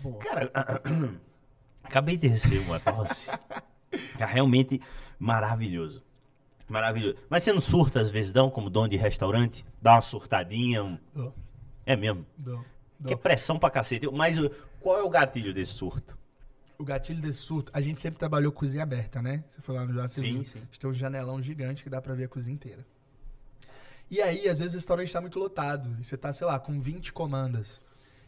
Boa. 0.02 0.18
Cara, 0.18 0.50
acabei 1.82 2.16
de 2.16 2.28
receber 2.28 2.58
uma 2.60 2.80
tosse. 2.80 3.28
É 4.18 4.24
realmente 4.24 4.80
maravilhoso. 5.20 6.02
Maravilhoso. 6.68 7.16
Mas 7.28 7.44
você 7.44 7.52
não 7.52 7.60
surta 7.60 8.00
às 8.00 8.10
vezes, 8.10 8.32
não, 8.32 8.50
como 8.50 8.68
dono 8.68 8.88
de 8.88 8.96
restaurante? 8.96 9.64
Dá 9.80 9.92
uma 9.94 10.02
surtadinha? 10.02 10.82
um- 10.82 10.98
É 11.86 11.94
mesmo? 11.94 12.26
dou, 12.36 12.64
Que 13.06 13.12
é 13.12 13.16
pressão 13.16 13.56
pra 13.56 13.70
cacete. 13.70 14.08
Mas 14.10 14.36
qual 14.80 14.98
é 14.98 15.02
o 15.04 15.08
gatilho 15.08 15.54
desse 15.54 15.74
surto? 15.74 16.18
O 16.76 16.84
gatilho 16.84 17.20
desse 17.22 17.38
surto, 17.40 17.70
a 17.72 17.80
gente 17.80 18.00
sempre 18.00 18.18
trabalhou 18.18 18.50
cozinha 18.50 18.82
aberta, 18.82 19.22
né? 19.22 19.44
Você 19.50 19.60
foi 19.62 19.76
lá 19.76 19.84
no 19.84 19.92
você 19.92 20.20
Sim, 20.20 20.32
viu. 20.34 20.44
sim. 20.44 20.58
A 20.58 20.62
gente 20.64 20.80
tem 20.80 20.90
um 20.90 20.94
janelão 20.94 21.40
gigante 21.40 21.84
que 21.84 21.90
dá 21.90 22.02
pra 22.02 22.14
ver 22.14 22.24
a 22.24 22.28
cozinha 22.28 22.54
inteira. 22.54 22.84
E 24.10 24.20
aí, 24.20 24.48
às 24.48 24.58
vezes, 24.58 24.74
o 24.74 24.76
restaurante 24.78 25.12
tá 25.12 25.20
muito 25.20 25.38
lotado. 25.38 25.96
E 26.00 26.04
você 26.04 26.16
tá, 26.16 26.32
sei 26.32 26.46
lá, 26.48 26.58
com 26.58 26.80
20 26.80 27.12
comandas. 27.12 27.80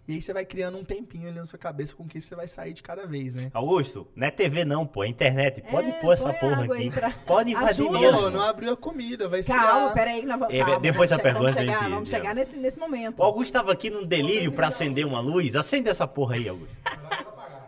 E 0.09 0.12
aí 0.12 0.23
você 0.23 0.33
vai 0.33 0.45
criando 0.45 0.79
um 0.79 0.85
tempinho 0.85 1.29
ali 1.29 1.37
na 1.37 1.47
sua 1.47 1.59
cabeça 1.59 1.92
com 1.95 2.07
que 2.07 2.21
você 2.21 2.35
vai 2.37 2.47
sair 2.47 2.73
de 2.73 2.81
cada 2.81 3.07
vez, 3.09 3.35
né? 3.35 3.51
Augusto, 3.53 4.07
não 4.14 4.27
é 4.29 4.31
TV 4.31 4.64
não, 4.64 4.87
pô, 4.87 5.03
é 5.03 5.09
internet. 5.09 5.62
Pode 5.62 5.88
É, 5.90 5.92
pôr 5.95 6.12
essa 6.12 6.33
porra 6.33 6.62
aqui. 6.64 6.73
aí 6.75 6.90
pra- 6.92 7.11
Pode 7.27 7.51
invadir 7.51 7.83
Ajuda. 7.88 7.99
mesmo. 7.99 8.31
Não 8.31 8.42
abriu 8.42 8.73
a 8.73 8.77
comida, 8.77 9.29
vai 9.29 9.40
esfriar. 9.40 9.62
Calma, 9.66 9.90
peraí 9.92 10.21
que 10.21 10.27
nós 10.27 10.38
vamos. 10.38 10.55
É, 10.55 10.59
calma, 10.61 10.79
depois 10.81 11.11
vamos 11.11 11.23
vamos 11.25 11.35
pergunta 11.40 11.51
a 11.61 11.64
chegar, 11.64 11.81
gente- 11.81 11.90
vamos 11.90 12.09
chegar 12.09 12.35
nesse, 12.37 12.57
nesse 12.57 12.79
momento. 12.79 13.19
O 13.19 13.23
Augusto 13.25 13.53
tava 13.53 13.73
aqui 13.73 13.90
num 13.90 14.07
delírio 14.07 14.53
pra 14.53 14.69
acender 14.69 15.05
uma 15.05 15.19
luz. 15.21 15.57
Acende 15.57 15.88
essa 15.88 16.07
porra 16.07 16.37
aí, 16.37 16.49
Augusto. 16.49 16.77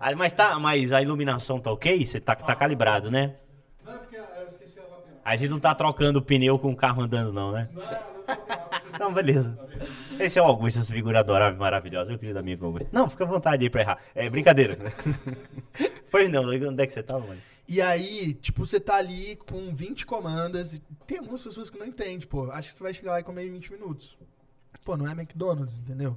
Ah, 0.00 0.14
mas, 0.14 0.32
tá, 0.32 0.56
mas 0.60 0.92
a 0.92 1.02
iluminação 1.02 1.58
tá 1.58 1.72
ok? 1.72 2.06
Você 2.06 2.20
tá, 2.20 2.36
tá 2.36 2.54
calibrado, 2.54 3.10
né? 3.10 3.34
Não, 3.84 3.94
é 3.94 3.96
porque 3.96 4.16
eu 4.16 4.22
esqueci 4.48 4.78
a 4.78 4.82
bateria. 4.84 5.18
A 5.24 5.36
gente 5.36 5.50
não 5.50 5.58
tá 5.58 5.74
trocando 5.74 6.20
o 6.20 6.22
pneu 6.22 6.56
com 6.56 6.70
o 6.70 6.76
carro 6.76 7.02
andando, 7.02 7.32
não, 7.32 7.50
né? 7.50 7.68
Não, 9.00 9.12
beleza. 9.12 9.58
Esse 10.20 10.38
é 10.38 10.42
o 10.42 10.44
Augusto, 10.44 10.80
essa 10.80 10.92
figura 10.92 11.20
adorável, 11.20 11.58
maravilhosa. 11.58 12.12
Eu 12.12 12.18
queria 12.18 12.34
da 12.34 12.42
minha 12.42 12.56
com 12.56 12.64
o 12.64 12.66
Augusto. 12.68 12.88
Não, 12.92 13.08
fica 13.08 13.24
à 13.24 13.26
vontade 13.26 13.64
aí 13.64 13.70
pra 13.70 13.82
errar. 13.82 13.98
É 14.14 14.28
brincadeira. 14.28 14.76
pois 16.10 16.30
não, 16.30 16.44
onde 16.44 16.82
é 16.82 16.86
que 16.86 16.92
você 16.92 17.02
tava, 17.02 17.26
mano? 17.26 17.40
E 17.66 17.82
aí, 17.82 18.32
tipo, 18.32 18.64
você 18.64 18.80
tá 18.80 18.96
ali 18.96 19.36
com 19.36 19.74
20 19.74 20.06
comandas. 20.06 20.74
E 20.74 20.82
tem 21.06 21.18
algumas 21.18 21.42
pessoas 21.42 21.68
que 21.68 21.78
não 21.78 21.86
entendem, 21.86 22.26
pô. 22.26 22.50
Acho 22.50 22.70
que 22.70 22.76
você 22.76 22.82
vai 22.82 22.94
chegar 22.94 23.12
lá 23.12 23.20
e 23.20 23.24
comer 23.24 23.46
em 23.46 23.52
20 23.52 23.72
minutos. 23.72 24.16
Pô, 24.84 24.96
não 24.96 25.06
é 25.06 25.12
McDonald's, 25.12 25.76
entendeu? 25.78 26.16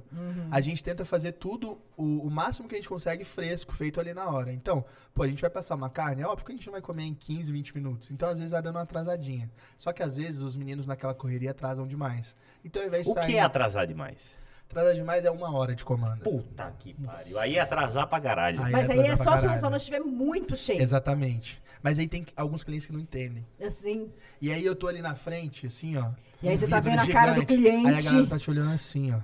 A 0.50 0.60
gente 0.60 0.82
tenta 0.82 1.04
fazer 1.04 1.32
tudo 1.32 1.78
o, 1.96 2.26
o 2.26 2.30
máximo 2.30 2.66
que 2.68 2.74
a 2.74 2.78
gente 2.78 2.88
consegue 2.88 3.22
fresco, 3.22 3.72
feito 3.74 4.00
ali 4.00 4.14
na 4.14 4.26
hora. 4.30 4.50
Então, 4.52 4.84
pô, 5.12 5.22
a 5.24 5.28
gente 5.28 5.42
vai 5.42 5.50
passar 5.50 5.74
uma 5.74 5.90
carne, 5.90 6.22
é 6.22 6.26
óbvio 6.26 6.46
que 6.46 6.52
a 6.52 6.54
gente 6.56 6.66
não 6.66 6.72
vai 6.72 6.80
comer 6.80 7.04
em 7.04 7.14
15, 7.14 7.52
20 7.52 7.74
minutos. 7.76 8.10
Então, 8.10 8.28
às 8.28 8.38
vezes, 8.38 8.52
vai 8.52 8.62
dando 8.62 8.76
uma 8.76 8.82
atrasadinha. 8.82 9.50
Só 9.76 9.92
que, 9.92 10.02
às 10.02 10.16
vezes, 10.16 10.40
os 10.40 10.56
meninos 10.56 10.86
naquela 10.86 11.14
correria 11.14 11.50
atrasam 11.50 11.86
demais. 11.86 12.34
Então, 12.64 12.80
ao 12.80 12.88
invés 12.88 13.04
de 13.04 13.10
O 13.10 13.14
sair... 13.14 13.26
que 13.26 13.36
é 13.36 13.40
atrasar 13.40 13.86
demais? 13.86 14.40
Atrasar 14.72 14.94
demais 14.94 15.24
é 15.24 15.30
uma 15.30 15.52
hora 15.54 15.74
de 15.74 15.84
comanda. 15.84 16.16
Puta 16.24 16.72
que 16.78 16.94
pariu. 16.94 17.38
Aí 17.38 17.56
é 17.56 17.60
atrasar 17.60 18.06
pra 18.08 18.20
caralho. 18.20 18.62
Aí 18.62 18.72
Mas 18.72 18.88
aí 18.88 18.98
é 18.98 19.02
atrasar 19.02 19.16
pra 19.16 19.24
só 19.24 19.30
se 19.30 19.30
o 19.30 19.34
caralho. 19.34 19.50
restaurante 19.52 19.80
estiver 19.80 20.00
muito 20.00 20.56
cheio. 20.56 20.80
Exatamente. 20.80 21.62
Mas 21.82 21.98
aí 21.98 22.08
tem 22.08 22.24
alguns 22.36 22.64
clientes 22.64 22.86
que 22.86 22.92
não 22.92 23.00
entendem. 23.00 23.46
Assim. 23.60 24.10
E 24.40 24.50
aí 24.50 24.64
eu 24.64 24.74
tô 24.74 24.88
ali 24.88 25.02
na 25.02 25.14
frente, 25.14 25.66
assim, 25.66 25.96
ó. 25.96 26.10
E 26.42 26.48
aí 26.48 26.54
um 26.54 26.58
você 26.58 26.66
tá 26.68 26.80
vidro 26.80 26.98
vendo 27.00 27.10
a 27.10 27.12
cara 27.12 27.32
do 27.32 27.40
gigante. 27.40 27.54
cliente. 27.54 27.86
Aí 27.88 27.96
a 27.98 28.02
galera 28.02 28.26
tá 28.26 28.38
te 28.38 28.50
olhando 28.50 28.72
assim, 28.72 29.12
ó. 29.12 29.20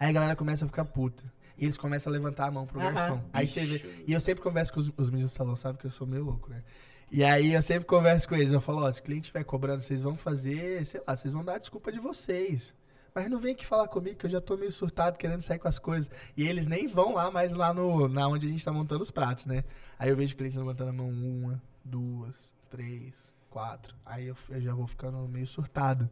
Aí 0.00 0.08
a 0.10 0.12
galera 0.12 0.34
começa 0.36 0.64
a 0.64 0.68
ficar 0.68 0.84
puta. 0.84 1.22
E 1.56 1.64
eles 1.64 1.78
começam 1.78 2.10
a 2.10 2.14
levantar 2.14 2.46
a 2.48 2.50
mão 2.50 2.66
pro 2.66 2.80
Aham. 2.80 2.92
garçom. 2.92 3.20
Aí 3.32 3.46
você 3.46 3.64
vê. 3.64 4.02
E 4.06 4.12
eu 4.12 4.20
sempre 4.20 4.42
converso 4.42 4.72
com 4.72 4.80
os, 4.80 4.90
os 4.96 5.10
meninos 5.10 5.30
do 5.32 5.36
salão, 5.36 5.54
sabe 5.54 5.78
que 5.78 5.86
eu 5.86 5.90
sou 5.90 6.06
meio 6.06 6.24
louco, 6.24 6.50
né? 6.50 6.62
E 7.10 7.22
aí 7.22 7.52
eu 7.54 7.62
sempre 7.62 7.84
converso 7.84 8.28
com 8.28 8.34
eles. 8.34 8.52
Eu 8.52 8.60
falo, 8.60 8.82
ó, 8.82 8.90
se 8.90 9.00
o 9.00 9.02
cliente 9.04 9.22
estiver 9.26 9.44
cobrando, 9.44 9.80
vocês 9.80 10.02
vão 10.02 10.16
fazer, 10.16 10.84
sei 10.84 11.00
lá, 11.06 11.14
vocês 11.14 11.32
vão 11.32 11.44
dar 11.44 11.54
a 11.54 11.58
desculpa 11.58 11.92
de 11.92 12.00
vocês. 12.00 12.74
Mas 13.16 13.30
não 13.30 13.38
vem 13.38 13.54
aqui 13.54 13.64
falar 13.64 13.88
comigo 13.88 14.18
que 14.18 14.26
eu 14.26 14.30
já 14.30 14.42
tô 14.42 14.58
meio 14.58 14.70
surtado 14.70 15.16
querendo 15.16 15.40
sair 15.40 15.58
com 15.58 15.66
as 15.66 15.78
coisas. 15.78 16.10
E 16.36 16.46
eles 16.46 16.66
nem 16.66 16.86
vão 16.86 17.14
lá 17.14 17.30
mais 17.30 17.54
lá 17.54 17.72
no, 17.72 18.08
na 18.08 18.28
onde 18.28 18.46
a 18.46 18.50
gente 18.50 18.62
tá 18.62 18.70
montando 18.70 19.02
os 19.02 19.10
pratos, 19.10 19.46
né? 19.46 19.64
Aí 19.98 20.10
eu 20.10 20.16
vejo 20.16 20.34
o 20.34 20.36
cliente 20.36 20.58
levantando 20.58 20.90
a 20.90 20.92
mão 20.92 21.08
uma, 21.08 21.62
duas, 21.82 22.52
três, 22.68 23.14
quatro. 23.48 23.96
Aí 24.04 24.26
eu, 24.26 24.36
eu 24.50 24.60
já 24.60 24.74
vou 24.74 24.86
ficando 24.86 25.16
meio 25.28 25.46
surtado. 25.46 26.10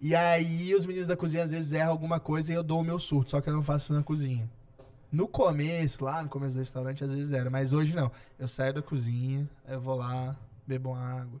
E 0.00 0.16
aí 0.16 0.74
os 0.74 0.86
meninos 0.86 1.06
da 1.06 1.18
cozinha 1.18 1.44
às 1.44 1.50
vezes 1.50 1.74
erram 1.74 1.90
alguma 1.90 2.18
coisa 2.18 2.50
e 2.50 2.54
eu 2.54 2.62
dou 2.62 2.80
o 2.80 2.84
meu 2.84 2.98
surto, 2.98 3.32
só 3.32 3.42
que 3.42 3.50
eu 3.50 3.54
não 3.54 3.62
faço 3.62 3.92
na 3.92 4.02
cozinha. 4.02 4.48
No 5.12 5.28
começo, 5.28 6.02
lá 6.02 6.22
no 6.22 6.30
começo 6.30 6.54
do 6.54 6.60
restaurante, 6.60 7.04
às 7.04 7.12
vezes 7.12 7.30
era, 7.30 7.50
mas 7.50 7.74
hoje 7.74 7.94
não. 7.94 8.10
Eu 8.38 8.48
saio 8.48 8.72
da 8.72 8.80
cozinha, 8.80 9.46
eu 9.68 9.82
vou 9.82 9.96
lá, 9.96 10.34
bebo 10.66 10.92
uma 10.92 11.20
água. 11.20 11.38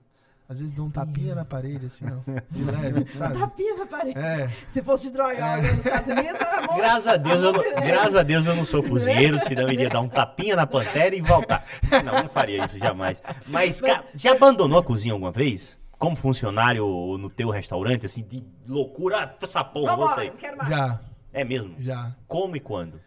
Às 0.48 0.60
vezes 0.60 0.72
dou 0.74 0.86
um 0.86 0.90
tapinha 0.90 1.34
na 1.34 1.44
parede, 1.44 1.86
assim, 1.86 2.04
ó. 2.06 2.20
De 2.50 2.62
leve, 2.62 3.12
sabe? 3.14 3.36
Tapinha 3.38 3.74
na 3.76 3.86
parede. 3.86 4.16
É. 4.18 4.48
Se 4.68 4.80
fosse 4.80 5.08
de 5.08 5.12
droga 5.14 5.56
nos 5.56 5.70
Estados 5.84 6.06
Unidos, 6.06 6.40
bom. 6.68 6.76
Graças 6.76 7.06
a 7.08 7.16
Deus, 7.16 7.42
eu 7.42 7.52
não, 7.52 7.62
graças 7.62 8.14
a 8.14 8.22
Deus 8.22 8.46
eu 8.46 8.54
não 8.54 8.64
sou 8.64 8.80
cozinheiro, 8.88 9.40
senão 9.40 9.62
eu 9.62 9.72
iria 9.72 9.88
dar 9.88 10.00
um 10.00 10.08
tapinha 10.08 10.54
na 10.54 10.64
pantera 10.66 11.16
e 11.16 11.20
voltar. 11.20 11.64
Não, 12.04 12.22
não 12.22 12.28
faria 12.28 12.64
isso 12.64 12.78
jamais. 12.78 13.20
Mas, 13.48 13.80
cara, 13.80 14.04
já 14.14 14.32
abandonou 14.32 14.78
a 14.78 14.84
cozinha 14.84 15.14
alguma 15.14 15.32
vez? 15.32 15.76
Como 15.98 16.14
funcionário 16.14 16.84
no 17.18 17.28
teu 17.28 17.50
restaurante, 17.50 18.06
assim, 18.06 18.22
de 18.22 18.44
loucura? 18.68 19.18
Ah, 19.24 19.34
essa 19.42 19.64
porra, 19.64 19.96
vou 19.96 20.04
Vambora, 20.06 20.14
sair. 20.16 20.28
não 20.30 20.36
quero 20.36 20.56
mais. 20.58 20.68
Já, 20.68 21.00
É 21.32 21.42
mesmo? 21.42 21.74
já. 21.80 22.14
Como 22.28 22.54
e 22.54 22.60
quando? 22.60 23.00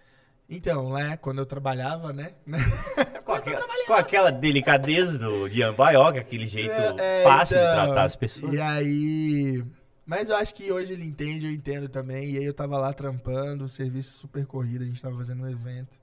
Então, 0.50 0.90
lá, 0.90 1.16
quando 1.16 1.38
eu 1.38 1.46
trabalhava, 1.46 2.12
né? 2.12 2.34
Com 3.24 3.34
aquela, 3.34 3.68
com 3.86 3.94
aquela 3.94 4.32
delicadeza 4.32 5.20
do, 5.20 5.48
de 5.48 5.62
Ambaioca, 5.62 6.20
aquele 6.20 6.48
jeito 6.48 6.74
É, 7.00 7.22
fácil 7.24 7.58
de 7.58 7.64
então, 7.64 7.86
tratar 7.86 8.04
as 8.06 8.16
pessoas. 8.16 8.52
E 8.52 8.60
aí. 8.60 9.64
Mas 10.04 10.30
eu 10.30 10.36
acho 10.36 10.56
que 10.56 10.72
hoje 10.72 10.94
ele 10.94 11.06
entende, 11.06 11.46
eu 11.46 11.52
entendo 11.52 11.88
também. 11.88 12.32
E 12.32 12.38
aí 12.40 12.44
eu 12.44 12.54
tava 12.56 12.80
lá 12.80 12.92
trampando, 12.92 13.68
serviço 13.68 14.18
super 14.18 14.48
corrido, 14.48 14.84
a 14.84 14.88
gente 14.88 15.00
tava 15.00 15.16
fazendo 15.16 15.44
um 15.44 15.48
evento. 15.50 16.00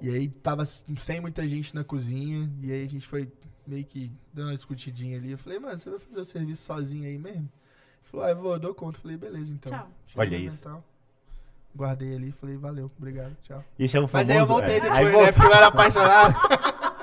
E 0.00 0.08
aí 0.08 0.28
tava 0.28 0.64
sem 0.64 1.20
muita 1.20 1.46
gente 1.48 1.74
na 1.74 1.82
cozinha. 1.82 2.48
E 2.62 2.70
aí 2.70 2.84
a 2.84 2.88
gente 2.88 3.08
foi 3.08 3.28
meio 3.66 3.84
que 3.84 4.12
dando 4.32 4.46
uma 4.48 4.54
escutidinha 4.54 5.18
ali. 5.18 5.32
Eu 5.32 5.38
falei, 5.38 5.58
mano, 5.58 5.76
você 5.80 5.90
vai 5.90 5.98
fazer 5.98 6.20
o 6.20 6.24
serviço 6.24 6.62
sozinho 6.62 7.08
aí 7.08 7.18
mesmo? 7.18 7.40
Ele 7.40 7.50
falou, 8.04 8.26
ah, 8.26 8.30
eu 8.30 8.36
vou, 8.36 8.52
eu 8.52 8.60
dou 8.60 8.74
conta. 8.74 8.98
Eu 8.98 9.02
falei, 9.02 9.16
beleza, 9.16 9.52
então. 9.52 9.72
Tchau. 9.72 9.90
Olha 10.14 10.30
no 10.30 10.44
isso. 10.44 10.64
Natal, 10.64 10.84
Guardei 11.74 12.14
ali, 12.14 12.32
falei, 12.32 12.56
valeu, 12.56 12.90
obrigado, 12.98 13.34
tchau. 13.42 13.64
Isso 13.78 13.96
é 13.96 14.00
um 14.00 14.02
Mas 14.02 14.10
famoso... 14.12 14.32
aí 14.32 14.38
eu 14.38 14.46
voltei 14.46 14.76
é. 14.76 14.80
depois, 14.80 14.98
Aí 14.98 15.04
né? 15.04 15.10
voltou. 15.10 15.32
Porque 15.32 15.46
eu 15.46 15.54
era 15.54 15.66
apaixonado. 15.66 16.34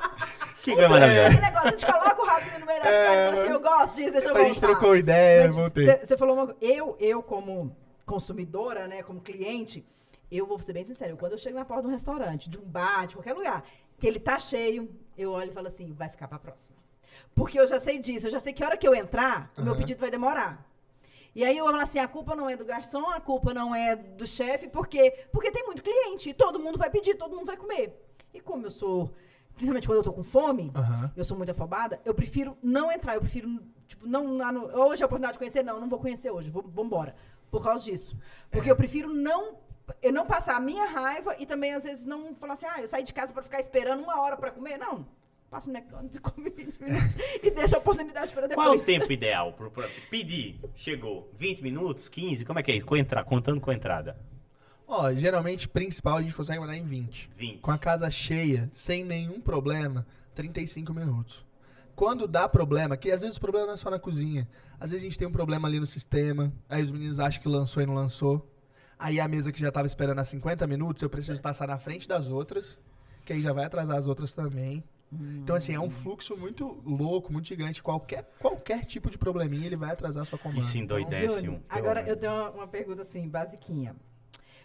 Que 0.62 0.74
coisa 0.74 0.90
maravilhosa. 0.90 1.28
Aquele 1.28 1.42
negócio, 1.42 1.68
a 1.68 1.72
gente 1.72 1.86
coloca 1.86 2.22
o 2.22 2.26
rabinho 2.26 2.60
no 2.60 2.66
meio 2.66 2.80
das 2.80 2.92
É, 2.92 3.02
e 3.02 3.30
fala 3.30 3.42
assim, 3.42 3.54
eu 3.54 3.60
gosto 3.62 3.96
disso, 3.96 4.12
deixa 4.12 4.28
eu 4.28 4.34
Depois 4.34 4.36
a 4.36 4.48
gente 4.54 4.60
voltar. 4.60 4.68
trocou 4.68 4.96
ideia, 4.96 5.46
eu 5.46 5.54
voltei. 5.54 5.98
Você 5.98 6.18
falou 6.18 6.36
uma 6.36 6.46
coisa. 6.48 6.60
Eu, 6.62 6.98
eu, 7.00 7.24
como 7.24 7.76
consumidora, 8.06 8.86
né, 8.88 9.02
como 9.02 9.22
cliente, 9.22 9.86
eu 10.30 10.46
vou 10.46 10.60
ser 10.60 10.74
bem 10.74 10.84
sincero, 10.84 11.16
quando 11.16 11.32
eu 11.32 11.38
chego 11.38 11.58
na 11.58 11.64
porta 11.64 11.84
de 11.84 11.88
um 11.88 11.92
restaurante, 11.92 12.50
de 12.50 12.58
um 12.58 12.62
bar, 12.62 13.08
de 13.08 13.16
qualquer 13.16 13.34
lugar, 13.34 13.64
que 13.98 14.06
ele 14.06 14.20
tá 14.20 14.38
cheio, 14.38 14.90
eu 15.18 15.32
olho 15.32 15.50
e 15.50 15.54
falo 15.54 15.68
assim, 15.68 15.94
vai 15.94 16.10
ficar 16.10 16.28
pra 16.28 16.38
próxima. 16.38 16.78
Porque 17.34 17.60
eu 17.60 17.66
já 17.66 17.80
sei 17.80 17.98
disso, 18.00 18.28
eu 18.28 18.32
já 18.32 18.40
sei 18.40 18.52
que 18.52 18.64
a 18.64 18.68
hora 18.68 18.78
que 18.78 18.88
eu 18.88 18.94
entrar, 18.94 19.52
o 19.58 19.64
meu 19.64 19.76
pedido 19.78 20.00
vai 20.02 20.12
demorar. 20.12 20.69
E 21.40 21.44
aí 21.46 21.58
eu 21.58 21.64
falar 21.64 21.84
assim, 21.84 22.00
a 22.00 22.08
culpa 22.08 22.36
não 22.36 22.50
é 22.50 22.58
do 22.58 22.66
garçom, 22.66 23.10
a 23.12 23.22
culpa 23.22 23.54
não 23.54 23.74
é 23.74 23.96
do 23.96 24.28
chefe, 24.28 24.68
porque 24.68 25.10
porque 25.32 25.50
tem 25.50 25.66
muito 25.66 25.82
cliente, 25.82 26.28
e 26.32 26.34
todo 26.34 26.60
mundo 26.60 26.78
vai 26.78 26.90
pedir, 26.90 27.16
todo 27.16 27.34
mundo 27.34 27.46
vai 27.46 27.56
comer. 27.56 27.98
E 28.34 28.42
como 28.42 28.66
eu 28.66 28.70
sou, 28.70 29.14
principalmente 29.56 29.88
quando 29.88 30.00
eu 30.00 30.04
tô 30.04 30.12
com 30.12 30.22
fome, 30.22 30.70
Aham. 30.76 31.10
eu 31.16 31.24
sou 31.24 31.38
muito 31.38 31.50
afobada, 31.50 32.02
eu 32.04 32.14
prefiro 32.14 32.58
não 32.62 32.92
entrar, 32.92 33.16
eu 33.16 33.22
prefiro, 33.22 33.48
tipo, 33.88 34.06
não, 34.06 34.28
no- 34.52 34.66
hoje 34.84 35.02
é 35.02 35.06
a 35.06 35.06
oportunidade 35.06 35.32
de 35.36 35.38
conhecer, 35.40 35.64
não, 35.64 35.80
não 35.80 35.88
vou 35.88 35.98
conhecer 36.00 36.30
hoje, 36.30 36.50
vou, 36.50 36.62
embora, 36.84 37.16
por 37.50 37.64
causa 37.64 37.86
disso. 37.86 38.18
Porque 38.52 38.70
eu 38.70 38.76
prefiro 38.76 39.08
não, 39.14 39.60
eu 40.02 40.12
não 40.12 40.26
passar 40.26 40.58
a 40.58 40.60
minha 40.60 40.88
raiva 40.90 41.38
e 41.40 41.46
também, 41.46 41.72
às 41.74 41.86
vezes, 41.86 42.06
não 42.06 42.36
falar 42.36 42.56
assim, 42.56 42.66
ah, 42.66 42.82
eu 42.82 42.88
saí 42.90 43.02
de 43.04 43.14
casa 43.14 43.32
pra 43.32 43.42
ficar 43.42 43.62
esperando 43.62 44.04
uma 44.04 44.20
hora 44.20 44.36
pra 44.36 44.52
comer, 44.52 44.78
não. 44.78 45.06
Passa 45.50 45.72
no 45.72 45.78
McDonald's 45.78 46.16
e 46.16 46.20
come 46.20 46.50
20 46.50 46.80
minutos 46.84 47.16
e 47.42 47.50
deixa 47.50 47.76
a 47.76 47.80
oportunidade 47.80 48.32
pra 48.32 48.46
depois. 48.48 48.68
Qual 48.68 48.76
é 48.76 48.78
o 48.78 48.86
tempo 48.86 49.12
ideal 49.12 49.54
pro 49.54 49.72
pra 49.72 49.88
você 49.88 50.00
pedir? 50.02 50.60
Chegou 50.76 51.32
20 51.40 51.62
minutos, 51.64 52.08
15? 52.08 52.46
Como 52.46 52.60
é 52.60 52.64
que 52.64 52.72
é 52.72 52.76
isso? 52.76 52.86
Com 52.86 52.96
entra- 52.96 53.24
contando 53.24 53.60
com 53.60 53.72
a 53.72 53.74
entrada. 53.74 54.16
Ó, 54.88 55.12
geralmente, 55.14 55.68
principal, 55.68 56.18
a 56.18 56.22
gente 56.22 56.36
consegue 56.36 56.60
mandar 56.60 56.76
em 56.78 56.84
20. 56.84 57.30
20. 57.36 57.60
Com 57.62 57.72
a 57.72 57.78
casa 57.78 58.10
cheia, 58.12 58.70
sem 58.74 59.04
nenhum 59.04 59.40
problema, 59.42 60.06
35 60.36 60.94
minutos. 60.94 61.46
Quando 61.96 62.28
dá 62.28 62.48
problema, 62.48 62.96
que 62.96 63.12
às 63.12 63.22
vezes 63.22 63.38
o 63.38 63.42
problema 63.42 63.68
não 63.68 63.74
é 63.74 63.78
só 63.78 63.90
na 63.90 64.00
cozinha. 64.00 64.48
Às 64.80 64.92
vezes 64.92 65.04
a 65.04 65.10
gente 65.10 65.18
tem 65.20 65.28
um 65.28 65.32
problema 65.32 65.68
ali 65.68 65.80
no 65.80 65.86
sistema, 65.86 66.52
aí 66.70 66.82
os 66.84 66.92
meninos 66.92 67.20
acham 67.20 67.42
que 67.42 67.48
lançou 67.48 67.84
e 67.84 67.86
não 67.86 67.94
lançou. 67.94 68.50
Aí 68.98 69.20
a 69.20 69.28
mesa 69.28 69.52
que 69.52 69.60
já 69.60 69.72
tava 69.72 69.86
esperando 69.88 70.20
há 70.20 70.24
50 70.24 70.66
minutos, 70.68 71.02
eu 71.02 71.10
preciso 71.10 71.42
passar 71.42 71.68
na 71.68 71.78
frente 71.78 72.08
das 72.08 72.28
outras, 72.28 72.80
que 73.26 73.34
aí 73.34 73.42
já 73.42 73.52
vai 73.54 73.66
atrasar 73.66 73.98
as 73.98 74.08
outras 74.08 74.32
também. 74.34 74.84
Então, 75.12 75.56
assim, 75.56 75.74
é 75.74 75.80
um 75.80 75.90
fluxo 75.90 76.38
muito 76.38 76.82
louco, 76.86 77.34
muito 77.34 77.48
gigante. 77.48 77.82
Qualquer, 77.82 78.24
qualquer 78.40 78.86
tipo 78.86 79.10
de 79.10 79.18
probleminha, 79.18 79.66
ele 79.66 79.76
vai 79.76 79.92
atrasar 79.92 80.22
a 80.22 80.26
sua 80.26 80.38
comanda. 80.38 80.62
se 80.62 80.78
endoidece 80.78 81.38
Júnior, 81.38 81.56
um. 81.56 81.62
Agora, 81.68 82.02
eu 82.08 82.16
tenho 82.16 82.32
uma, 82.32 82.52
uma 82.52 82.68
pergunta 82.68 83.02
assim, 83.02 83.28
basiquinha. 83.28 83.96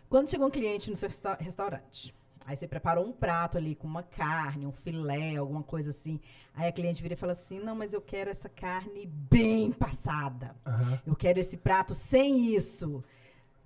Quando 0.09 0.29
chega 0.29 0.45
um 0.45 0.51
cliente 0.51 0.91
no 0.91 0.97
seu 0.97 1.09
resta- 1.09 1.39
restaurante, 1.41 2.15
Aí 2.47 2.59
você 2.59 2.69
preparou 2.69 3.07
um 3.07 3.13
prato 3.13 3.57
ali 3.57 3.75
com 3.75 3.87
uma 3.87 4.03
carne, 4.03 4.67
um 4.67 4.73
filé, 4.73 5.37
alguma 5.37 5.63
coisa 5.63 5.89
assim. 5.89 6.21
Aí 6.55 6.69
a 6.69 6.73
cliente 6.73 7.01
vira 7.03 7.15
e 7.15 7.17
fala 7.17 7.33
assim: 7.33 7.59
não, 7.59 7.75
mas 7.75 7.95
eu 7.95 8.03
quero 8.03 8.29
essa 8.29 8.51
carne 8.51 9.07
bem 9.07 9.73
passada. 9.73 10.55
Aham. 10.67 11.01
Eu 11.07 11.17
quero 11.17 11.41
esse 11.41 11.57
prato 11.57 11.95
sem 11.95 12.55
isso. 12.55 13.03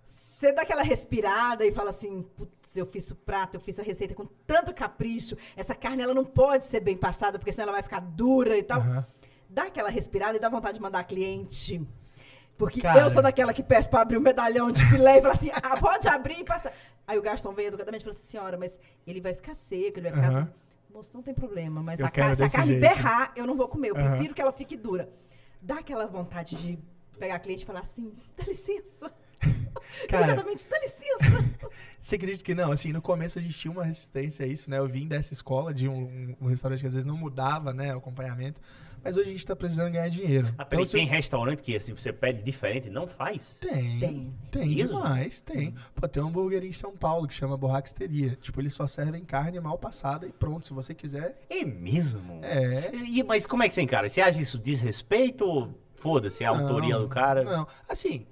Você 0.05 0.53
dá 0.53 0.63
aquela 0.63 0.83
respirada 0.83 1.67
e 1.67 1.73
fala 1.73 1.91
assim: 1.91 2.25
putz, 2.69 2.77
eu 2.77 2.87
fiz 2.87 3.11
o 3.11 3.17
prato, 3.17 3.55
eu 3.55 3.61
fiz 3.61 3.79
a 3.79 3.83
receita 3.83 4.15
com 4.15 4.27
tanto 4.47 4.73
capricho. 4.75 5.37
Essa 5.57 5.75
carne 5.75 6.03
ela 6.03 6.15
não 6.15 6.25
pode 6.25 6.67
ser 6.67 6.81
bem 6.81 6.97
passada, 6.97 7.39
porque 7.39 7.53
senão 7.53 7.65
ela 7.69 7.73
vai 7.73 7.83
ficar 7.83 8.01
dura 8.01 8.57
e 8.57 8.63
tal. 8.63 8.81
Aham. 8.81 9.07
Dá 9.49 9.63
aquela 9.65 9.89
respirada 9.89 10.37
e 10.37 10.41
dá 10.41 10.49
vontade 10.49 10.75
de 10.75 10.83
mandar 10.83 11.03
cliente. 11.05 11.81
Porque 12.59 12.81
Cara. 12.83 13.01
eu 13.01 13.09
sou 13.11 13.23
daquela 13.23 13.55
que 13.55 13.63
peço 13.63 13.89
pra 13.89 14.01
abrir 14.03 14.17
o 14.17 14.21
medalhão 14.21 14.71
de 14.71 14.85
filé 14.87 15.19
e 15.19 15.23
fala 15.23 15.35
assim: 15.35 15.51
ah, 15.55 15.77
pode 15.79 16.07
abrir 16.09 16.41
e 16.41 16.45
passar. 16.45 16.73
Aí 17.07 17.19
o 17.19 17.23
garçom 17.23 17.53
vem 17.53 17.67
educadamente 17.67 18.03
e 18.03 18.05
fala 18.05 18.17
assim: 18.17 18.27
senhora, 18.27 18.59
mas 18.59 18.79
ele 19.07 19.21
vai 19.21 19.33
ficar 19.33 19.55
seco, 19.55 19.99
ele 19.99 20.11
vai 20.11 20.13
ficar 20.13 20.29
Aham. 20.33 20.41
assim. 20.41 20.51
Moço, 20.93 21.11
não 21.15 21.23
tem 21.23 21.35
problema, 21.35 21.83
mas 21.83 22.01
a, 22.01 22.11
car- 22.11 22.35
se 22.35 22.43
a 22.43 22.51
carne 22.51 22.73
jeito. 22.73 22.81
berrar, 22.81 23.33
eu 23.37 23.47
não 23.47 23.57
vou 23.57 23.69
comer. 23.69 23.91
Eu 23.91 23.97
Aham. 23.97 24.11
prefiro 24.11 24.35
que 24.35 24.41
ela 24.43 24.53
fique 24.53 24.77
dura. 24.77 25.09
Dá 25.63 25.79
aquela 25.79 26.07
vontade 26.07 26.57
de 26.57 26.79
pegar 27.19 27.37
a 27.37 27.39
cliente 27.39 27.63
e 27.63 27.67
falar 27.67 27.81
assim: 27.81 28.13
dá 28.37 28.45
licença. 28.45 29.11
Cara. 30.09 30.33
Educadamente, 30.33 30.67
dá 30.69 30.79
licença. 30.81 31.69
Você 32.01 32.15
acredita 32.17 32.45
que 32.45 32.55
não? 32.55 32.71
Assim, 32.73 32.93
no 32.93 33.03
começo 33.03 33.39
a 33.39 33.43
gente 33.43 33.59
tinha 33.59 33.71
uma 33.73 33.85
resistência 33.85 34.45
a 34.45 34.49
isso, 34.49 34.71
né? 34.71 34.79
Eu 34.79 34.87
vim 34.87 35.07
dessa 35.07 35.33
escola 35.33 35.75
de 35.75 35.89
um, 35.89 36.35
um 36.41 36.47
restaurante 36.47 36.81
que 36.81 36.87
às 36.87 36.95
vezes 36.95 37.05
não 37.07 37.17
mudava, 37.17 37.73
né? 37.75 37.95
O 37.95 37.99
acompanhamento. 37.99 38.61
Mas 39.05 39.17
hoje 39.17 39.29
a 39.29 39.33
gente 39.33 39.47
tá 39.47 39.55
precisando 39.55 39.93
ganhar 39.93 40.09
dinheiro. 40.09 40.49
Ah, 40.59 40.65
se 40.85 40.93
tem 40.93 41.05
eu- 41.07 41.11
restaurante 41.13 41.63
que 41.63 41.75
assim, 41.77 41.95
você 41.95 42.13
pede 42.13 42.43
diferente 42.43 42.89
e 42.89 42.91
não 42.91 43.07
faz? 43.07 43.59
Tem. 43.61 43.99
Tem. 44.01 44.35
Tem 44.51 44.73
Isso? 44.75 44.87
demais, 44.89 45.41
tem. 45.41 45.75
Pô, 45.95 46.09
tem 46.09 46.23
um 46.23 46.29
hambúrguer 46.29 46.65
em 46.65 46.73
São 46.73 46.97
Paulo 46.97 47.27
que 47.29 47.35
chama 47.35 47.57
Borraxteria. 47.57 48.37
Tipo, 48.41 48.61
eles 48.61 48.75
só 48.75 48.87
servem 48.87 49.25
carne 49.25 49.61
mal 49.61 49.79
passada 49.79 50.27
e 50.27 50.33
pronto. 50.33 50.67
Se 50.67 50.73
você 50.73 50.95
quiser. 50.95 51.39
É 51.51 51.65
mesmo? 51.65 52.41
É. 52.43 52.91
E- 52.95 53.23
mas 53.23 53.47
como 53.47 53.63
é 53.63 53.69
que 53.69 53.75
você 53.75 53.83
encara? 53.83 54.09
Você 54.09 54.21
acha 54.21 54.41
isso 54.41 54.59
desrespeito 54.59 55.45
ou 55.45 55.75
foda-se, 55.97 56.43
é 56.43 56.47
a 56.47 56.51
autoria 56.51 56.95
Não, 56.95 57.03
do 57.03 57.09
cara? 57.09 57.45
Não. 57.45 57.69
Assim, 57.89 58.27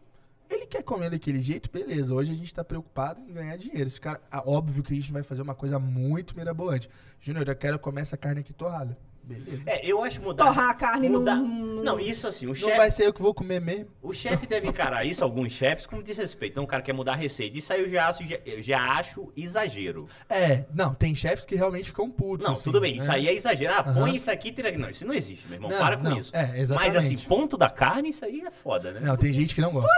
ele 0.49 0.67
quer 0.67 0.83
comer 0.83 1.11
daquele 1.11 1.43
jeito, 1.43 1.71
beleza. 1.71 2.15
Hoje 2.15 2.33
a 2.33 2.35
gente 2.35 2.55
tá 2.55 2.65
preocupado 2.65 3.21
em 3.21 3.33
ganhar 3.33 3.57
dinheiro. 3.57 3.89
Esse 3.89 4.01
cara, 4.01 4.21
ah, 4.31 4.43
óbvio 4.49 4.83
que 4.83 4.93
a 4.93 4.97
gente 4.97 5.13
vai 5.13 5.23
fazer 5.23 5.43
uma 5.43 5.55
coisa 5.55 5.79
muito 5.79 6.37
mirabolante. 6.37 6.89
Júnior, 7.21 7.49
eu 7.49 7.57
quero 7.57 7.79
comer 7.79 8.03
essa 8.03 8.17
carne 8.17 8.41
aqui 8.41 8.53
torrada. 8.53 8.97
Beleza. 9.27 9.69
É, 9.69 9.85
eu 9.85 10.05
acho 10.05 10.21
mudar. 10.23 10.45
Torrar 10.45 10.71
a 10.71 10.75
carne 10.75 11.09
mudar. 11.09 11.35
num. 11.35 11.83
Não, 11.83 11.99
isso 11.99 12.29
assim, 12.29 12.47
o 12.47 12.51
Não 12.51 12.55
chefe. 12.55 12.77
vai 12.77 12.91
ser 12.93 13.07
eu 13.07 13.13
que 13.13 13.21
vou 13.21 13.35
comer 13.35 13.61
mesmo. 13.61 13.89
O 14.01 14.13
chefe 14.13 14.47
deve 14.47 14.69
encarar 14.69 15.05
isso, 15.05 15.25
alguns 15.25 15.53
chefes, 15.53 15.85
como 15.85 16.01
desrespeito. 16.01 16.53
Então 16.53 16.63
o 16.65 16.67
cara 16.67 16.81
quer 16.81 16.93
mudar 16.93 17.13
a 17.13 17.17
receita. 17.17 17.59
Isso 17.59 17.73
aí 17.73 17.81
eu 17.81 17.89
já 17.89 18.09
acho, 18.09 18.25
já, 18.25 18.39
eu 18.47 18.63
já 18.63 18.81
acho 18.93 19.33
exagero. 19.37 20.09
É, 20.29 20.65
não, 20.73 20.95
tem 20.95 21.13
chefes 21.13 21.45
que 21.45 21.57
realmente 21.57 21.87
ficam 21.89 22.09
putos. 22.09 22.47
Não, 22.47 22.55
assim, 22.55 22.63
tudo 22.65 22.81
bem, 22.81 22.93
né? 22.93 22.99
isso 22.99 23.11
aí 23.11 23.27
é 23.27 23.35
exagero. 23.35 23.75
Ah, 23.77 23.83
põe 23.83 24.15
isso 24.15 24.31
aqui, 24.31 24.53
tira 24.53 24.69
aqui. 24.69 24.79
Não, 24.79 24.89
isso 24.89 25.05
não 25.05 25.13
existe, 25.15 25.45
meu 25.49 25.57
irmão. 25.57 25.71
Não, 25.71 25.79
Para 25.79 25.97
com 25.97 26.05
não, 26.05 26.19
isso. 26.19 26.31
é, 26.35 26.61
exatamente. 26.61 26.95
Mas 26.95 26.97
assim, 26.97 27.19
ponto 27.19 27.57
da 27.57 27.69
carne, 27.69 28.11
isso 28.11 28.25
aí 28.25 28.43
é 28.47 28.51
foda, 28.53 28.93
né? 28.93 29.01
Não, 29.03 29.17
tem 29.17 29.33
gente 29.33 29.55
que 29.57 29.61
não 29.61 29.73
gosta. 29.73 29.89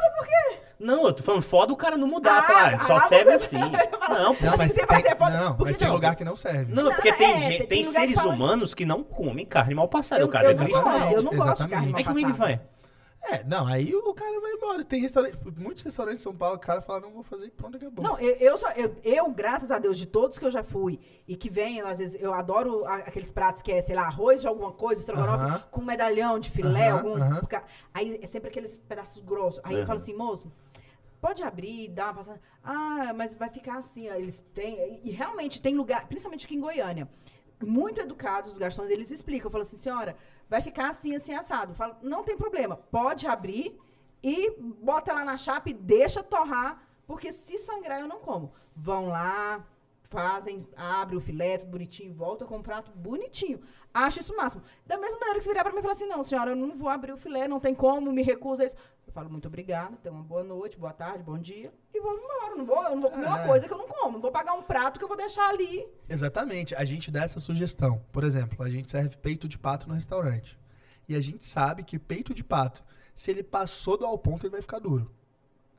Não, 0.79 1.07
eu 1.07 1.13
tô 1.13 1.23
falando 1.23 1.43
foda 1.43 1.73
o 1.73 1.77
cara 1.77 1.97
não 1.97 2.07
mudar, 2.07 2.39
Ah, 2.39 2.43
claro. 2.43 2.87
Só 2.87 2.97
ah, 2.97 3.01
serve 3.09 3.33
mas- 3.33 3.43
assim. 3.43 3.57
Não. 4.09 4.35
Não, 4.41 4.57
Mas 4.57 4.73
tem, 4.73 4.87
vai 4.87 5.03
ser 5.03 5.17
foda, 5.17 5.31
não, 5.39 5.49
porque 5.51 5.65
mas 5.65 5.77
tem 5.77 5.89
não, 5.89 5.95
lugar 5.95 6.17
que 6.17 6.25
não 6.25 6.37
serve. 6.37 6.73
Não, 6.73 6.85
Não, 6.85 6.91
porque 6.93 7.09
é, 7.09 7.13
tem, 7.13 7.33
tem- 7.33 7.41
gente, 7.41 7.59
tem 7.59 7.67
tem 7.67 7.83
que 7.83 7.91
seres 7.91 8.25
humanos 8.25 8.73
que 8.75 8.87
não 8.87 9.03
comem 9.05 9.45
carne 9.45 9.75
mal 9.75 9.89
passada. 9.89 10.21
Eu, 10.23 10.27
o 10.27 10.31
cara 10.31 10.47
eu 10.47 10.51
é 10.53 10.55
não 10.55 10.65
cristão. 10.65 11.13
eu 11.13 11.23
não 11.23 11.33
gosto 11.37 11.63
de 11.65 11.69
carne 11.69 11.89
mal 11.89 11.99
Aí 11.99 12.05
como 12.05 12.19
ele 12.19 12.27
passada. 12.33 12.45
vai? 12.45 12.61
É, 13.21 13.43
não, 13.45 13.67
aí 13.67 13.93
o 13.95 14.15
cara 14.15 14.41
vai 14.41 14.53
embora. 14.53 14.83
Tem 14.85 15.01
restaurante, 15.01 15.37
muitos 15.59 15.83
restaurantes 15.83 16.21
em 16.21 16.23
São 16.23 16.35
Paulo, 16.35 16.55
o 16.57 16.59
cara 16.61 16.81
fala, 16.81 17.01
não 17.01 17.11
vou 17.11 17.23
fazer 17.25 17.47
e 17.47 17.51
pronto, 17.51 17.77
acabou. 17.77 18.03
Não, 18.05 18.19
eu, 18.21 18.37
eu, 18.37 18.57
só, 18.57 18.71
eu, 18.71 18.95
eu, 19.05 19.29
graças 19.33 19.71
a 19.73 19.79
Deus, 19.79 19.99
de 19.99 20.07
todos 20.07 20.39
que 20.39 20.45
eu 20.47 20.51
já 20.51 20.63
fui 20.63 21.01
e 21.27 21.37
que 21.37 21.51
vem, 21.51 21.81
às 21.83 21.99
vezes, 21.99 22.17
eu 22.23 22.33
adoro 22.33 22.87
a- 22.87 22.95
aqueles 22.99 23.31
pratos 23.33 23.61
que 23.61 23.73
é, 23.73 23.81
sei 23.81 23.97
lá, 23.97 24.03
arroz 24.03 24.41
de 24.41 24.47
alguma 24.47 24.71
coisa, 24.73 25.01
estrogonofe, 25.01 25.45
Aham. 25.45 25.63
com 25.71 25.83
medalhão 25.83 26.39
de 26.39 26.49
filé, 26.51 26.89
Aham, 26.89 26.97
algum. 26.99 27.23
aham. 27.23 27.41
ca- 27.47 27.65
Aí 27.93 28.19
é 28.23 28.27
sempre 28.27 28.49
aqueles 28.51 28.77
pedaços 28.89 29.21
grossos. 29.23 29.61
Aí 29.65 29.75
eu 29.79 29.85
falo 29.85 29.99
assim, 29.99 30.15
moço, 30.15 30.51
pode 31.21 31.43
abrir, 31.43 31.89
dar 31.89 32.07
uma 32.07 32.15
passada. 32.15 32.41
Ah, 32.63 33.13
mas 33.15 33.35
vai 33.35 33.49
ficar 33.49 33.79
assim, 33.79 34.09
eles 34.09 34.45
têm. 34.55 35.01
E 35.05 35.11
realmente 35.11 35.61
tem 35.61 35.75
lugar, 35.75 36.07
principalmente 36.07 36.47
aqui 36.47 36.57
em 36.57 36.61
Goiânia. 36.61 37.09
Muito 37.61 38.01
educados, 38.01 38.53
os 38.53 38.59
garçons, 38.59 38.89
eles 38.89 39.11
explicam. 39.11 39.47
Eu 39.47 39.51
falo 39.51 39.63
assim, 39.63 39.79
senhora, 39.79 40.17
vai 40.49 40.63
ficar 40.63 40.91
assim, 40.91 41.15
assim, 41.15 41.35
assado. 41.35 41.73
Eu 41.73 41.77
falo, 41.77 41.97
não 42.03 42.23
tem 42.23 42.37
problema, 42.37 42.77
pode 42.77 43.27
abrir 43.27 43.79
e 44.23 44.51
bota 44.61 45.13
lá 45.13 45.25
na 45.25 45.37
chapa 45.37 45.71
e 45.71 45.75
deixa 45.75 46.23
torrar, 46.23 46.83
porque 47.07 47.33
se 47.33 47.59
sangrar 47.59 48.01
eu 48.01 48.09
não 48.09 48.21
como. 48.21 48.53
Vão 48.77 49.09
lá, 49.09 49.65
fazem, 50.09 50.67
abre 50.77 51.17
o 51.17 51.21
filé, 51.21 51.59
tudo 51.59 51.71
bonitinho, 51.71 52.15
volta 52.15 52.45
com 52.45 52.59
um 52.59 52.63
prato 52.63 52.91
bonitinho. 52.93 53.61
Acho 53.93 54.21
isso 54.21 54.33
o 54.33 54.37
máximo. 54.37 54.63
Da 54.87 54.97
mesma 54.97 55.19
maneira 55.19 55.39
que 55.39 55.45
você 55.45 55.51
virar 55.51 55.65
pra 55.65 55.73
mim 55.73 55.79
e 55.79 55.83
falar 55.83 55.93
assim, 55.93 56.07
não, 56.07 56.23
senhora, 56.23 56.53
eu 56.53 56.57
não 56.57 56.77
vou 56.77 56.89
abrir 56.89 57.13
o 57.13 57.17
filé, 57.17 57.47
não 57.47 57.61
tem 57.61 57.75
como, 57.75 58.13
me 58.13 58.23
recusa 58.23 58.65
isso. 58.65 58.77
Falo, 59.19 59.31
muito 59.31 59.49
obrigada, 59.49 59.97
tenha 59.97 60.15
uma 60.15 60.23
boa 60.23 60.45
noite, 60.45 60.79
boa 60.79 60.93
tarde, 60.93 61.25
bom 61.25 61.37
dia, 61.37 61.73
e 61.93 62.01
vou 62.01 62.17
embora. 62.17 62.55
Não 62.55 62.65
vou, 62.65 62.85
eu 62.85 62.91
não 62.95 63.01
vou 63.03 63.11
comer 63.11 63.27
uma 63.27 63.43
É. 63.43 63.47
coisa 63.49 63.67
que 63.67 63.73
eu 63.73 63.79
não 63.79 63.89
como. 63.89 64.13
Não 64.13 64.21
vou 64.21 64.31
pagar 64.31 64.53
um 64.53 64.63
prato 64.63 64.97
que 64.97 65.03
eu 65.05 65.09
vou 65.09 65.17
deixar 65.17 65.49
ali. 65.49 65.85
Exatamente. 66.09 66.73
A 66.77 66.85
gente 66.85 67.11
dá 67.11 67.25
essa 67.25 67.41
sugestão. 67.41 68.01
Por 68.13 68.23
exemplo, 68.23 68.63
a 68.65 68.71
gente 68.71 68.89
serve 68.93 69.17
peito 69.17 69.49
de 69.49 69.59
pato 69.59 69.89
no 69.89 69.95
restaurante. 69.97 70.57
E 71.09 71.17
a 71.17 71.21
gente 71.21 71.45
sabe 71.45 71.83
que 71.83 71.99
peito 71.99 72.33
de 72.33 72.45
pato, 72.45 72.85
se 73.13 73.33
ele 73.33 73.43
passou 73.43 73.99
do 73.99 74.07
ao 74.07 74.17
ponto, 74.17 74.47
ele 74.47 74.53
vai 74.53 74.63
ficar 74.63 74.79
duro. 74.79 75.11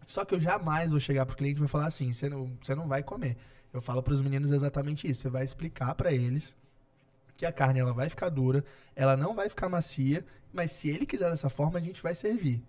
Só 0.06 0.26
que 0.26 0.36
eu 0.36 0.40
jamais 0.42 0.92
vou 0.92 1.00
chegar 1.00 1.26
pro 1.26 1.38
cliente 1.38 1.60
e 1.60 1.60
vou 1.60 1.70
falar 1.70 1.86
assim, 1.86 2.12
você 2.12 2.28
não, 2.28 2.52
você 2.62 2.76
não 2.76 2.90
vai 2.90 3.02
comer. 3.04 3.38
Eu 3.72 3.82
falo 3.82 4.04
pros 4.04 4.22
meninos 4.22 4.52
exatamente 4.52 5.10
isso. 5.10 5.22
Você 5.22 5.30
vai 5.30 5.46
explicar 5.46 5.96
pra 5.96 6.12
eles 6.12 6.58
que 7.38 7.46
a 7.46 7.54
carne 7.54 7.80
ela 7.80 7.94
vai 7.94 8.10
ficar 8.10 8.28
dura, 8.28 8.66
ela 8.94 9.16
não 9.16 9.34
vai 9.34 9.48
ficar 9.48 9.70
macia, 9.70 10.26
mas 10.52 10.74
se 10.74 10.90
ele 10.90 11.06
quiser 11.06 11.30
dessa 11.30 11.50
forma, 11.50 11.80
a 11.80 11.82
gente 11.82 12.04
vai 12.04 12.14
servir. 12.14 12.62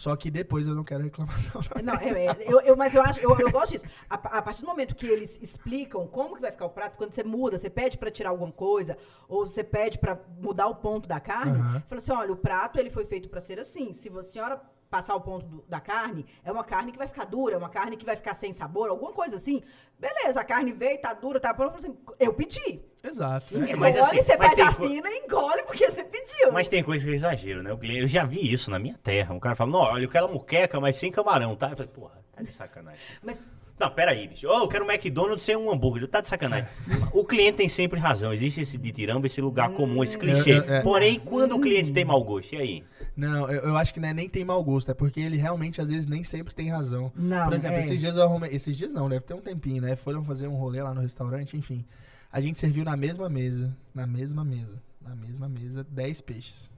Só 0.00 0.16
que 0.16 0.30
depois 0.30 0.66
eu 0.66 0.74
não 0.74 0.82
quero 0.82 1.02
reclamação. 1.04 1.60
não. 1.84 1.92
Não, 1.92 2.00
é, 2.00 2.24
é, 2.24 2.36
eu, 2.50 2.58
eu- 2.62 2.74
mas 2.74 2.94
eu 2.94 3.02
acho, 3.02 3.20
eu, 3.20 3.38
eu 3.38 3.50
gosto 3.50 3.72
disso. 3.72 3.84
A, 4.08 4.14
a 4.14 4.40
partir 4.40 4.62
do 4.62 4.66
momento 4.68 4.94
que 4.94 5.06
eles 5.06 5.38
explicam 5.42 6.06
como 6.06 6.34
que 6.36 6.40
vai 6.40 6.50
ficar 6.50 6.64
o 6.64 6.70
prato, 6.70 6.96
quando 6.96 7.12
você 7.12 7.22
muda, 7.22 7.58
você 7.58 7.68
pede 7.68 7.98
pra 7.98 8.10
tirar 8.10 8.30
alguma 8.30 8.50
coisa, 8.50 8.96
ou 9.28 9.46
você 9.46 9.62
pede 9.62 9.98
pra 9.98 10.18
mudar 10.40 10.68
o 10.68 10.76
ponto 10.76 11.06
da 11.06 11.20
carne, 11.20 11.52
Aham. 11.52 11.82
fala 11.86 12.00
assim, 12.00 12.12
olha, 12.12 12.32
o 12.32 12.36
prato 12.36 12.78
ele 12.78 12.88
foi 12.88 13.04
feito 13.04 13.28
pra 13.28 13.42
ser 13.42 13.58
assim. 13.60 13.92
Se 13.92 14.08
a 14.08 14.22
senhora 14.22 14.62
passar 14.90 15.14
o 15.14 15.20
ponto 15.20 15.46
do- 15.46 15.64
da 15.68 15.78
carne, 15.80 16.26
é 16.44 16.50
uma 16.50 16.64
carne 16.64 16.90
que 16.90 16.98
vai 16.98 17.06
ficar 17.06 17.24
dura, 17.24 17.54
é 17.54 17.58
uma 17.58 17.68
carne 17.68 17.96
que 17.96 18.04
vai 18.04 18.16
ficar 18.16 18.34
sem 18.34 18.52
sabor, 18.52 18.90
alguma 18.90 19.12
coisa 19.12 19.36
assim. 19.36 19.62
Beleza, 19.98 20.40
a 20.40 20.44
carne 20.44 20.72
veio, 20.72 21.00
tá 21.00 21.12
dura, 21.12 21.38
tá 21.38 21.54
pronta. 21.54 21.78
Eu, 22.18 22.32
pedi. 22.34 22.80
Exato. 23.04 23.54
É, 23.54 23.58
Engole, 23.58 23.76
mas 23.76 23.96
assim, 23.96 24.20
você 24.22 24.36
mas 24.36 24.48
faz 24.48 24.54
tem 24.54 24.64
a 24.64 24.72
fina 24.72 25.08
e 25.10 25.18
engole 25.24 25.62
porque 25.62 25.90
você 25.90 26.02
pediu. 26.02 26.52
Mas 26.52 26.68
tem 26.68 26.82
coisa 26.82 27.04
que 27.04 27.10
é 27.10 27.14
exagero, 27.14 27.62
né? 27.62 27.70
Eu 27.70 28.08
já 28.08 28.24
vi 28.24 28.52
isso 28.52 28.70
na 28.70 28.78
minha 28.78 28.98
terra. 29.02 29.34
Um 29.34 29.40
cara 29.40 29.54
fala, 29.54 29.70
não, 29.70 29.78
olha, 29.80 30.04
eu 30.04 30.08
quero 30.08 30.28
muqueca, 30.28 30.80
mas 30.80 30.96
sem 30.96 31.10
camarão, 31.12 31.54
tá? 31.54 31.66
Eu 31.70 31.76
falei, 31.76 31.92
porra, 31.92 32.18
tá 32.32 32.42
de 32.42 32.50
sacanagem. 32.50 33.00
Mas 33.22 33.40
Não, 33.80 33.88
peraí, 33.88 34.28
bicho. 34.28 34.46
Ô, 34.46 34.58
eu 34.58 34.68
quero 34.68 34.84
um 34.84 34.90
McDonald's 34.90 35.42
sem 35.42 35.56
um 35.56 35.72
hambúrguer. 35.72 36.06
Tá 36.06 36.20
de 36.20 36.28
sacanagem. 36.28 36.68
O 37.14 37.24
cliente 37.24 37.56
tem 37.56 37.68
sempre 37.68 37.98
razão. 37.98 38.30
Existe 38.30 38.60
esse 38.60 38.76
ditiramba, 38.76 39.24
esse 39.24 39.40
lugar 39.40 39.70
comum, 39.70 40.04
esse 40.04 40.18
clichê. 40.18 40.52
É, 40.52 40.56
é, 40.56 40.76
é. 40.76 40.82
Porém, 40.82 41.18
quando 41.18 41.56
o 41.56 41.60
cliente 41.60 41.90
tem 41.90 42.04
mau 42.04 42.22
gosto, 42.22 42.54
e 42.54 42.58
aí? 42.58 42.84
Não, 43.16 43.50
eu, 43.50 43.62
eu 43.62 43.76
acho 43.78 43.94
que 43.94 43.98
não 43.98 44.10
é 44.10 44.12
nem 44.12 44.28
tem 44.28 44.44
mau 44.44 44.62
gosto, 44.62 44.90
é 44.90 44.94
porque 44.94 45.20
ele 45.20 45.38
realmente 45.38 45.80
às 45.80 45.88
vezes 45.88 46.06
nem 46.06 46.22
sempre 46.22 46.54
tem 46.54 46.68
razão. 46.68 47.10
Não, 47.16 47.46
Por 47.46 47.54
exemplo, 47.54 47.78
é. 47.78 47.84
esses 47.84 47.98
dias 47.98 48.16
eu 48.16 48.22
arrumei. 48.22 48.50
Esses 48.52 48.76
dias 48.76 48.92
não, 48.92 49.08
deve 49.08 49.24
ter 49.24 49.32
um 49.32 49.40
tempinho, 49.40 49.80
né? 49.80 49.96
Foram 49.96 50.22
fazer 50.22 50.46
um 50.46 50.56
rolê 50.56 50.82
lá 50.82 50.92
no 50.92 51.00
restaurante, 51.00 51.56
enfim. 51.56 51.82
A 52.30 52.38
gente 52.38 52.60
serviu 52.60 52.84
na 52.84 52.98
mesma 52.98 53.30
mesa, 53.30 53.74
na 53.94 54.06
mesma 54.06 54.44
mesa, 54.44 54.82
na 55.00 55.16
mesma 55.16 55.48
mesa, 55.48 55.86
10 55.90 56.20
peixes. 56.20 56.70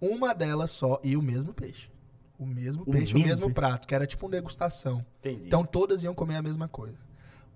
Uma 0.00 0.34
delas 0.34 0.72
só 0.72 1.00
e 1.04 1.16
o 1.16 1.22
mesmo 1.22 1.54
peixe. 1.54 1.91
O 2.42 2.46
mesmo 2.46 2.82
O 2.82 2.86
peixe, 2.90 3.14
mesmo 3.14 3.18
o 3.24 3.28
mesmo 3.28 3.46
peixe. 3.46 3.54
prato, 3.54 3.86
que 3.86 3.94
era 3.94 4.06
tipo 4.06 4.26
uma 4.26 4.32
degustação. 4.32 5.04
Entendi. 5.20 5.46
Então 5.46 5.64
todas 5.64 6.02
iam 6.04 6.14
comer 6.14 6.36
a 6.36 6.42
mesma 6.42 6.68
coisa. 6.68 6.98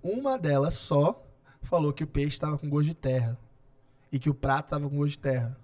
Uma 0.01 0.37
delas 0.37 0.75
só 0.75 1.25
falou 1.61 1.91
que 1.91 2.03
o 2.03 2.07
peixe 2.07 2.35
estava 2.35 2.57
com 2.57 2.69
gosto 2.69 2.87
de 2.87 2.95
terra. 2.95 3.37
E 4.11 4.19
que 4.19 4.29
o 4.29 4.33
prato 4.33 4.67
estava 4.67 4.89
com 4.89 4.95
gosto 4.95 5.11
de 5.11 5.19
terra. 5.19 5.57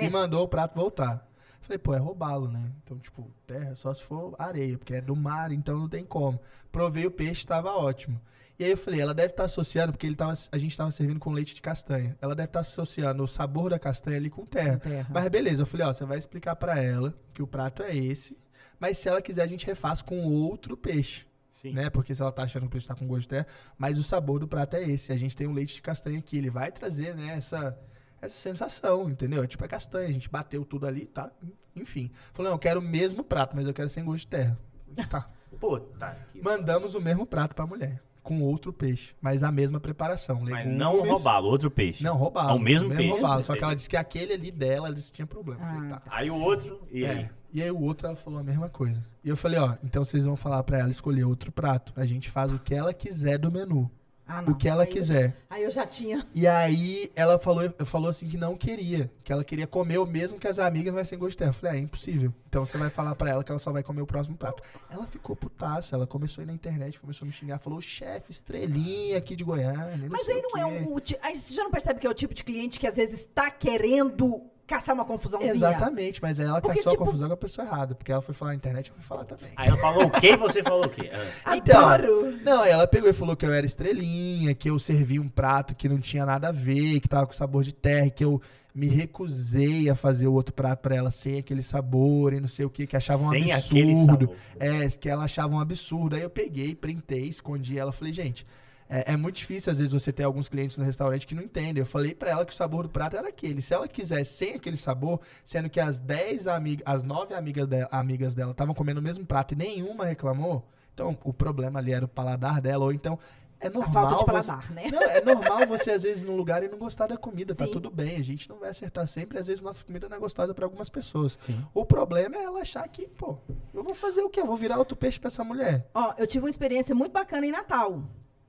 E 0.00 0.08
mandou 0.08 0.44
o 0.44 0.48
prato 0.48 0.74
voltar. 0.74 1.28
Falei, 1.60 1.78
pô, 1.78 1.94
é 1.94 1.98
roubá-lo, 1.98 2.48
né? 2.48 2.72
Então, 2.82 2.98
tipo, 2.98 3.30
terra 3.46 3.74
só 3.76 3.92
se 3.94 4.02
for 4.02 4.34
areia, 4.38 4.76
porque 4.76 4.94
é 4.94 5.00
do 5.00 5.14
mar, 5.14 5.52
então 5.52 5.78
não 5.78 5.88
tem 5.88 6.04
como. 6.04 6.40
Provei 6.72 7.06
o 7.06 7.10
peixe, 7.10 7.40
estava 7.42 7.70
ótimo. 7.70 8.20
E 8.58 8.64
aí 8.64 8.70
eu 8.72 8.76
falei, 8.76 9.00
ela 9.00 9.14
deve 9.14 9.32
estar 9.32 9.44
associando, 9.44 9.92
porque 9.92 10.06
ele 10.06 10.16
tava, 10.16 10.32
a 10.50 10.58
gente 10.58 10.72
estava 10.72 10.90
servindo 10.90 11.20
com 11.20 11.32
leite 11.32 11.54
de 11.54 11.62
castanha. 11.62 12.16
Ela 12.20 12.34
deve 12.34 12.48
estar 12.48 12.60
associando 12.60 13.22
o 13.22 13.28
sabor 13.28 13.70
da 13.70 13.78
castanha 13.78 14.16
ali 14.16 14.28
com 14.28 14.44
terra. 14.44 14.78
terra. 14.78 15.06
Mas 15.10 15.28
beleza, 15.28 15.62
eu 15.62 15.66
falei, 15.66 15.86
ó, 15.86 15.92
você 15.92 16.04
vai 16.04 16.18
explicar 16.18 16.56
pra 16.56 16.80
ela 16.82 17.14
que 17.32 17.42
o 17.42 17.46
prato 17.46 17.82
é 17.82 17.94
esse, 17.94 18.36
mas 18.82 18.98
se 18.98 19.08
ela 19.08 19.22
quiser 19.22 19.42
a 19.42 19.46
gente 19.46 19.64
refaz 19.64 20.02
com 20.02 20.24
outro 20.24 20.76
peixe, 20.76 21.24
Sim. 21.52 21.72
né? 21.72 21.88
Porque 21.88 22.12
se 22.12 22.20
ela 22.20 22.32
tá 22.32 22.42
achando 22.42 22.62
que 22.62 22.66
o 22.66 22.70
peixe 22.70 22.88
tá 22.88 22.96
com 22.96 23.06
gosto 23.06 23.20
de 23.20 23.28
terra, 23.28 23.46
mas 23.78 23.96
o 23.96 24.02
sabor 24.02 24.40
do 24.40 24.48
prato 24.48 24.74
é 24.74 24.82
esse. 24.82 25.12
A 25.12 25.16
gente 25.16 25.36
tem 25.36 25.46
um 25.46 25.52
leite 25.52 25.76
de 25.76 25.82
castanha 25.82 26.18
aqui, 26.18 26.36
ele 26.36 26.50
vai 26.50 26.72
trazer, 26.72 27.14
né, 27.14 27.28
essa 27.28 27.78
essa 28.20 28.34
sensação, 28.34 29.08
entendeu? 29.08 29.40
É 29.40 29.46
tipo 29.46 29.64
é 29.64 29.68
castanha, 29.68 30.08
a 30.08 30.12
gente 30.12 30.28
bateu 30.28 30.64
tudo 30.64 30.84
ali, 30.84 31.06
tá? 31.06 31.30
Enfim. 31.76 32.10
Falou, 32.32 32.50
não, 32.50 32.56
eu 32.56 32.58
quero 32.58 32.80
o 32.80 32.82
mesmo 32.82 33.22
prato, 33.22 33.54
mas 33.54 33.68
eu 33.68 33.72
quero 33.72 33.88
sem 33.88 34.04
gosto 34.04 34.22
de 34.22 34.26
terra. 34.26 34.58
Tá. 35.08 35.30
Puta 35.60 36.16
que... 36.32 36.42
Mandamos 36.42 36.96
o 36.96 37.00
mesmo 37.00 37.24
prato 37.24 37.54
pra 37.54 37.64
mulher. 37.64 38.02
Com 38.22 38.40
outro 38.42 38.72
peixe, 38.72 39.14
mas 39.20 39.42
a 39.42 39.50
mesma 39.50 39.80
preparação. 39.80 40.40
Mas 40.40 40.50
legumes- 40.54 40.78
não 40.78 41.02
roubá-lo, 41.02 41.48
outro 41.48 41.70
peixe. 41.70 42.04
Não, 42.04 42.16
roubá-lo. 42.16 42.50
Ao 42.50 42.58
mesmo 42.58 42.88
peixe. 42.88 43.10
roubá-lo. 43.10 43.42
Só 43.44 43.54
que 43.56 43.64
ela 43.64 43.74
disse 43.74 43.88
que 43.90 43.96
aquele 43.96 44.32
ali 44.32 44.50
dela, 44.50 44.86
ela 44.86 44.94
disse 44.94 45.10
que 45.10 45.16
tinha 45.16 45.26
problema. 45.26 45.60
Ah, 45.62 45.88
tá. 45.98 46.02
Aí 46.10 46.30
o 46.30 46.36
outro, 46.36 46.80
e 46.90 47.04
É. 47.04 47.10
aí? 47.10 47.28
E 47.54 47.62
aí 47.62 47.70
o 47.70 47.80
outro, 47.82 48.06
ela 48.06 48.16
falou 48.16 48.38
a 48.40 48.42
mesma 48.42 48.68
coisa. 48.68 49.04
E 49.22 49.28
eu 49.28 49.36
falei, 49.36 49.58
ó, 49.58 49.74
então 49.84 50.04
vocês 50.04 50.24
vão 50.24 50.36
falar 50.36 50.62
pra 50.62 50.78
ela 50.78 50.88
escolher 50.90 51.24
outro 51.24 51.52
prato. 51.52 51.92
A 51.96 52.06
gente 52.06 52.30
faz 52.30 52.50
o 52.52 52.58
que 52.58 52.74
ela 52.74 52.94
quiser 52.94 53.36
do 53.38 53.50
menu. 53.52 53.90
Ah, 54.34 54.42
não. 54.42 54.52
O 54.52 54.56
que 54.56 54.66
ela 54.68 54.82
Aí 54.84 54.88
eu- 54.88 54.92
quiser. 54.92 55.36
Aí 55.50 55.62
eu 55.62 55.70
já 55.70 55.86
tinha. 55.86 56.26
E 56.34 56.46
aí 56.46 57.12
ela 57.14 57.38
falou, 57.38 57.62
falou 57.84 58.08
assim 58.08 58.28
que 58.28 58.36
não 58.36 58.56
queria. 58.56 59.10
Que 59.22 59.32
ela 59.32 59.44
queria 59.44 59.66
comer 59.66 59.98
o 59.98 60.06
mesmo 60.06 60.38
que 60.38 60.48
as 60.48 60.58
amigas, 60.58 60.94
mas 60.94 61.08
sem 61.08 61.18
gosto 61.18 61.38
dela. 61.38 61.50
Eu 61.50 61.54
falei, 61.54 61.76
ah, 61.76 61.78
é 61.78 61.82
impossível. 61.82 62.32
Então 62.48 62.64
você 62.64 62.78
vai 62.78 62.88
falar 62.88 63.14
pra 63.14 63.30
ela 63.30 63.44
que 63.44 63.50
ela 63.52 63.58
só 63.58 63.70
vai 63.70 63.82
comer 63.82 64.00
o 64.02 64.06
próximo 64.06 64.36
prato. 64.36 64.62
Ela 64.90 65.06
ficou 65.06 65.36
putaça. 65.36 65.94
Ela 65.96 66.06
começou 66.06 66.40
a 66.40 66.44
ir 66.44 66.46
na 66.46 66.52
internet, 66.54 66.98
começou 66.98 67.24
a 67.24 67.28
me 67.28 67.32
xingar. 67.32 67.58
Falou, 67.58 67.80
chefe, 67.80 68.30
estrelinha 68.30 69.18
aqui 69.18 69.36
de 69.36 69.44
Goiânia. 69.44 70.08
Mas 70.08 70.28
aí 70.28 70.40
não 70.40 70.56
é 70.56 70.78
quê." 70.78 70.88
um. 70.88 70.96
Aí 71.22 71.36
você 71.36 71.54
já 71.54 71.62
não 71.64 71.70
percebe 71.70 72.00
que 72.00 72.06
é 72.06 72.10
o 72.10 72.14
tipo 72.14 72.32
de 72.34 72.42
cliente 72.44 72.80
que 72.80 72.86
às 72.86 72.96
vezes 72.96 73.20
está 73.20 73.50
querendo 73.50 74.40
caçar 74.72 74.94
uma 74.94 75.04
confusãozinha. 75.04 75.52
Exatamente, 75.52 76.20
mas 76.22 76.40
aí 76.40 76.46
ela 76.46 76.60
Porque, 76.60 76.76
caçou 76.78 76.92
tipo- 76.92 77.02
a 77.02 77.06
confusão 77.06 77.28
com 77.28 77.34
a 77.34 77.36
pessoa 77.36 77.66
errada. 77.66 77.94
Porque 77.94 78.10
ela 78.10 78.22
foi 78.22 78.34
falar 78.34 78.52
na 78.52 78.56
internet, 78.56 78.88
eu 78.90 78.94
fui 78.96 79.04
falar 79.04 79.24
também. 79.24 79.50
Aí 79.56 79.68
ela 79.68 79.76
falou 79.76 80.04
o 80.06 80.10
quê 80.10 80.28
e 80.32 80.36
você 80.36 80.62
falou 80.62 80.86
o 80.86 80.88
quê? 80.88 81.10
Ah. 81.44 81.56
Então, 81.56 81.84
Adoro! 81.88 82.38
Não, 82.42 82.62
aí 82.62 82.70
ela 82.72 82.86
pegou 82.86 83.08
e 83.10 83.12
falou 83.12 83.36
que 83.36 83.44
eu 83.44 83.52
era 83.52 83.66
estrelinha, 83.66 84.54
que 84.54 84.70
eu 84.70 84.78
servi 84.78 85.18
um 85.20 85.28
prato 85.28 85.74
que 85.74 85.88
não 85.88 85.98
tinha 85.98 86.24
nada 86.24 86.48
a 86.48 86.52
ver, 86.52 87.00
que 87.00 87.08
tava 87.08 87.26
com 87.26 87.32
sabor 87.32 87.62
de 87.62 87.72
terra, 87.74 88.08
que 88.10 88.24
eu 88.24 88.40
me 88.74 88.86
recusei 88.88 89.90
a 89.90 89.94
fazer 89.94 90.26
o 90.26 90.32
outro 90.32 90.54
prato 90.54 90.80
pra 90.80 90.94
ela 90.94 91.10
sem 91.10 91.38
aquele 91.38 91.62
sabor 91.62 92.32
e 92.32 92.40
não 92.40 92.48
sei 92.48 92.64
o 92.64 92.70
que, 92.70 92.86
que 92.86 92.96
achava 92.96 93.22
um 93.22 93.52
absurdo. 93.52 94.26
sabor. 94.26 94.36
É, 94.58 94.88
que 94.88 95.08
ela 95.10 95.24
achava 95.24 95.54
um 95.54 95.60
absurdo. 95.60 96.16
Aí 96.16 96.22
eu 96.22 96.30
peguei, 96.30 96.74
printei, 96.74 97.26
escondi 97.26 97.78
ela. 97.78 97.92
Falei, 97.92 98.12
gente, 98.14 98.46
é, 98.94 99.12
é 99.14 99.16
muito 99.16 99.36
difícil 99.36 99.72
às 99.72 99.78
vezes 99.78 99.92
você 99.92 100.12
ter 100.12 100.24
alguns 100.24 100.48
clientes 100.48 100.76
no 100.76 100.84
restaurante 100.84 101.26
que 101.26 101.34
não 101.34 101.42
entendem. 101.42 101.80
Eu 101.80 101.86
falei 101.86 102.14
pra 102.14 102.30
ela 102.30 102.44
que 102.44 102.52
o 102.52 102.56
sabor 102.56 102.82
do 102.84 102.90
prato 102.90 103.16
era 103.16 103.28
aquele. 103.28 103.62
Se 103.62 103.72
ela 103.72 103.88
quiser 103.88 104.22
sem 104.24 104.54
aquele 104.54 104.76
sabor, 104.76 105.20
sendo 105.44 105.70
que 105.70 105.80
as 105.80 105.98
10 105.98 106.46
amigas, 106.46 106.82
as 106.86 107.02
9 107.02 107.34
amigas 107.34 107.66
dela, 107.66 107.88
amigas 107.90 108.34
dela 108.34 108.52
estavam 108.52 108.74
comendo 108.74 109.00
o 109.00 109.02
mesmo 109.02 109.24
prato 109.24 109.54
e 109.54 109.56
nenhuma 109.56 110.04
reclamou, 110.04 110.62
então 110.92 111.16
o 111.24 111.32
problema 111.32 111.78
ali 111.78 111.92
era 111.92 112.04
o 112.04 112.08
paladar 112.08 112.60
dela. 112.60 112.84
Ou 112.84 112.92
então 112.92 113.18
é 113.60 113.68
A 113.68 113.70
normal. 113.70 113.92
falta 113.92 114.14
de 114.16 114.42
você- 114.42 114.48
paladar, 114.52 114.72
né? 114.72 114.88
não, 114.90 115.02
é 115.04 115.20
normal 115.24 115.66
você, 115.68 115.92
às 115.92 116.02
vezes, 116.02 116.22
ir 116.24 116.26
num 116.26 116.34
lugar 116.36 116.62
e 116.64 116.68
não 116.68 116.76
gostar 116.78 117.06
da 117.06 117.16
comida. 117.16 117.54
Tá 117.54 117.64
Sim. 117.64 117.72
tudo 117.72 117.88
bem. 117.90 118.16
A 118.16 118.22
gente 118.22 118.48
não 118.48 118.58
vai 118.58 118.70
acertar 118.70 119.06
sempre. 119.06 119.38
Às 119.38 119.46
vezes, 119.46 119.62
nossa 119.62 119.84
comida 119.84 120.08
não 120.08 120.16
é 120.16 120.20
gostosa 120.20 120.52
pra 120.52 120.66
algumas 120.66 120.88
pessoas. 120.90 121.38
Sim. 121.46 121.64
O 121.72 121.84
problema 121.86 122.36
é 122.36 122.42
ela 122.42 122.60
achar 122.60 122.86
que, 122.88 123.06
pô, 123.06 123.38
eu 123.72 123.84
vou 123.84 123.94
fazer 123.94 124.20
o 124.22 124.28
quê? 124.28 124.40
Eu 124.40 124.46
vou 124.46 124.56
virar 124.56 124.78
outro 124.78 124.96
peixe 124.96 125.18
pra 125.20 125.28
essa 125.28 125.44
mulher. 125.44 125.88
Ó, 125.94 126.12
eu 126.18 126.26
tive 126.26 126.44
uma 126.44 126.50
experiência 126.50 126.92
muito 126.94 127.12
bacana 127.12 127.46
em 127.46 127.52
Natal. 127.52 128.02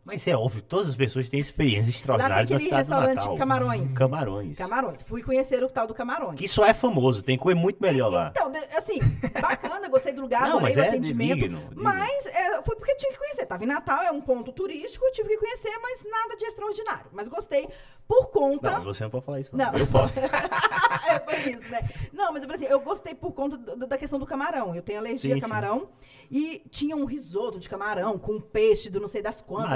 Mas 0.05 0.27
é 0.27 0.35
óbvio, 0.35 0.61
todas 0.61 0.89
as 0.89 0.95
pessoas 0.95 1.29
têm 1.29 1.39
experiências 1.39 1.87
Lá 1.95 1.99
extraordinárias 1.99 2.49
na 2.49 2.55
aquele 2.55 2.69
cidade 2.69 2.87
do 2.87 2.91
restaurante 2.91 3.15
Natal. 3.19 3.37
Camarões. 3.37 3.93
Camarões. 3.93 4.57
Camarões. 4.57 5.01
Fui 5.03 5.23
conhecer 5.23 5.63
o 5.63 5.69
tal 5.69 5.87
do 5.87 5.93
Camarões. 5.93 6.37
Que 6.37 6.45
só 6.45 6.65
é 6.65 6.73
famoso, 6.73 7.23
tem 7.23 7.37
coisa 7.37 7.57
muito 7.57 7.81
melhor 7.81 8.11
lá. 8.11 8.27
Então, 8.35 8.51
assim, 8.77 8.99
bacana, 9.41 9.87
gostei 9.87 10.11
do 10.11 10.21
lugar, 10.21 10.41
Não, 10.41 10.57
adorei 10.57 10.67
mas 10.67 10.77
o 10.77 10.79
é 10.81 10.87
atendimento. 10.89 11.39
digno, 11.39 11.59
digno. 11.69 11.81
Mas 11.83 12.25
é, 12.25 12.61
foi 12.63 12.75
porque 12.75 12.95
tinha 12.95 13.13
que 13.13 13.17
conhecer. 13.17 13.45
Tava 13.45 13.63
em 13.63 13.67
Natal, 13.67 14.03
é 14.03 14.11
um 14.11 14.19
ponto 14.19 14.51
turístico, 14.51 15.05
eu 15.05 15.11
tive 15.13 15.29
que 15.29 15.37
conhecer, 15.37 15.71
mas 15.81 16.03
nada 16.09 16.35
de 16.35 16.43
extraordinário. 16.45 17.05
Mas 17.13 17.29
gostei 17.29 17.69
por 18.05 18.27
conta. 18.29 18.71
Não, 18.71 18.83
você 18.83 19.03
não 19.03 19.09
pode 19.09 19.25
falar 19.25 19.39
isso 19.39 19.55
não. 19.55 19.71
Não. 19.71 19.79
Eu 19.79 19.87
posso. 19.87 20.19
é, 21.07 21.19
foi 21.19 21.51
isso, 21.53 21.71
né? 21.71 21.89
Não, 22.11 22.33
mas 22.33 22.43
eu 22.43 22.49
falei 22.49 22.55
assim, 22.65 22.73
eu 22.73 22.81
gostei 22.81 23.15
por 23.15 23.31
conta 23.31 23.55
do- 23.57 23.87
da 23.87 23.97
questão 23.97 24.19
do 24.19 24.25
camarão. 24.25 24.75
Eu 24.75 24.81
tenho 24.81 24.99
alergia 24.99 25.31
Sim, 25.31 25.37
a 25.37 25.41
sim. 25.41 25.41
camarão. 25.41 25.87
E 26.31 26.63
tinha 26.71 26.95
um 26.95 27.05
risoto 27.05 27.59
de 27.59 27.69
camarão 27.69 28.17
com 28.17 28.39
peixe 28.41 28.89
do 28.89 28.99
não 28.99 29.07
sei 29.07 29.21
das 29.21 29.41
quantas. 29.41 29.69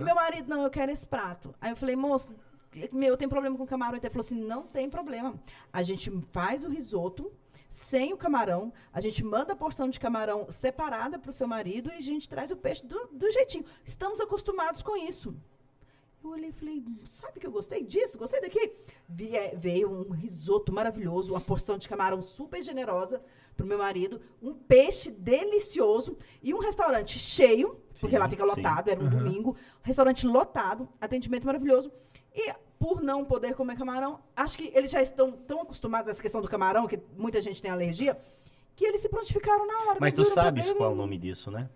E 0.00 0.04
meu 0.04 0.14
marido, 0.14 0.48
não, 0.48 0.62
eu 0.62 0.70
quero 0.70 0.90
esse 0.92 1.06
prato. 1.06 1.54
Aí 1.60 1.70
eu 1.70 1.76
falei, 1.76 1.96
moço, 1.96 2.34
meu, 2.92 3.16
tem 3.16 3.28
problema 3.28 3.56
com 3.56 3.66
camarão. 3.66 3.98
Ele 3.98 4.08
falou 4.08 4.20
assim, 4.20 4.40
não 4.40 4.62
tem 4.62 4.88
problema. 4.88 5.34
A 5.72 5.82
gente 5.82 6.10
faz 6.32 6.64
o 6.64 6.68
risoto 6.68 7.30
sem 7.72 8.12
o 8.12 8.18
camarão, 8.18 8.70
a 8.92 9.00
gente 9.00 9.24
manda 9.24 9.54
a 9.54 9.56
porção 9.56 9.88
de 9.88 9.98
camarão 9.98 10.46
separada 10.50 11.18
para 11.18 11.30
o 11.30 11.32
seu 11.32 11.48
marido 11.48 11.90
e 11.90 11.96
a 11.96 12.02
gente 12.02 12.28
traz 12.28 12.50
o 12.50 12.56
peixe 12.56 12.84
do, 12.84 13.08
do 13.10 13.30
jeitinho. 13.30 13.64
Estamos 13.82 14.20
acostumados 14.20 14.82
com 14.82 14.94
isso. 14.94 15.34
Eu 16.22 16.30
olhei 16.30 16.50
e 16.50 16.52
falei, 16.52 16.84
sabe 17.06 17.40
que 17.40 17.46
eu 17.46 17.50
gostei 17.50 17.82
disso? 17.82 18.18
Gostei 18.18 18.42
daqui? 18.42 18.72
Veio 19.56 19.90
um 19.90 20.10
risoto 20.10 20.70
maravilhoso, 20.70 21.32
uma 21.32 21.40
porção 21.40 21.78
de 21.78 21.88
camarão 21.88 22.20
super 22.20 22.62
generosa 22.62 23.22
pro 23.56 23.66
meu 23.66 23.78
marido, 23.78 24.20
um 24.40 24.54
peixe 24.54 25.10
delicioso 25.10 26.16
e 26.42 26.54
um 26.54 26.58
restaurante 26.58 27.18
cheio, 27.18 27.76
porque 28.00 28.16
Sim, 28.16 28.18
lá 28.18 28.28
fica 28.28 28.42
sim. 28.42 28.48
lotado, 28.48 28.88
era 28.88 29.00
um 29.00 29.06
Aham. 29.06 29.18
domingo, 29.18 29.56
restaurante 29.82 30.26
lotado, 30.26 30.88
atendimento 31.00 31.44
maravilhoso. 31.44 31.92
E 32.34 32.52
por 32.78 33.02
não 33.02 33.24
poder 33.24 33.54
comer 33.54 33.76
camarão, 33.76 34.20
acho 34.34 34.58
que 34.58 34.72
eles 34.74 34.90
já 34.90 35.00
estão 35.00 35.32
tão 35.32 35.60
acostumados 35.60 36.08
a 36.08 36.10
essa 36.10 36.22
questão 36.22 36.40
do 36.40 36.48
camarão, 36.48 36.86
que 36.86 36.98
muita 37.16 37.40
gente 37.40 37.62
tem 37.62 37.70
alergia, 37.70 38.18
que 38.74 38.84
eles 38.84 39.00
se 39.00 39.08
prontificaram 39.08 39.66
na 39.66 39.90
hora. 39.90 39.98
Mas 40.00 40.14
tu 40.14 40.24
sabes 40.24 40.70
qual 40.72 40.90
é 40.90 40.92
o 40.92 40.96
nome 40.96 41.18
disso, 41.18 41.50
né? 41.50 41.68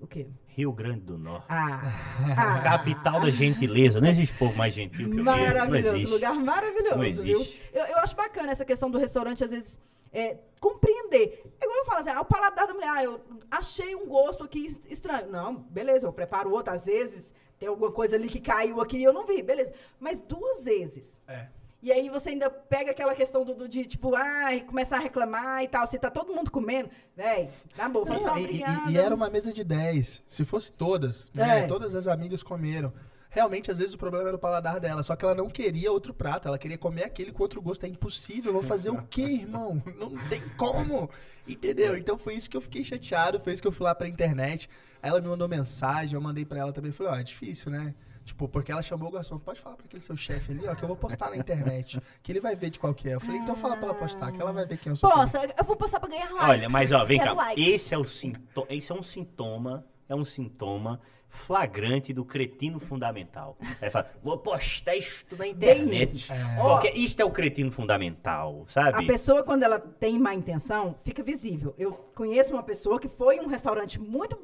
O 0.00 0.06
quê? 0.06 0.26
Rio 0.48 0.72
Grande 0.72 1.00
do 1.00 1.16
Norte. 1.16 1.46
Ah, 1.48 1.80
ah 2.36 2.60
Capital 2.60 3.20
da 3.20 3.30
gentileza. 3.30 4.00
Não 4.00 4.08
existe 4.08 4.34
povo 4.36 4.56
mais 4.56 4.74
gentil 4.74 5.08
que 5.08 5.14
o 5.14 5.22
Rio. 5.22 5.24
Não 5.24 5.32
Maravilhoso, 5.32 5.96
existe. 5.96 6.12
lugar 6.12 6.34
maravilhoso, 6.34 6.96
Não 6.96 7.02
viu? 7.02 7.40
existe. 7.40 7.62
Eu, 7.72 7.84
eu 7.84 7.98
acho 7.98 8.16
bacana 8.16 8.50
essa 8.50 8.64
questão 8.64 8.90
do 8.90 8.98
restaurante, 8.98 9.44
às 9.44 9.52
vezes, 9.52 9.80
é, 10.12 10.38
compreender. 10.60 11.42
É 11.60 11.64
igual 11.64 11.78
eu 11.78 11.84
falo 11.86 12.00
assim, 12.00 12.10
ah, 12.10 12.20
o 12.20 12.24
paladar 12.24 12.66
da 12.66 12.74
mulher, 12.74 12.88
ah, 12.90 13.04
eu 13.04 13.20
achei 13.50 13.94
um 13.94 14.06
gosto 14.06 14.44
aqui 14.44 14.66
es- 14.66 14.80
estranho. 14.88 15.30
Não, 15.30 15.54
beleza, 15.54 16.06
eu 16.06 16.12
preparo 16.12 16.50
outro, 16.52 16.72
às 16.74 16.86
vezes 16.86 17.32
tem 17.58 17.68
alguma 17.68 17.92
coisa 17.92 18.16
ali 18.16 18.28
que 18.28 18.40
caiu 18.40 18.80
aqui 18.80 18.98
e 18.98 19.04
eu 19.04 19.12
não 19.12 19.24
vi, 19.26 19.42
beleza. 19.42 19.72
Mas 20.00 20.20
duas 20.20 20.64
vezes. 20.64 21.20
É. 21.28 21.46
E 21.80 21.90
aí 21.90 22.08
você 22.08 22.28
ainda 22.28 22.48
pega 22.48 22.92
aquela 22.92 23.12
questão 23.14 23.44
do, 23.44 23.54
do- 23.54 23.68
de, 23.68 23.84
tipo, 23.84 24.14
ai, 24.14 24.60
começar 24.60 24.96
a 24.98 25.00
reclamar 25.00 25.64
e 25.64 25.68
tal. 25.68 25.84
Se 25.86 25.98
tá 25.98 26.08
todo 26.10 26.32
mundo 26.32 26.48
comendo, 26.50 26.88
véi, 27.16 27.50
tá 27.76 27.88
bom, 27.88 28.06
fala 28.06 28.34
"Ah, 28.34 28.40
e, 28.40 28.42
e- 28.42 28.46
obrigada." 28.46 28.90
e 28.92 28.96
era 28.96 29.12
uma 29.14 29.28
mesa 29.28 29.52
de 29.52 29.64
10. 29.64 30.22
Se 30.28 30.44
fosse 30.44 30.72
todas, 30.72 31.26
né? 31.34 31.60
É. 31.64 31.66
Todas 31.66 31.94
as 31.96 32.06
amigas 32.06 32.40
comeram. 32.42 32.92
Realmente, 33.32 33.70
às 33.70 33.78
vezes, 33.78 33.94
o 33.94 33.98
problema 33.98 34.28
era 34.28 34.36
o 34.36 34.38
paladar 34.38 34.78
dela. 34.78 35.02
Só 35.02 35.16
que 35.16 35.24
ela 35.24 35.34
não 35.34 35.48
queria 35.48 35.90
outro 35.90 36.12
prato. 36.12 36.46
Ela 36.48 36.58
queria 36.58 36.76
comer 36.76 37.04
aquele 37.04 37.32
com 37.32 37.42
outro 37.42 37.62
gosto. 37.62 37.84
É 37.84 37.88
impossível. 37.88 38.50
Eu 38.50 38.54
vou 38.54 38.62
fazer 38.62 38.90
o 38.90 39.02
quê, 39.08 39.22
irmão? 39.22 39.82
Não 39.98 40.10
tem 40.28 40.40
como. 40.56 41.08
Entendeu? 41.48 41.96
Então 41.96 42.18
foi 42.18 42.34
isso 42.34 42.48
que 42.50 42.56
eu 42.56 42.60
fiquei 42.60 42.84
chateado. 42.84 43.40
Foi 43.40 43.54
isso 43.54 43.62
que 43.62 43.66
eu 43.68 43.72
fui 43.72 43.84
lá 43.84 43.94
pra 43.94 44.06
internet. 44.06 44.68
Aí 45.02 45.08
ela 45.10 45.20
me 45.20 45.28
mandou 45.28 45.48
mensagem. 45.48 46.14
Eu 46.14 46.20
mandei 46.20 46.44
pra 46.44 46.58
ela 46.58 46.72
também. 46.72 46.92
Falei, 46.92 47.12
ó, 47.12 47.16
é 47.16 47.22
difícil, 47.22 47.70
né? 47.72 47.94
Tipo, 48.24 48.46
porque 48.46 48.70
ela 48.70 48.82
chamou 48.82 49.08
o 49.08 49.12
garçom. 49.12 49.38
Pode 49.38 49.58
falar 49.60 49.76
pra 49.76 49.86
aquele 49.86 50.02
seu 50.02 50.16
chefe 50.16 50.52
ali, 50.52 50.68
ó, 50.68 50.74
que 50.74 50.84
eu 50.84 50.86
vou 50.86 50.96
postar 50.96 51.30
na 51.30 51.36
internet. 51.36 52.00
Que 52.22 52.30
ele 52.30 52.38
vai 52.38 52.54
ver 52.54 52.70
de 52.70 52.78
qual 52.78 52.94
que 52.94 53.08
é. 53.08 53.14
Eu 53.14 53.20
falei, 53.20 53.40
então 53.40 53.56
fala 53.56 53.76
pra 53.76 53.86
ela 53.86 53.94
postar, 53.94 54.30
que 54.30 54.40
ela 54.40 54.52
vai 54.52 54.64
ver 54.66 54.76
quem 54.78 54.90
eu 54.90 54.96
sou. 54.96 55.10
Posso, 55.10 55.36
eu 55.38 55.64
vou 55.64 55.74
passar 55.74 55.98
pra 55.98 56.08
ganhar 56.08 56.30
likes. 56.30 56.48
Olha, 56.48 56.68
mas 56.68 56.92
ó, 56.92 57.04
vem 57.04 57.18
Quero 57.18 57.34
cá. 57.34 57.42
likes. 57.46 57.66
Esse 57.66 57.94
é 57.94 57.98
o 57.98 58.04
sintoma, 58.04 58.66
esse 58.70 58.92
é 58.92 58.94
um 58.94 59.02
sintoma, 59.02 59.84
é 60.08 60.14
um 60.14 60.24
sintoma 60.24 61.00
flagrante 61.32 62.12
do 62.12 62.24
cretino 62.24 62.78
fundamental. 62.78 63.56
Aí 63.80 63.90
fala, 63.90 64.08
vou 64.22 64.36
postar 64.38 64.94
isso 64.94 65.24
na 65.36 65.46
internet. 65.46 66.14
isso. 66.16 66.28
Porque 66.60 66.90
isto 66.90 67.20
é 67.20 67.24
o 67.24 67.30
cretino 67.30 67.72
fundamental, 67.72 68.64
A 68.68 68.70
sabe? 68.70 69.06
pessoa, 69.06 69.42
quando 69.42 69.62
ela 69.62 69.80
tem 69.80 70.18
má 70.18 70.34
intenção, 70.34 70.94
fica 71.02 71.22
visível. 71.22 71.74
Eu 71.78 71.92
conheço 72.14 72.52
uma 72.52 72.62
pessoa 72.62 73.00
que 73.00 73.08
foi 73.08 73.36
em 73.36 73.40
um 73.40 73.46
restaurante 73.46 73.98
muito 73.98 74.38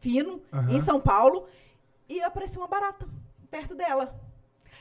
fino, 0.00 0.42
Aham. 0.50 0.72
em 0.72 0.80
São 0.80 0.98
Paulo, 0.98 1.46
e 2.08 2.22
apareceu 2.22 2.62
uma 2.62 2.68
barata 2.68 3.06
perto 3.50 3.74
dela. 3.74 4.18